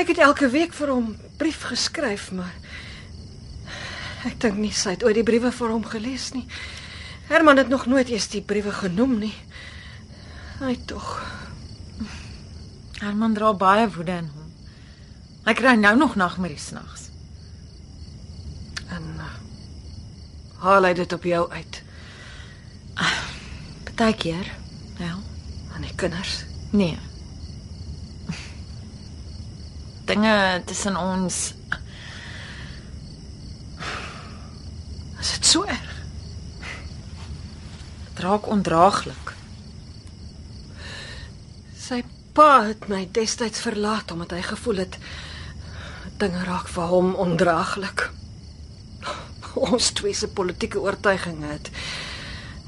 Ek 0.00 0.08
het 0.12 0.20
elke 0.24 0.48
week 0.52 0.72
vir 0.76 0.92
hom 0.92 1.10
brief 1.40 1.66
geskryf, 1.68 2.30
maar 2.36 2.52
ek 4.28 4.38
dink 4.40 4.56
nie 4.60 4.72
sy 4.72 4.94
het 4.96 5.04
ooit 5.04 5.18
die 5.18 5.26
briewe 5.26 5.52
vir 5.52 5.72
hom 5.72 5.84
gelees 5.88 6.30
nie. 6.36 6.46
Herman 7.28 7.60
het 7.60 7.68
nog 7.72 7.86
nooit 7.90 8.08
eens 8.12 8.28
die 8.32 8.44
briewe 8.44 8.72
genoem 8.72 9.18
nie. 9.26 9.34
Hy 10.62 10.74
tog. 10.88 11.06
Herman 13.02 13.36
dra 13.36 13.52
baie 13.52 13.88
woede 13.92 14.20
in 14.22 14.30
hom. 14.32 14.52
Hy 15.46 15.54
kry 15.58 15.76
nou 15.78 15.92
nog 15.98 16.16
nagmerries 16.16 16.70
nags. 16.74 17.10
En 18.88 19.04
uh, 19.20 19.32
haal 20.64 20.88
hy 20.88 20.94
dit 21.04 21.12
op 21.12 21.28
jou 21.28 21.42
uit 21.52 21.82
Partykeer. 23.96 24.52
Wel, 24.96 25.18
aan 25.74 25.80
die 25.80 25.94
kinders. 25.94 26.44
nee. 26.70 26.98
Dinge 30.04 30.62
tussen 30.64 30.96
ons 30.96 31.54
Is 35.18 35.32
dit 35.32 35.46
so 35.46 35.64
erg? 35.64 35.94
dit 38.16 38.24
raak 38.24 38.46
ondraaglik. 38.48 39.32
Sy 41.76 42.02
pa 42.32 42.62
het 42.68 42.88
my 42.88 43.08
destyds 43.12 43.60
verlaat 43.60 44.12
omdat 44.12 44.36
hy 44.36 44.42
gevoel 44.44 44.84
het 44.84 44.96
dinge 46.20 46.44
raak 46.44 46.68
vir 46.68 46.92
hom 46.92 47.14
ondraaglik. 47.14 48.10
Ons 49.72 49.90
twee 49.96 50.14
se 50.14 50.28
politieke 50.28 50.80
oortuigings 50.80 51.48
het 51.48 51.70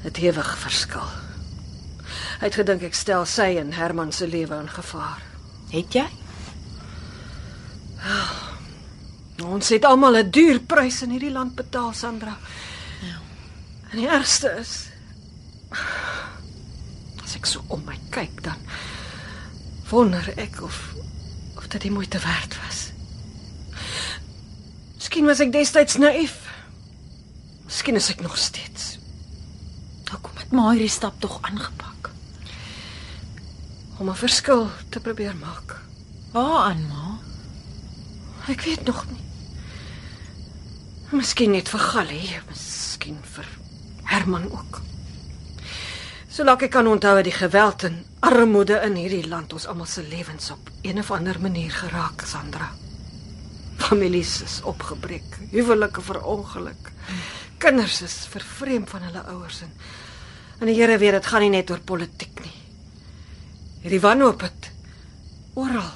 het 0.03 0.17
hewig 0.17 0.57
verskil. 0.57 1.07
Hy 2.39 2.47
het 2.47 2.55
gedink 2.55 2.83
ek 2.87 2.95
stel 2.95 3.25
sy 3.27 3.57
en 3.59 3.73
Herman 3.75 4.11
se 4.15 4.27
lewe 4.27 4.55
in 4.55 4.69
gevaar. 4.71 5.21
Het 5.73 5.93
jy? 5.93 6.07
Ons 9.43 9.69
het 9.69 9.85
almal 9.85 10.17
'n 10.17 10.31
duur 10.31 10.59
prys 10.59 11.01
in 11.01 11.09
hierdie 11.09 11.31
land 11.31 11.55
betaal, 11.55 11.93
Sandra. 11.93 12.37
Ja. 13.01 13.19
En 13.91 13.97
die 13.97 14.07
ergste 14.07 14.55
is 14.59 14.87
as 17.23 17.35
ek 17.35 17.45
so 17.45 17.63
om 17.67 17.83
my 17.85 17.99
kyk 18.09 18.43
dan 18.43 18.57
wonder 19.89 20.33
ek 20.37 20.61
of 20.61 20.93
of 21.55 21.67
dit 21.67 21.81
die 21.81 21.91
moeite 21.91 22.19
werd 22.19 22.57
was. 22.63 22.91
Miskien 24.95 25.25
was 25.25 25.39
ek 25.39 25.51
destyds 25.51 25.97
naïef. 25.97 26.35
Miskien 27.65 27.95
is 27.95 28.09
ek 28.09 28.21
nog 28.21 28.37
steeds. 28.37 28.98
Het 30.49 30.57
maar 30.57 30.71
hierdie 30.71 30.89
stap 30.89 31.21
tog 31.21 31.37
aangepak? 31.41 31.89
om 33.99 34.09
'n 34.09 34.15
verskil 34.15 34.69
te 34.89 34.99
probeer 34.99 35.35
maak. 35.35 35.75
Waaraan, 36.31 36.87
ma? 36.87 37.19
Ek 38.47 38.61
weet 38.61 38.83
nog 38.83 39.05
nie. 39.09 39.23
Miskien 41.09 41.51
net 41.51 41.69
vir 41.69 41.79
Gallie, 41.79 42.39
miskien 42.47 43.17
vir 43.23 43.47
Herman 44.03 44.51
ook. 44.51 44.81
Solank 46.29 46.61
ek 46.61 46.71
kan 46.71 46.87
onthou 46.87 47.15
het 47.15 47.23
die 47.23 47.33
geweld 47.33 47.83
en 47.83 48.05
armoede 48.19 48.79
in 48.85 48.95
hierdie 48.95 49.27
land 49.27 49.53
ons 49.53 49.65
almal 49.65 49.85
se 49.85 50.03
lewens 50.03 50.51
op 50.51 50.69
een 50.81 50.99
of 50.99 51.11
ander 51.11 51.41
manier 51.41 51.71
geraak, 51.71 52.21
Sandra. 52.25 52.71
Families 53.77 54.41
is 54.41 54.61
opgebreek, 54.63 55.37
huwelike 55.51 56.01
verongeluk. 56.01 56.91
Kinders 57.57 58.01
is 58.01 58.27
vervreem 58.29 58.87
van 58.87 59.01
hulle 59.01 59.23
ouers 59.23 59.61
en 59.61 59.73
en 60.59 60.67
die 60.67 60.75
Here 60.75 60.97
weet 60.99 61.15
dit 61.17 61.29
gaan 61.31 61.45
nie 61.45 61.53
net 61.53 61.71
oor 61.71 61.81
politiek 61.87 62.41
nie. 62.43 62.55
Hierdie 63.83 64.03
wanhoop 64.03 64.43
het 64.43 64.69
oral 65.59 65.91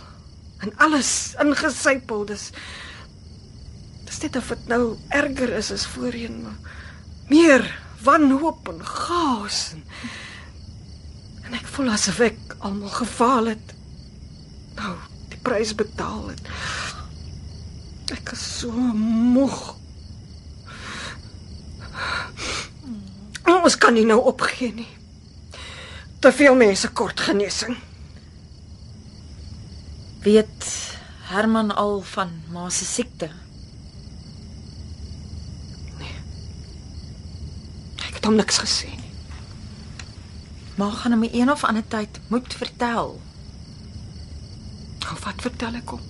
en 0.63 0.71
alles 0.83 1.35
ingesypel. 1.43 2.25
Dis 2.29 2.49
dis 4.07 4.19
net 4.23 4.39
of 4.39 4.51
dit 4.53 4.67
nou 4.71 4.83
erger 5.11 5.51
is 5.57 5.71
as 5.75 5.87
voorheen, 5.95 6.43
maar 6.45 6.59
meer 7.31 7.65
wanhoop 8.03 8.69
en 8.71 8.83
chaos 8.87 9.65
en 9.75 9.83
en 11.43 11.57
ek 11.59 11.67
voel 11.75 11.91
asof 11.91 12.21
ek 12.23 12.55
almal 12.63 12.89
gefaal 12.93 13.51
het. 13.51 13.73
Nou, 14.79 14.93
die 15.29 15.39
prys 15.43 15.73
betaal 15.77 16.29
het. 16.31 16.47
Ek 18.15 18.31
is 18.33 18.45
so 18.61 18.71
moeg. 18.71 19.59
Ons 23.43 23.75
kan 23.77 23.95
nie 23.95 24.05
nou 24.07 24.19
opgee 24.31 24.73
nie. 24.75 24.89
Te 26.23 26.31
veel 26.31 26.55
mense 26.55 26.87
kort 26.95 27.19
genesing. 27.19 27.75
Weet 30.23 30.67
Herman 31.27 31.71
al 31.75 32.01
van 32.13 32.31
ma 32.51 32.69
se 32.69 32.85
siekte? 32.85 33.27
Ek 38.07 38.15
het 38.19 38.25
hom 38.27 38.39
niks 38.39 38.61
gesê 38.63 38.91
nie. 38.93 39.11
Ma 40.79 40.89
gaan 40.91 41.17
hom 41.17 41.27
een 41.27 41.51
of 41.51 41.63
ander 41.67 41.87
tyd 41.87 42.19
moet 42.31 42.55
vertel. 42.55 43.17
Nou 45.03 45.17
wat 45.25 45.43
vertel 45.43 45.75
ek 45.81 45.95
hom? 45.95 46.07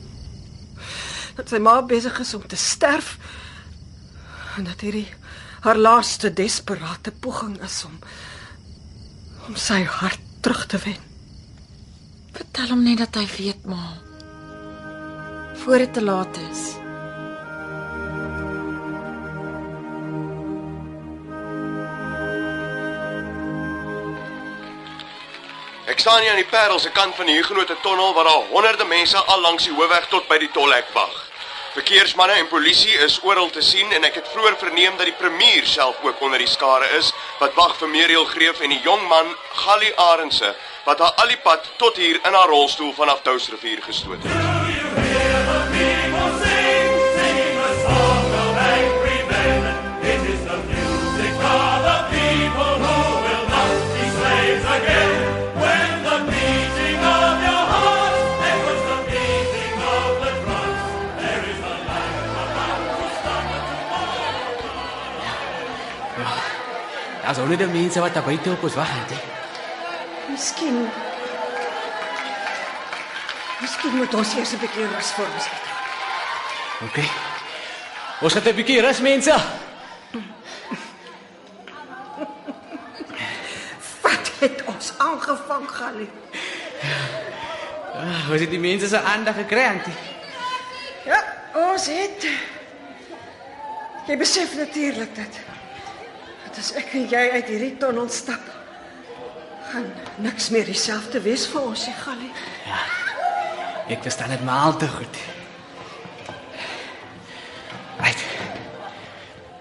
Dat 1.37 1.49
sy 1.49 1.57
ma 1.57 1.79
besig 1.81 2.19
is 2.21 2.33
om 2.37 2.45
te 2.45 2.59
sterf 2.59 3.15
en 4.57 4.67
dat 4.69 4.85
hierdie 4.85 5.09
haar 5.63 5.77
laaste 5.77 6.33
desperate 6.33 7.11
poging 7.23 7.55
is 7.63 7.83
om 7.87 7.99
om 9.47 9.55
sy 9.55 9.81
hart 9.83 10.19
terug 10.43 10.65
te 10.71 10.77
wen. 10.83 10.99
Vertel 12.35 12.71
hom 12.71 12.83
net 12.83 12.99
dat 12.99 13.15
hy 13.19 13.23
weet, 13.37 13.65
ma. 13.67 13.79
Voor 15.63 15.83
dit 15.83 15.93
te 15.93 16.03
laat 16.03 16.39
is. 16.51 16.63
Ek 25.87 25.99
staan 25.99 26.23
hier 26.23 26.31
aan 26.31 26.39
die 26.39 26.47
Parel 26.51 26.79
se 26.79 26.91
kant 26.91 27.15
van 27.15 27.27
die 27.27 27.35
Huguenote 27.39 27.75
tonnel 27.83 28.15
waar 28.15 28.27
daar 28.27 28.47
honderde 28.51 28.87
mense 28.87 29.17
al 29.17 29.43
langs 29.47 29.67
die 29.67 29.75
hoofweg 29.75 30.07
tot 30.11 30.27
by 30.27 30.39
die 30.43 30.51
tolhek 30.51 30.91
wag. 30.95 31.32
Verkeersmanne 31.73 32.33
en 32.37 32.47
polisie 32.47 32.93
is 33.01 33.15
oral 33.25 33.49
te 33.49 33.61
sien 33.65 33.89
en 33.97 34.03
ek 34.05 34.19
het 34.19 34.27
vroeër 34.29 34.59
verneem 34.61 34.93
dat 34.99 35.09
die 35.09 35.15
premier 35.17 35.65
self 35.65 36.03
ook 36.05 36.21
onder 36.21 36.37
die 36.37 36.49
skare 36.51 36.85
is 36.99 37.09
wat 37.39 37.57
wag 37.57 37.73
vir 37.79 37.89
Muriel 37.89 38.27
Greef 38.29 38.61
en 38.61 38.75
die 38.75 38.81
jong 38.85 39.01
man 39.09 39.31
Gallie 39.63 39.95
Arendse 39.97 40.53
wat 40.85 41.01
haar 41.01 41.17
al 41.23 41.33
die 41.33 41.41
pad 41.41 41.71
tot 41.81 41.97
hier 41.97 42.21
in 42.21 42.37
haar 42.37 42.53
rolstoel 42.53 42.93
vanaf 42.93 43.25
Touwsrivier 43.25 43.81
gestoot 43.81 44.21
het. 44.21 44.62
Daar's 67.43 67.55
honderde 67.57 67.79
mense 67.79 67.99
wat 67.99 68.13
daar 68.13 68.23
buite 68.23 68.51
op 68.51 68.63
ons 68.63 68.73
wag 68.73 68.89
het. 68.89 69.11
Miskien 70.29 70.89
Miskien 73.59 73.95
moet 73.95 74.13
ons 74.13 74.35
eers 74.35 74.53
'n 74.53 74.59
bietjie 74.59 74.87
rus 74.87 75.11
voor 75.11 75.27
ons 75.33 75.45
eet. 75.45 75.67
OK. 76.87 76.97
Ons 78.21 78.33
het 78.33 78.47
'n 78.47 78.55
bietjie 78.55 78.81
rus 78.81 78.99
mense. 78.99 79.35
Wat 84.01 84.31
het 84.39 84.63
ons 84.65 84.93
aangevang, 84.97 85.69
Gally? 85.69 86.09
Ah, 87.93 88.31
ons 88.31 88.39
het 88.39 88.49
die 88.49 88.59
mense 88.59 88.87
se 88.87 88.99
aandag 89.01 89.35
gekry, 89.35 89.65
antie. 89.65 89.93
Ja, 91.05 91.23
ons 91.53 91.85
het. 91.85 92.27
Jy 94.07 94.17
besef 94.17 94.55
natuurlik 94.55 95.15
dat 95.15 95.52
as 96.59 96.73
ek 96.79 96.93
en 96.99 97.07
jy 97.11 97.23
uit 97.37 97.51
hierdie 97.51 97.75
tonnel 97.81 98.09
stap, 98.09 98.43
gaan 99.71 99.87
niks 100.21 100.49
meer 100.53 100.65
dieselfde 100.69 101.21
wees 101.23 101.45
vir 101.49 101.61
ons, 101.61 101.85
nie, 101.87 101.95
Gally. 102.03 102.31
Ek 103.93 104.03
verstaan 104.05 104.31
dit 104.31 104.43
maar 104.45 104.69
al 104.69 104.77
te 104.79 104.87
goed. 104.87 105.23
Right. 107.99 108.27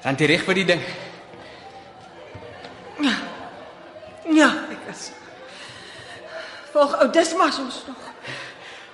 Antie 0.07 0.29
reg 0.31 0.45
vir 0.47 0.61
die 0.63 0.69
ding. 0.75 0.85
Ja, 4.33 4.49
ek 4.73 4.87
is. 4.93 5.11
Volg 6.73 6.95
ou 7.03 7.09
Dismas 7.13 7.59
ons 7.61 7.83
nog. 7.89 8.09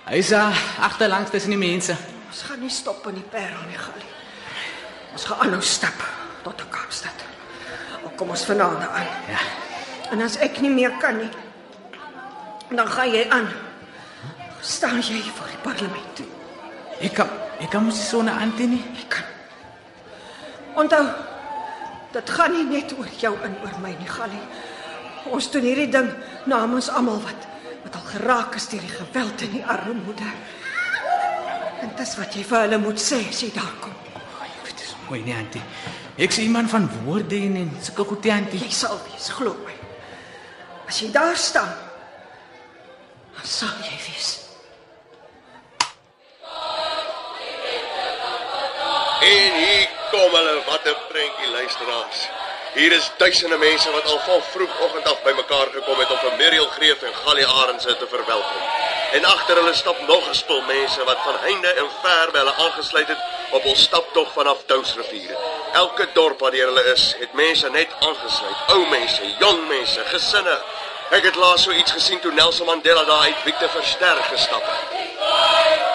Hy's 0.08 0.32
uh, 0.34 0.48
agterlangs 0.82 1.30
tussen 1.30 1.54
die 1.54 1.60
mense. 1.60 1.94
Ons 2.28 2.42
gaan 2.48 2.62
nie 2.64 2.72
stop 2.72 3.06
in 3.10 3.20
die 3.20 3.28
Parel 3.30 3.60
nie, 3.68 3.78
Gally. 3.78 4.06
Ons 5.14 5.28
gaan 5.28 5.44
aanhou 5.46 5.62
stap 5.64 6.02
tot 6.42 6.64
Kaapstad. 6.72 7.26
Kom 8.16 8.30
ons 8.30 8.44
vanaand 8.44 8.82
aan. 8.88 9.06
Ja. 9.30 9.42
En 10.10 10.22
as 10.24 10.38
ek 10.42 10.60
nie 10.60 10.70
meer 10.70 10.90
kan 10.98 11.16
nie, 11.20 11.30
dan 12.70 12.88
gaan 12.88 13.10
jy 13.12 13.26
aan. 13.30 13.48
Staan 14.60 14.98
jy 14.98 15.20
voor 15.36 15.52
die 15.52 15.62
parlement. 15.62 16.22
Ek 16.98 17.14
kan 17.14 17.30
ek 17.58 17.70
kan 17.70 17.84
mos 17.84 17.98
nie 17.98 18.06
so 18.06 18.22
'n 18.22 18.28
antie 18.28 18.66
nie. 18.66 18.84
Onthou, 20.74 21.06
dit 22.12 22.30
gaan 22.30 22.52
nie 22.52 22.64
net 22.64 22.92
oor 22.98 23.08
jou 23.18 23.34
en 23.42 23.56
oor 23.62 23.78
my 23.82 23.94
nie, 23.98 24.06
Gally. 24.06 24.42
Ons 25.30 25.50
doen 25.50 25.62
hierdie 25.62 25.90
ding 25.90 26.10
namens 26.44 26.88
almal 26.88 27.20
wat 27.22 27.46
wat 27.82 27.94
al 27.94 28.06
geraak 28.12 28.54
is 28.54 28.68
deur 28.68 28.80
die 28.80 28.96
geweld 28.96 29.42
en 29.42 29.50
die 29.50 29.64
armoede. 29.64 30.30
En 31.80 31.90
dis 31.96 32.16
wat 32.16 32.34
jy 32.34 32.44
vir 32.44 32.60
hulle 32.60 32.78
moet 32.78 33.00
sê 33.00 33.28
as 33.28 33.40
jy 33.42 33.50
daar 33.54 33.74
kom. 33.80 33.94
Dit 34.64 34.80
is 34.80 34.94
mooi 35.08 35.22
nie 35.22 35.34
antie. 35.34 35.62
Ek 36.18 36.32
sien 36.34 36.48
iemand 36.48 36.70
van 36.70 36.88
woorde 37.04 37.36
en 37.36 37.56
en 37.56 37.68
sulke 37.82 38.02
goeie 38.04 38.32
antie. 38.34 38.58
Jy 38.58 38.72
sal 38.74 38.96
wees, 39.06 39.28
glo 39.38 39.54
my. 39.62 39.74
As 40.90 40.98
jy 40.98 41.12
daar 41.14 41.36
staan, 41.38 41.76
dan 43.36 43.46
sal 43.46 43.76
jy 43.86 43.98
wees. 44.08 44.30
En 49.28 49.60
hier 49.62 49.86
kom 50.10 50.34
hulle, 50.34 50.58
wat 50.66 50.90
'n 50.90 50.98
prentjie 51.12 51.50
luisteraars. 51.54 52.37
Hier 52.74 52.92
is 52.92 53.10
duisende 53.16 53.56
mense 53.56 53.90
wat 53.90 54.04
al 54.04 54.18
van 54.18 54.42
vroegoggend 54.50 55.08
af 55.08 55.22
bymekaar 55.22 55.68
gekom 55.72 55.98
het 55.98 56.10
om 56.10 56.18
vir 56.18 56.34
Muriel 56.36 56.66
Greef 56.74 57.02
en 57.02 57.14
Gallie 57.14 57.46
Arendse 57.46 57.96
te 57.96 58.06
verwelkom. 58.10 58.62
En 59.12 59.24
agter 59.24 59.56
hulle 59.56 59.74
stap 59.74 60.00
nog 60.06 60.28
'n 60.28 60.34
spul 60.34 60.60
mense 60.60 61.04
wat 61.04 61.18
van 61.24 61.38
heinde 61.40 61.72
en 61.72 61.88
ver 62.02 62.30
by 62.32 62.38
hulle 62.38 62.54
aangesluit 62.54 63.08
het 63.08 63.18
op 63.50 63.62
hul 63.62 63.76
staptog 63.76 64.32
vanaf 64.32 64.58
Touwsrivier. 64.66 65.36
Elke 65.72 66.08
dorp 66.12 66.40
waar 66.40 66.52
hulle 66.52 66.84
is, 66.92 67.14
het 67.18 67.32
mense 67.32 67.70
net 67.70 67.88
aangesluit. 68.00 68.58
Ou 68.66 68.86
mense, 68.88 69.22
jong 69.38 69.68
mense, 69.68 70.04
gesinne. 70.04 70.58
Ek 71.10 71.24
het 71.24 71.34
laas 71.34 71.62
so 71.62 71.70
iets 71.72 71.92
gesien 71.92 72.20
toe 72.20 72.32
Nelson 72.32 72.66
Mandela 72.66 73.04
daar 73.04 73.20
uit 73.20 73.36
Victor 73.44 73.68
Verster 73.68 74.16
gestap 74.22 74.62
het. 74.62 75.87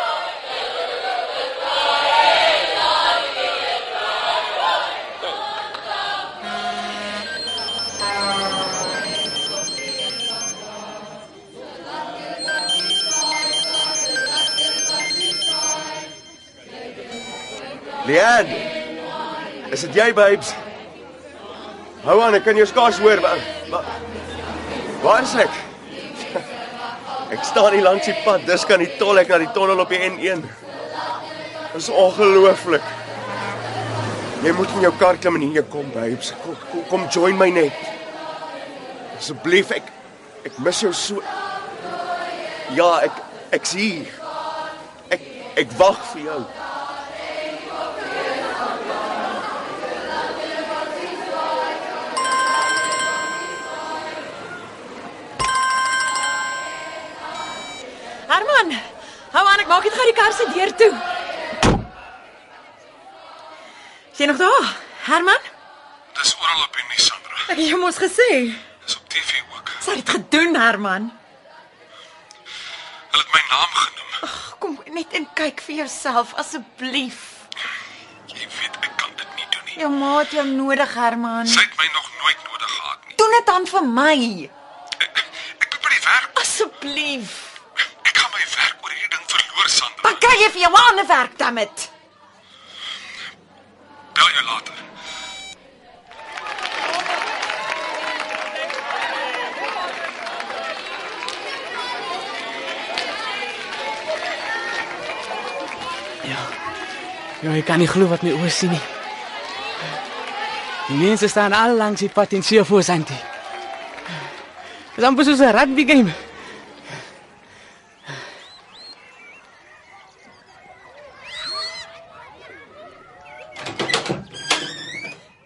Lian. 18.05 18.49
Is 19.71 19.85
dit 19.87 19.95
jy, 19.95 20.09
babes? 20.15 20.51
Hou 22.03 22.17
aan, 22.19 22.35
ek 22.35 22.43
kan 22.43 22.57
jou 22.59 22.65
skaars 22.67 22.99
hoor. 22.99 23.21
Waar, 23.23 23.43
waar, 23.71 23.85
waar 25.05 25.23
is 25.23 25.35
ek? 25.39 25.61
Ek 27.33 27.45
staan 27.47 27.73
hier 27.73 27.85
langs 27.85 28.05
die 28.05 28.13
pad, 28.21 28.43
dis 28.45 28.65
kan 28.69 28.77
die 28.83 28.91
tol 28.99 29.17
ek 29.17 29.31
na 29.31 29.39
die 29.41 29.49
tonnel 29.55 29.79
op 29.81 29.89
die 29.89 29.97
N1. 30.05 30.43
Dis 31.73 31.87
ongelooflik. 31.89 32.83
Jy 34.43 34.51
moet 34.53 34.75
in 34.75 34.83
jou 34.85 34.91
kar 34.99 35.17
klim 35.17 35.39
en 35.39 35.45
hier 35.47 35.65
kom, 35.71 35.87
babes. 35.95 36.33
Kom, 36.43 36.59
kom, 36.69 36.83
kom 36.91 37.07
join 37.15 37.39
my 37.39 37.47
net. 37.55 37.79
Asseblief, 39.17 39.71
ek 39.73 39.87
ek 40.43 40.59
mis 40.61 40.83
jou 40.83 40.91
so. 40.93 41.23
Ja, 42.75 42.91
ek 43.07 43.17
ek's 43.55 43.73
hier. 43.79 44.11
Ek 45.15 45.25
ek 45.63 45.73
wag 45.79 46.03
vir 46.11 46.27
jou. 46.27 46.39
Herman, 58.29 58.71
hou 59.33 59.43
aan, 59.47 59.59
ek 59.63 59.67
maak 59.71 59.83
net 59.87 59.97
gou 59.97 60.05
die 60.09 60.15
kar 60.17 60.33
se 60.35 60.45
deur 60.53 60.71
toe. 60.79 60.91
Jy 64.17 64.27
nog 64.29 64.37
daar? 64.37 64.69
Herman? 65.07 65.49
Dis 66.19 66.35
oral 66.39 66.61
op 66.63 66.77
die 66.77 66.85
nuus, 66.91 67.05
Sandra. 67.09 67.39
Ek 67.49 67.57
het 67.57 67.67
jou 67.71 67.79
mos 67.81 67.97
gesê. 67.99 68.29
Dis 68.85 68.95
op 68.99 69.07
TV 69.11 69.41
ook. 69.55 69.71
Sy 69.83 69.97
het 69.99 70.09
gedoen, 70.15 70.55
Herman. 70.55 71.09
Hulle 73.13 73.23
het 73.23 73.33
my 73.33 73.41
naam 73.49 73.73
genoem. 73.79 74.35
Kom 74.63 74.77
net 74.95 75.15
en 75.17 75.25
kyk 75.37 75.63
vir 75.65 75.81
jouself 75.83 76.33
asseblief. 76.39 77.23
Jy 78.33 78.45
weet 78.59 78.77
ek 78.85 78.93
kan 79.01 79.11
dit 79.19 79.33
nie 79.39 79.47
doen 79.53 79.65
nie. 79.67 79.79
Jou 79.81 79.89
ma 79.97 80.13
het 80.21 80.31
jou 80.37 80.45
nodig, 80.53 80.93
Herman. 80.97 81.49
Sy 81.49 81.65
het 81.65 81.75
my 81.81 81.89
nog 81.97 82.07
nooit 82.21 82.45
nodig 82.51 82.69
gehad 82.77 83.07
nie. 83.09 83.17
Doen 83.23 83.35
dit 83.39 83.49
dan 83.49 83.67
vir 83.73 83.89
my. 83.97 84.15
Ek 85.01 85.67
moet 85.73 85.81
by 85.83 85.91
die 85.97 86.03
werk. 86.05 86.43
Asseblief. 86.45 87.33
Ek 88.05 88.13
gaan 88.17 88.31
my 88.37 88.45
werk 88.55 88.85
oor 88.85 88.93
hierdie 88.93 89.11
ding 89.17 89.25
verloor, 89.35 89.69
Sandra. 89.79 90.05
Dan 90.12 90.12
kry 90.23 90.39
jy 90.39 90.49
vir 90.55 90.63
jou 90.65 90.71
ander 90.87 91.07
werk, 91.09 91.35
dammit. 91.39 91.89
Bel 94.15 94.31
jou 94.37 94.45
later. 94.47 94.79
Ja. 106.23 106.41
Ja, 107.43 107.55
ek 107.59 107.67
kan 107.67 107.81
nie 107.83 107.91
glo 107.91 108.07
wat 108.07 108.23
my 108.23 108.31
oë 108.37 108.51
sien 108.53 108.71
nie. 108.71 108.83
Die 110.87 110.99
mense 110.99 111.27
staan 111.31 111.55
al 111.55 111.75
langs 111.79 112.03
die 112.03 112.11
pad 112.11 112.35
en 112.37 112.43
sien 112.43 112.65
voor 112.67 112.83
Santi. 112.83 113.15
Dis 114.95 115.05
amper 115.07 115.25
soos 115.25 115.41
'n 115.41 115.55
rugby 115.55 115.83
game. 115.89 116.13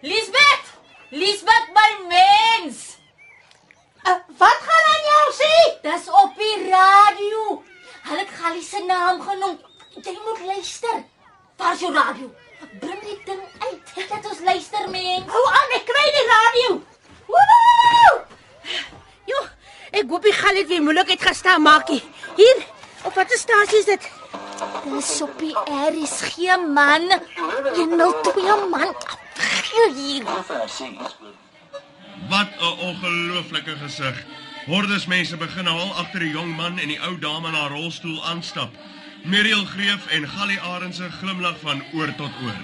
Lisbeth! 0.02 0.66
Lisbeth 1.10 1.68
my 1.74 1.90
mens! 2.08 2.96
Uh, 4.06 4.14
wat 4.38 4.58
gaan 4.66 4.84
aan 4.92 5.06
jou 5.10 5.24
sê? 5.40 5.54
Dis 5.82 6.06
op 6.22 6.36
die 6.38 6.70
radio. 6.70 7.62
Hulle 8.06 8.22
het 8.22 8.30
Gallie 8.40 8.62
se 8.62 8.84
naam 8.86 9.20
genoem. 9.20 9.58
Jy 9.98 10.14
moet 10.24 10.44
luister. 10.46 11.02
Waar 11.56 11.74
is 11.74 11.80
jou 11.80 11.92
radio? 11.94 12.30
Bring 12.80 13.00
die 13.02 13.18
ding 13.24 13.42
uit. 13.58 13.92
Laat 14.10 14.30
ons 14.30 14.40
luister, 14.46 14.86
mens. 14.90 15.26
Hou 15.34 15.44
aan, 15.50 15.74
ek 15.80 15.84
kry 15.90 16.06
die 16.14 16.26
radio. 16.30 16.78
Woehoe! 17.26 18.14
Jo, 19.28 19.42
ek 19.90 20.06
hoop 20.08 20.24
die 20.30 20.36
gal 20.38 20.62
het 20.62 20.70
weer 20.70 20.82
moeilikheid 20.82 21.26
gestaan 21.26 21.66
maakie. 21.66 22.00
Hier, 22.38 22.62
op 23.02 23.18
watter 23.18 23.38
stasie 23.38 23.82
is 23.82 23.90
dit? 23.90 24.08
Dis 24.86 25.10
op 25.26 25.34
die 25.42 25.54
Man. 26.78 27.10
102 27.74 28.68
man. 28.70 28.94
Gee 29.66 29.94
hier. 29.94 30.24
Wat 32.28 32.48
'n 32.58 32.78
ongelooflike 32.78 33.76
gesig. 33.82 34.24
Hordes 34.66 35.06
mense 35.06 35.36
begin 35.36 35.66
al 35.66 35.92
agter 35.94 36.18
die 36.18 36.30
jong 36.30 36.56
man 36.56 36.78
en 36.78 36.88
die 36.88 37.00
ou 37.00 37.18
dame 37.18 37.48
in 37.48 37.54
haar 37.54 37.70
rolstoel 37.70 38.24
aanstap. 38.24 38.70
Muriel 39.22 39.64
Greef 39.64 40.06
en 40.06 40.28
Gallie 40.28 40.60
Arendse 40.60 41.10
glimlag 41.10 41.58
van 41.60 41.82
oor 41.94 42.14
tot 42.14 42.30
oor. 42.42 42.60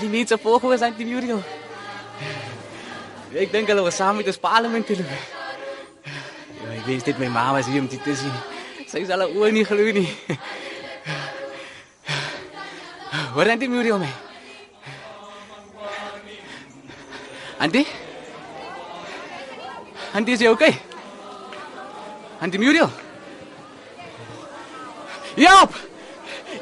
die 0.00 0.08
mense 0.08 0.38
volg 0.38 0.62
oor 0.62 0.82
Auntie 0.82 1.06
Muriel. 1.06 1.42
Ek 3.36 3.52
dink 3.52 3.68
hulle 3.68 3.82
was 3.84 3.96
saam 4.00 4.16
met 4.16 4.26
ons 4.26 4.38
parlement 4.40 4.86
toe. 4.86 4.96
Ja, 4.96 6.70
ek 6.72 6.86
wens 6.86 7.04
dit 7.04 7.18
my 7.20 7.28
ma 7.28 7.50
was 7.52 7.66
hier 7.68 7.82
om 7.82 7.88
dit 7.88 8.00
te 8.02 8.14
sien. 8.16 8.32
Sy 8.88 9.02
sal 9.04 9.20
haar 9.20 9.34
oë 9.36 9.50
nie 9.52 9.64
glo 9.68 9.92
nie. 9.92 10.08
Waar 13.34 13.50
Auntie 13.52 13.68
Muriel 13.68 13.98
my? 14.00 14.08
Auntie? 17.58 17.84
Auntie 20.14 20.34
is 20.34 20.40
jy 20.40 20.48
okay? 20.54 20.72
Auntie 22.40 22.58
Muriel? 22.62 22.88
Help! 25.36 25.76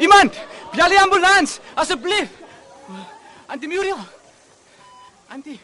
Iemand! 0.03 0.35
Bel 0.75 0.93
die 0.93 1.01
ambulans, 1.01 1.61
asseblief. 1.79 2.29
Auntie 3.47 3.71
Muriel. 3.71 4.03
Auntie. 5.33 5.61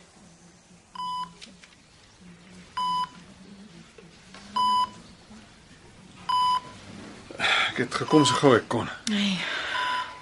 Ek 7.72 7.78
het 7.86 7.94
gekom 8.02 8.24
so 8.28 8.36
gou 8.36 8.50
ek 8.52 8.66
kon. 8.68 8.88
Nee. 9.08 9.38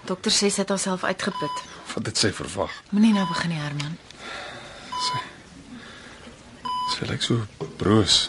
Dokter 0.06 0.30
sê 0.30 0.46
sy 0.54 0.62
het 0.62 0.68
haarself 0.70 1.02
uitgeput. 1.02 1.62
Wat 1.90 2.04
dit 2.06 2.20
sy 2.20 2.30
verwag. 2.30 2.70
Moenie 2.94 3.10
nou 3.16 3.24
begin 3.26 3.50
nie, 3.50 3.58
Herman. 3.58 3.96
Sy 5.08 5.18
Sy 6.92 7.08
lyk 7.10 7.26
so 7.26 7.42
broos. 7.80 8.20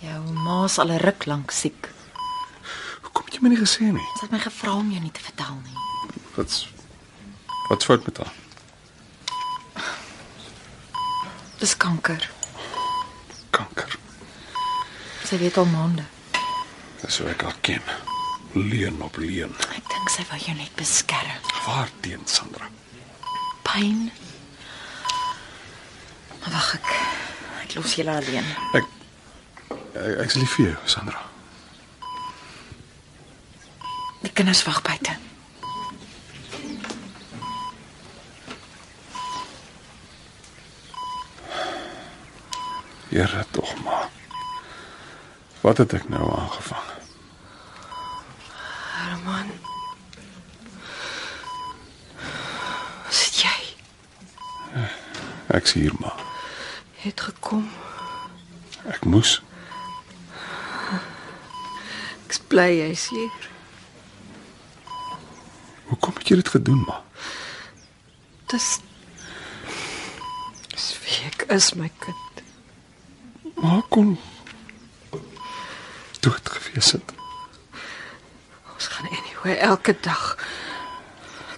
Jou 0.00 0.22
ma's 0.46 0.78
al 0.78 0.92
'n 0.94 1.04
ruk 1.04 1.26
lank 1.28 1.52
siek. 1.52 1.92
Hoekom 3.02 3.24
het 3.28 3.34
jy 3.34 3.40
my 3.42 3.48
nie 3.52 3.60
gesê 3.60 3.92
nie? 3.92 4.08
Sy 4.16 4.24
het 4.24 4.32
my 4.32 4.40
gevra 4.40 4.72
om 4.72 4.90
jou 4.90 5.02
nie 5.02 5.12
te 5.12 5.20
vertel 5.20 5.60
nie. 5.60 5.76
Wat's 6.36 6.68
Wat's 7.68 7.84
fout 7.84 8.04
met 8.06 8.16
haar? 8.16 8.32
Dis 11.58 11.76
kanker. 11.76 12.30
Kanker. 13.50 13.98
Sy 15.24 15.38
weet 15.38 15.56
al 15.56 15.64
maande. 15.64 16.04
Dis 17.02 17.18
so 17.18 17.28
ek 17.30 17.42
haar 17.46 17.56
ken. 17.66 17.82
Leuen 18.56 19.00
op 19.04 19.16
leuen. 19.20 19.52
Ek 19.76 19.88
dink 19.92 20.12
sy 20.14 20.24
wou 20.30 20.38
jou 20.40 20.56
net 20.56 20.72
beskerm. 20.78 21.50
Waarteen, 21.66 22.22
Sandra? 22.30 22.70
Pyn. 23.66 24.06
Maar 26.40 26.54
wag 26.54 26.74
ek. 26.78 26.92
Ek 27.64 27.74
los 27.76 27.96
julle 27.98 28.16
alleen. 28.16 28.48
Ek 28.78 28.86
ek, 29.96 30.18
ek 30.22 30.28
is 30.30 30.38
lief 30.40 30.56
vir 30.56 30.70
jou, 30.70 30.76
Sandra. 30.96 31.22
Die 34.22 34.32
kinders 34.32 34.64
wag 34.66 34.82
buite. 34.86 35.16
Here 43.10 43.44
tog 43.50 43.70
maar. 43.84 43.95
Wat 45.66 45.76
het 45.76 45.92
ek 45.92 46.08
nou 46.08 46.26
aangevang? 46.30 46.90
Herman. 48.94 49.48
Sit 53.10 53.40
jy? 53.42 53.56
Ek's 55.58 55.72
hier 55.72 55.96
maar. 55.98 56.22
Het 57.02 57.20
gekom. 57.20 57.64
Ek 58.94 59.02
moes. 59.10 59.40
Ek's 62.28 62.38
bly 62.46 62.68
jy's 62.76 63.08
hier. 63.10 63.50
Hoekom 65.90 66.14
het 66.22 66.30
jy 66.30 66.38
dit 66.44 66.54
gedoen, 66.54 66.86
ma? 66.86 67.00
Dis 68.54 68.70
Dis 70.70 70.88
wie 71.02 71.20
ek 71.32 71.48
is 71.58 71.72
my 71.74 71.90
kind. 72.06 72.42
Ma 73.58 73.82
kon 73.90 74.14
dood 76.26 76.48
gewees 76.48 76.90
het. 76.92 77.12
Ons 78.74 78.88
anyway 79.46 79.68
elke 79.68 79.94
dag 80.00 80.36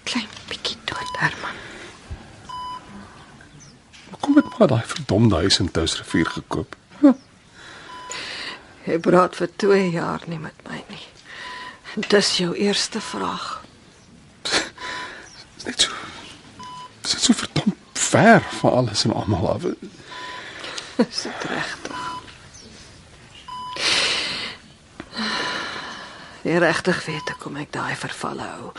klein 0.05 0.29
bietjie 0.49 0.77
dood, 0.85 1.17
Herman. 1.19 1.57
Hoekom 4.11 4.37
het 4.37 4.59
ma 4.59 4.67
daai 4.67 4.85
verdomde 4.85 5.37
huis 5.37 5.59
in 5.59 5.71
Touwsrivier 5.71 6.29
gekoop? 6.37 6.77
Jy 8.89 8.99
praat 9.05 9.37
vir 9.37 9.51
2 9.57 9.91
jaar 9.93 10.25
nie 10.27 10.41
met 10.41 10.57
my 10.69 10.83
nie. 10.89 11.05
En 11.97 12.05
dis 12.09 12.37
jou 12.41 12.55
eerste 12.57 13.01
vraag. 13.01 13.49
Dis 14.49 15.65
net 15.65 15.81
so 15.89 15.97
Dis 17.03 17.15
net 17.15 17.25
so 17.25 17.33
verdomd 17.33 17.77
ver 17.93 18.45
van 18.61 18.73
alles 18.83 19.05
en 19.05 19.13
almal 19.13 19.49
af. 19.55 19.69
Is 21.05 21.23
dit 21.25 21.45
regtig? 21.49 22.09
Jy 26.49 26.57
regtig 26.65 27.03
weet 27.05 27.29
ek 27.29 27.43
kom 27.43 27.59
ek 27.61 27.75
daai 27.77 27.93
vervalle 28.01 28.47
ou 28.63 28.71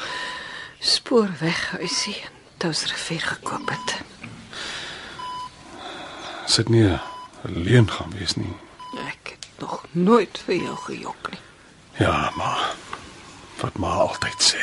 spoorweg 0.82 1.60
huisie 1.76 2.16
in 2.18 2.38
Touwsrivier 2.58 3.22
gekoop 3.22 3.70
het. 3.70 3.92
Sit 6.50 6.72
nie 6.74 6.88
'n 6.90 7.00
leuen 7.46 7.86
gaan 7.92 8.10
wees 8.18 8.34
nie. 8.42 8.56
Ek 9.06 9.38
het 9.38 9.46
nog 9.62 9.86
nooit 9.92 10.42
vir 10.46 10.56
jou 10.56 10.76
gejok 10.76 11.30
nie. 11.32 11.42
Ja, 12.00 12.32
maar 12.36 12.74
wat 13.62 13.78
ma 13.78 13.94
altyd 14.02 14.42
sê. 14.42 14.62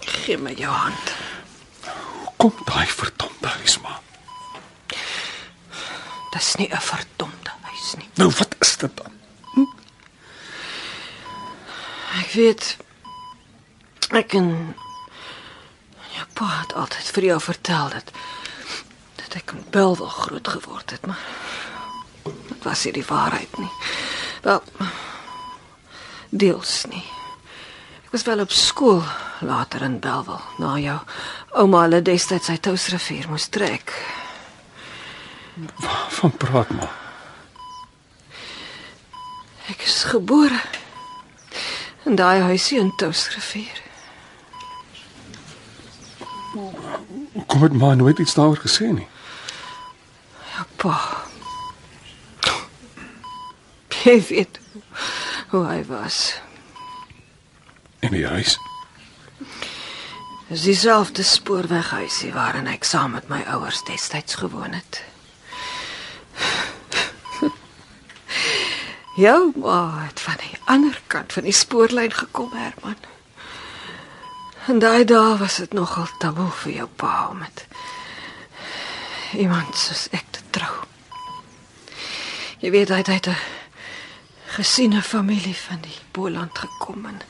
Gee 0.00 0.36
my 0.36 0.52
jou 0.52 0.72
hand. 0.72 1.14
Kom 2.36 2.52
daai 2.64 2.86
verdomde 2.86 3.48
huis 3.48 3.80
maar. 3.80 4.00
Dis 6.32 6.54
nie 6.56 6.68
'n 6.68 6.80
verdomde 6.80 7.52
huis 7.62 7.94
nie. 7.96 8.08
Nou 8.14 8.30
wat 8.30 8.45
is 8.76 8.82
dit 8.82 8.96
dan? 8.96 9.12
Ek 12.20 12.32
weet 12.32 12.76
ek 14.16 14.34
en 14.36 14.50
jou 16.14 16.26
pa 16.36 16.48
het 16.60 16.74
altyd 16.76 17.12
vir 17.16 17.28
jou 17.30 17.38
vertel 17.40 17.92
dat 17.96 18.12
dat 19.16 19.36
ek 19.40 19.54
in 19.56 19.64
Belwel 19.72 20.12
groot 20.12 20.48
geword 20.48 20.92
het, 20.92 21.06
maar 21.08 21.20
dit 22.24 22.64
was 22.64 22.84
nie 22.84 22.92
die 22.98 23.06
waarheid 23.08 23.56
nie. 23.58 23.72
Wel 24.44 24.62
deels 26.30 26.84
nie. 26.92 27.04
Ek 28.04 28.12
was 28.12 28.26
wel 28.28 28.44
op 28.44 28.52
skool 28.52 29.02
later 29.40 29.82
in 29.88 29.98
Belwel 30.04 30.44
na 30.60 30.76
jou 30.80 30.98
ouma 31.56 31.86
hulle 31.86 32.02
destyds 32.04 32.52
uit 32.52 32.62
Touwsrivier 32.62 33.28
moes 33.32 33.48
trek. 33.48 33.96
Van 36.20 36.36
praat 36.36 36.70
maar. 36.76 37.05
Ek 39.66 39.82
is 39.82 40.04
gebore 40.04 40.60
in 42.06 42.14
daai 42.14 42.40
huisie 42.40 42.78
in 42.78 42.92
Touwsrivier. 42.96 43.82
Hoekom 47.32 47.62
het 47.62 47.72
ma 47.72 47.94
nooit 47.94 48.18
iets 48.18 48.34
daaroor 48.34 48.60
gesê 48.62 48.92
nie? 48.94 49.08
Ja, 50.54 50.66
pa. 50.76 50.94
Jy 54.04 54.20
weet 54.28 54.60
hoe 55.50 55.64
hy 55.66 55.82
was. 55.90 56.38
In 58.06 58.14
die 58.14 58.26
huis. 58.26 58.54
Dis 60.46 60.62
dieselfde 60.62 61.26
spoorweghuisie 61.26 62.30
waarin 62.32 62.70
ek 62.70 62.86
saam 62.86 63.16
met 63.18 63.26
my 63.28 63.42
ouers 63.50 63.82
destyds 63.88 64.38
gewoon 64.38 64.78
het. 64.78 65.02
Jou 69.16 69.52
ma 69.56 70.04
het 70.04 70.20
van 70.20 70.36
die 70.36 70.58
ander 70.64 71.00
kant 71.06 71.32
van 71.32 71.42
die 71.42 71.52
spoorlyn 71.52 72.12
gekom, 72.12 72.50
Herman. 72.52 72.98
En 74.66 74.78
daai 74.78 75.04
dae 75.04 75.36
was 75.40 75.56
dit 75.56 75.72
nogal 75.72 76.08
taboe 76.18 76.50
vir 76.60 76.72
jou 76.72 76.88
pa 77.00 77.28
om 77.30 77.38
met 77.38 77.64
iemand 79.32 79.76
soos 79.76 80.08
ek 80.12 80.24
te 80.36 80.44
trou. 80.50 80.74
Jy 82.60 82.70
weet 82.76 82.92
hy 82.92 83.00
het 83.08 83.28
'n 83.28 83.40
gesiene 84.58 85.02
familie 85.02 85.56
van 85.56 85.80
die 85.80 85.98
Boland 86.12 86.58
gekom 86.58 87.06
en 87.06 87.20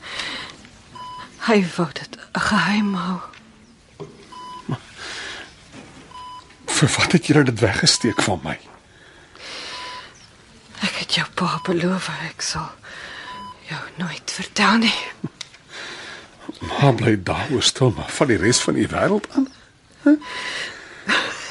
hy 1.47 1.65
wou 1.77 1.87
dit 1.93 2.17
'n 2.35 2.39
geheim 2.39 2.93
hou. 2.93 3.19
Vir 6.65 6.89
wat 6.97 7.11
het 7.11 7.27
jy 7.27 7.43
dit 7.43 7.59
weggesteek 7.59 8.21
van 8.21 8.39
my? 8.43 8.66
Ek 10.85 11.01
het 11.01 11.17
jou 11.17 11.25
pa 11.33 11.59
beloof 11.65 12.09
ek 12.29 12.41
sal 12.45 12.69
jou 13.67 13.81
nooit 13.95 14.31
vertel 14.31 14.77
nie. 14.77 14.95
Maar 16.61 16.93
bly 16.95 17.15
daaroor 17.23 17.63
stil 17.63 17.91
maar 17.95 18.09
van 18.09 18.31
die 18.31 18.37
res 18.41 18.61
van 18.63 18.77
die 18.79 18.87
wêreld 18.87 19.27
aan. 19.35 19.47
Huh? 20.03 20.15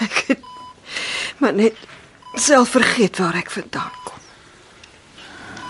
Ek 0.07 0.23
het 0.29 0.43
maar 1.39 1.53
net 1.57 1.77
self 2.35 2.69
vergeet 2.77 3.19
waar 3.19 3.37
ek 3.37 3.51
vandaan 3.51 3.93
kom. 4.05 4.21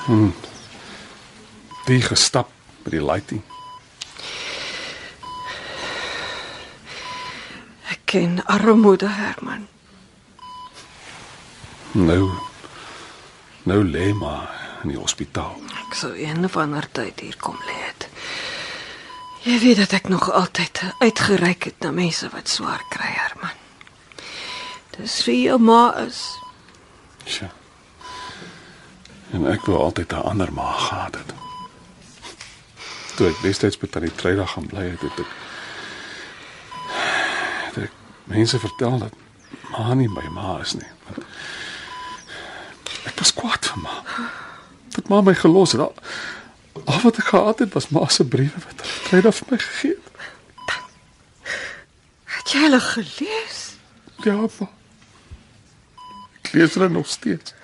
Hmm. 0.07 0.35
Die 1.87 2.03
gestap 2.03 2.51
by 2.85 2.95
die 2.95 3.03
lighting. 3.03 3.43
Ek 7.91 8.03
ken 8.11 8.39
armoede 8.51 9.11
Herman. 9.11 9.67
Nou 11.95 12.31
nou 13.67 13.83
lê 13.85 14.13
maar 14.15 14.51
in 14.83 14.95
die 14.95 14.99
hospitaal. 14.99 15.59
Ek 15.87 15.95
sou 15.99 16.13
een 16.15 16.45
of 16.47 16.57
ander 16.57 16.87
tyd 16.95 17.21
hier 17.21 17.37
kom 17.43 17.59
lê 17.67 17.77
het. 17.87 18.09
Jy 19.47 19.59
weet 19.63 19.77
dat 19.83 19.95
ek 20.01 20.09
nog 20.11 20.31
altyd 20.31 20.83
uitgereik 20.99 21.69
het 21.71 21.79
na 21.85 21.91
mense 21.95 22.29
wat 22.33 22.51
swaar 22.51 22.83
kry, 22.91 23.11
Herman. 23.15 23.55
Dis 24.97 25.21
vir 25.27 25.35
jou 25.35 25.59
ma 25.63 25.83
is. 26.03 26.23
Sjoe. 27.27 27.51
En 29.35 29.47
ek 29.51 29.67
wou 29.67 29.79
altyd 29.83 30.13
'n 30.13 30.23
ander 30.31 30.53
ma 30.53 30.73
gehad 30.73 31.15
het. 31.15 31.35
Toe 33.17 33.29
ek 33.29 33.43
destyds 33.43 33.79
by 33.79 33.87
tannie 33.87 34.15
Treyda 34.15 34.47
gaan 34.47 34.67
bly 34.67 34.91
het, 34.91 35.01
het 35.01 35.19
ek 35.19 35.31
het 37.67 37.77
ek 37.85 37.93
mense 38.25 38.59
vertel 38.59 38.99
dat 38.99 39.15
ma 39.71 39.95
nie 39.95 40.09
my 40.09 40.29
ma 40.29 40.59
is 40.61 40.75
nie. 40.75 40.91
Ek 43.07 43.19
was 43.21 43.33
kwaad 43.35 43.67
vir 43.71 43.83
ma. 43.85 44.03
Dat 44.97 45.09
ma 45.09 45.21
my 45.21 45.35
gelos 45.35 45.73
het. 45.77 45.81
Al, 45.81 45.95
al 46.85 47.01
wat 47.05 47.21
ek 47.23 47.31
gehad 47.33 47.63
het 47.65 47.73
was 47.77 47.89
ma 47.95 48.09
se 48.09 48.27
briewe 48.27 48.65
wat 48.65 48.85
Treyda 49.07 49.33
vir 49.33 49.53
my 49.53 49.59
gegee 49.63 49.95
het. 49.97 50.13
Het 52.37 52.53
jy 52.55 52.65
hulle 52.67 52.81
gelees? 52.81 53.61
Ja, 54.25 54.37
ma. 54.59 54.69
Ek 56.43 56.53
lees 56.53 56.75
hulle 56.79 56.89
nog 56.89 57.09
steeds. 57.11 57.55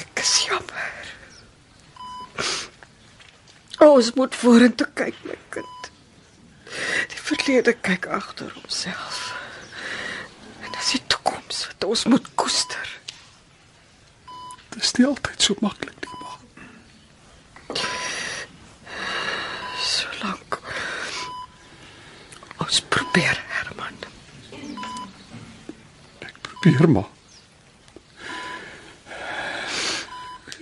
Ek 0.00 0.24
is 0.24 0.34
jammer. 0.48 0.92
Ons 3.86 4.12
moet 4.16 4.34
vorentoe 4.34 4.88
kyk, 4.96 5.16
my 5.28 5.38
kind. 5.54 5.90
Die 7.12 7.20
verlede 7.20 7.76
kyk 7.80 8.08
agter 8.12 8.52
homself. 8.52 9.35
Toekoms 11.46 11.66
wat 11.66 11.84
ons 11.84 12.04
moet 12.04 12.34
koester. 12.34 12.98
Dit 14.70 14.82
is 14.82 14.92
nie 14.98 15.06
altyd 15.06 15.42
so 15.42 15.54
maklik 15.62 15.94
nie, 16.02 16.16
ma. 16.20 16.32
Solank 19.78 20.58
ons 22.58 22.80
probeer, 22.90 23.38
Herman. 23.54 23.94
Probeer 26.42 26.90
maar. 26.90 27.10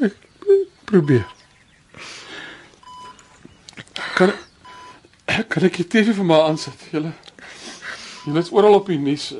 Ek 0.04 0.20
probeer. 0.84 1.26
Kan 4.14 4.36
ek 5.26 5.48
kan 5.50 5.64
ek 5.64 5.80
die 5.80 5.88
TV 5.88 6.12
vir 6.14 6.26
my 6.28 6.44
aansit? 6.44 6.90
Julle 6.92 7.14
Julle 8.24 8.40
is 8.40 8.52
oral 8.52 8.78
op 8.78 8.86
die 8.92 9.00
nuus. 9.00 9.32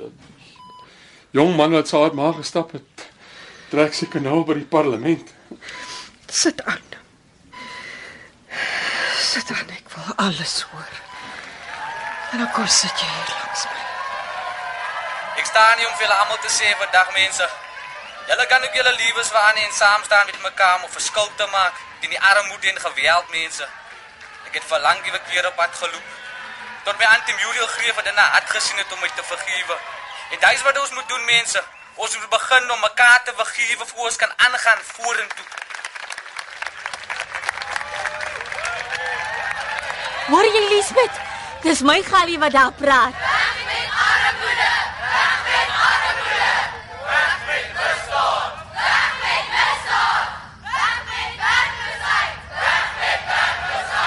Jong 1.34 1.56
man 1.56 1.72
wat 1.74 1.88
saad 1.88 2.12
maar 2.14 2.32
gestap 2.32 2.72
het. 2.72 3.06
Trek 3.68 3.94
seker 3.94 4.22
nou 4.22 4.44
by 4.46 4.54
die 4.54 4.68
parlement. 4.70 5.32
Sit 6.30 6.60
aan. 6.62 6.82
Sit 9.18 9.50
aan, 9.50 9.72
ek 9.74 9.88
wil 9.96 10.12
alles 10.26 10.54
hoor. 10.68 10.92
En 12.30 12.38
dan 12.38 12.50
kom 12.54 12.68
sit 12.70 13.02
jy 13.02 13.08
hier 13.08 13.32
langs 13.32 13.64
my. 13.66 13.82
Ek 15.42 15.50
staan 15.50 15.82
hier 15.82 15.90
om 15.90 15.96
vir 15.98 16.06
julle 16.06 16.20
almal 16.20 16.38
te 16.44 16.52
sê 16.54 16.70
vandag 16.84 17.10
mense. 17.18 17.50
Julle 18.30 18.46
kan 18.52 18.68
ook 18.68 18.78
julle 18.78 18.94
liefes 19.00 19.34
waaraan 19.34 19.58
en 19.64 19.74
saam 19.80 20.06
staan 20.06 20.30
met 20.30 20.38
mekaar 20.46 20.76
om 20.78 20.86
'n 20.86 20.94
verskil 20.98 21.28
te 21.42 21.50
maak 21.56 21.82
teen 21.98 22.14
die 22.14 22.22
armoede 22.30 22.70
en 22.70 22.80
geweld 22.86 23.34
mense. 23.34 23.66
Ek 24.46 24.54
het 24.54 24.70
verlang 24.70 25.02
die 25.02 25.10
week 25.10 25.26
weer 25.34 25.50
op 25.50 25.58
pad 25.58 25.74
geloop. 25.82 26.08
Tot 26.84 26.98
my 26.98 27.10
antie 27.10 27.34
Muriel 27.34 27.66
greef 27.66 27.96
het 27.96 28.06
in 28.06 28.22
haar 28.22 28.32
hart 28.38 28.50
gesien 28.50 28.78
het 28.78 28.92
om 28.92 29.00
my 29.00 29.10
te 29.18 29.26
vergewe. 29.34 29.78
En 30.30 30.38
dis 30.40 30.62
wat 30.62 30.78
ons 30.78 30.90
moet 30.90 31.08
doen 31.08 31.24
mense. 31.24 31.64
Ons 31.94 32.16
moet 32.18 32.28
begin 32.28 32.70
om 32.70 32.80
mekaar 32.80 33.22
te 33.24 33.32
vergewe 33.36 33.86
voor 33.86 34.04
ons 34.04 34.16
kan 34.16 34.32
aangaan 34.36 34.80
vorentoe. 34.82 35.44
Hoor 40.26 40.44
jy 40.44 40.68
Lisbeth? 40.68 41.20
Dis 41.62 41.80
my 41.80 42.02
Gallie 42.02 42.38
wat 42.38 42.52
daar 42.52 42.72
praat. 42.72 43.14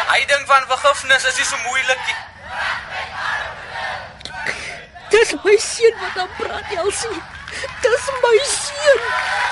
Hy 0.08 0.26
dink 0.26 0.48
van 0.50 0.66
vergifnis 0.68 1.26
is 1.30 1.38
nie 1.38 1.46
so 1.46 1.58
moeilik 1.68 2.02
nie. 2.06 2.27
Dis 5.18 5.34
my 5.44 5.56
seun 5.58 5.96
wat 5.98 6.14
dan 6.14 6.28
praat, 6.38 6.74
Elsie. 6.78 7.22
Dis 7.82 8.10
my 8.22 8.38
seun. 8.46 9.47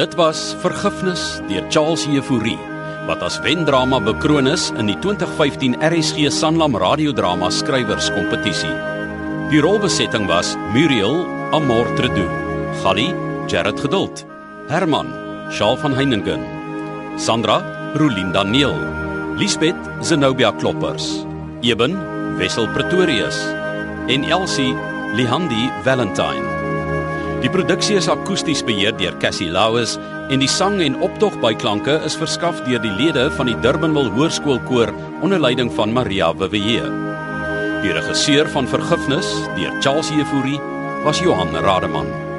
Dit 0.00 0.14
was 0.16 0.54
Vergifnis 0.62 1.42
deur 1.44 1.66
Charles 1.68 2.06
Jefouri 2.08 2.54
wat 3.04 3.20
as 3.26 3.34
wendrama 3.44 3.98
bekroon 4.00 4.48
is 4.48 4.70
in 4.80 4.88
die 4.88 4.96
2015 5.02 5.74
RSG 5.76 6.30
Sanlam 6.32 6.72
radiodrama 6.80 7.50
skrywers 7.52 8.08
kompetisie. 8.14 8.72
Die 9.52 9.60
rolbesetting 9.60 10.24
was 10.30 10.54
Muriel 10.72 11.20
Amortredu, 11.52 12.24
Gali 12.80 13.10
Gerard 13.50 13.76
Geduld, 13.84 14.24
Herman 14.72 15.10
Shaal 15.52 15.76
van 15.82 15.92
Heiningen, 15.98 16.46
Sandra 17.20 17.58
Rolinda 18.00 18.40
Neel, 18.40 18.72
Lisbeth 19.36 19.76
Zenobia 20.00 20.54
Kloppers, 20.62 21.26
Eben 21.60 21.98
Wessel 22.40 22.72
Pretorius 22.72 23.36
en 24.08 24.24
Elsie 24.24 24.72
Lihandi 25.12 25.68
Valentine. 25.84 26.49
Die 27.40 27.48
produksie 27.48 27.96
is 27.96 28.08
akoesties 28.12 28.60
beheer 28.68 28.92
deur 28.98 29.14
Cassie 29.22 29.48
Lauis 29.48 29.94
en 30.28 30.42
die 30.42 30.50
sang 30.50 30.76
en 30.84 30.98
optog 31.00 31.38
byklanke 31.40 31.94
is 32.04 32.18
verskaf 32.20 32.60
deur 32.66 32.82
die 32.84 32.92
lede 32.98 33.30
van 33.38 33.48
die 33.48 33.56
Durbanville 33.64 34.12
Hoërskoolkoor 34.18 34.92
onder 35.24 35.40
leiding 35.40 35.72
van 35.72 35.96
Maria 35.96 36.34
Wewe. 36.36 36.84
Die 37.80 37.96
regisseur 37.96 38.50
van 38.52 38.68
Vergifnis 38.68 39.32
deur 39.56 39.72
Charles 39.80 40.12
Jefouri 40.12 40.58
was 41.06 41.24
Johan 41.24 41.56
Rademan. 41.56 42.29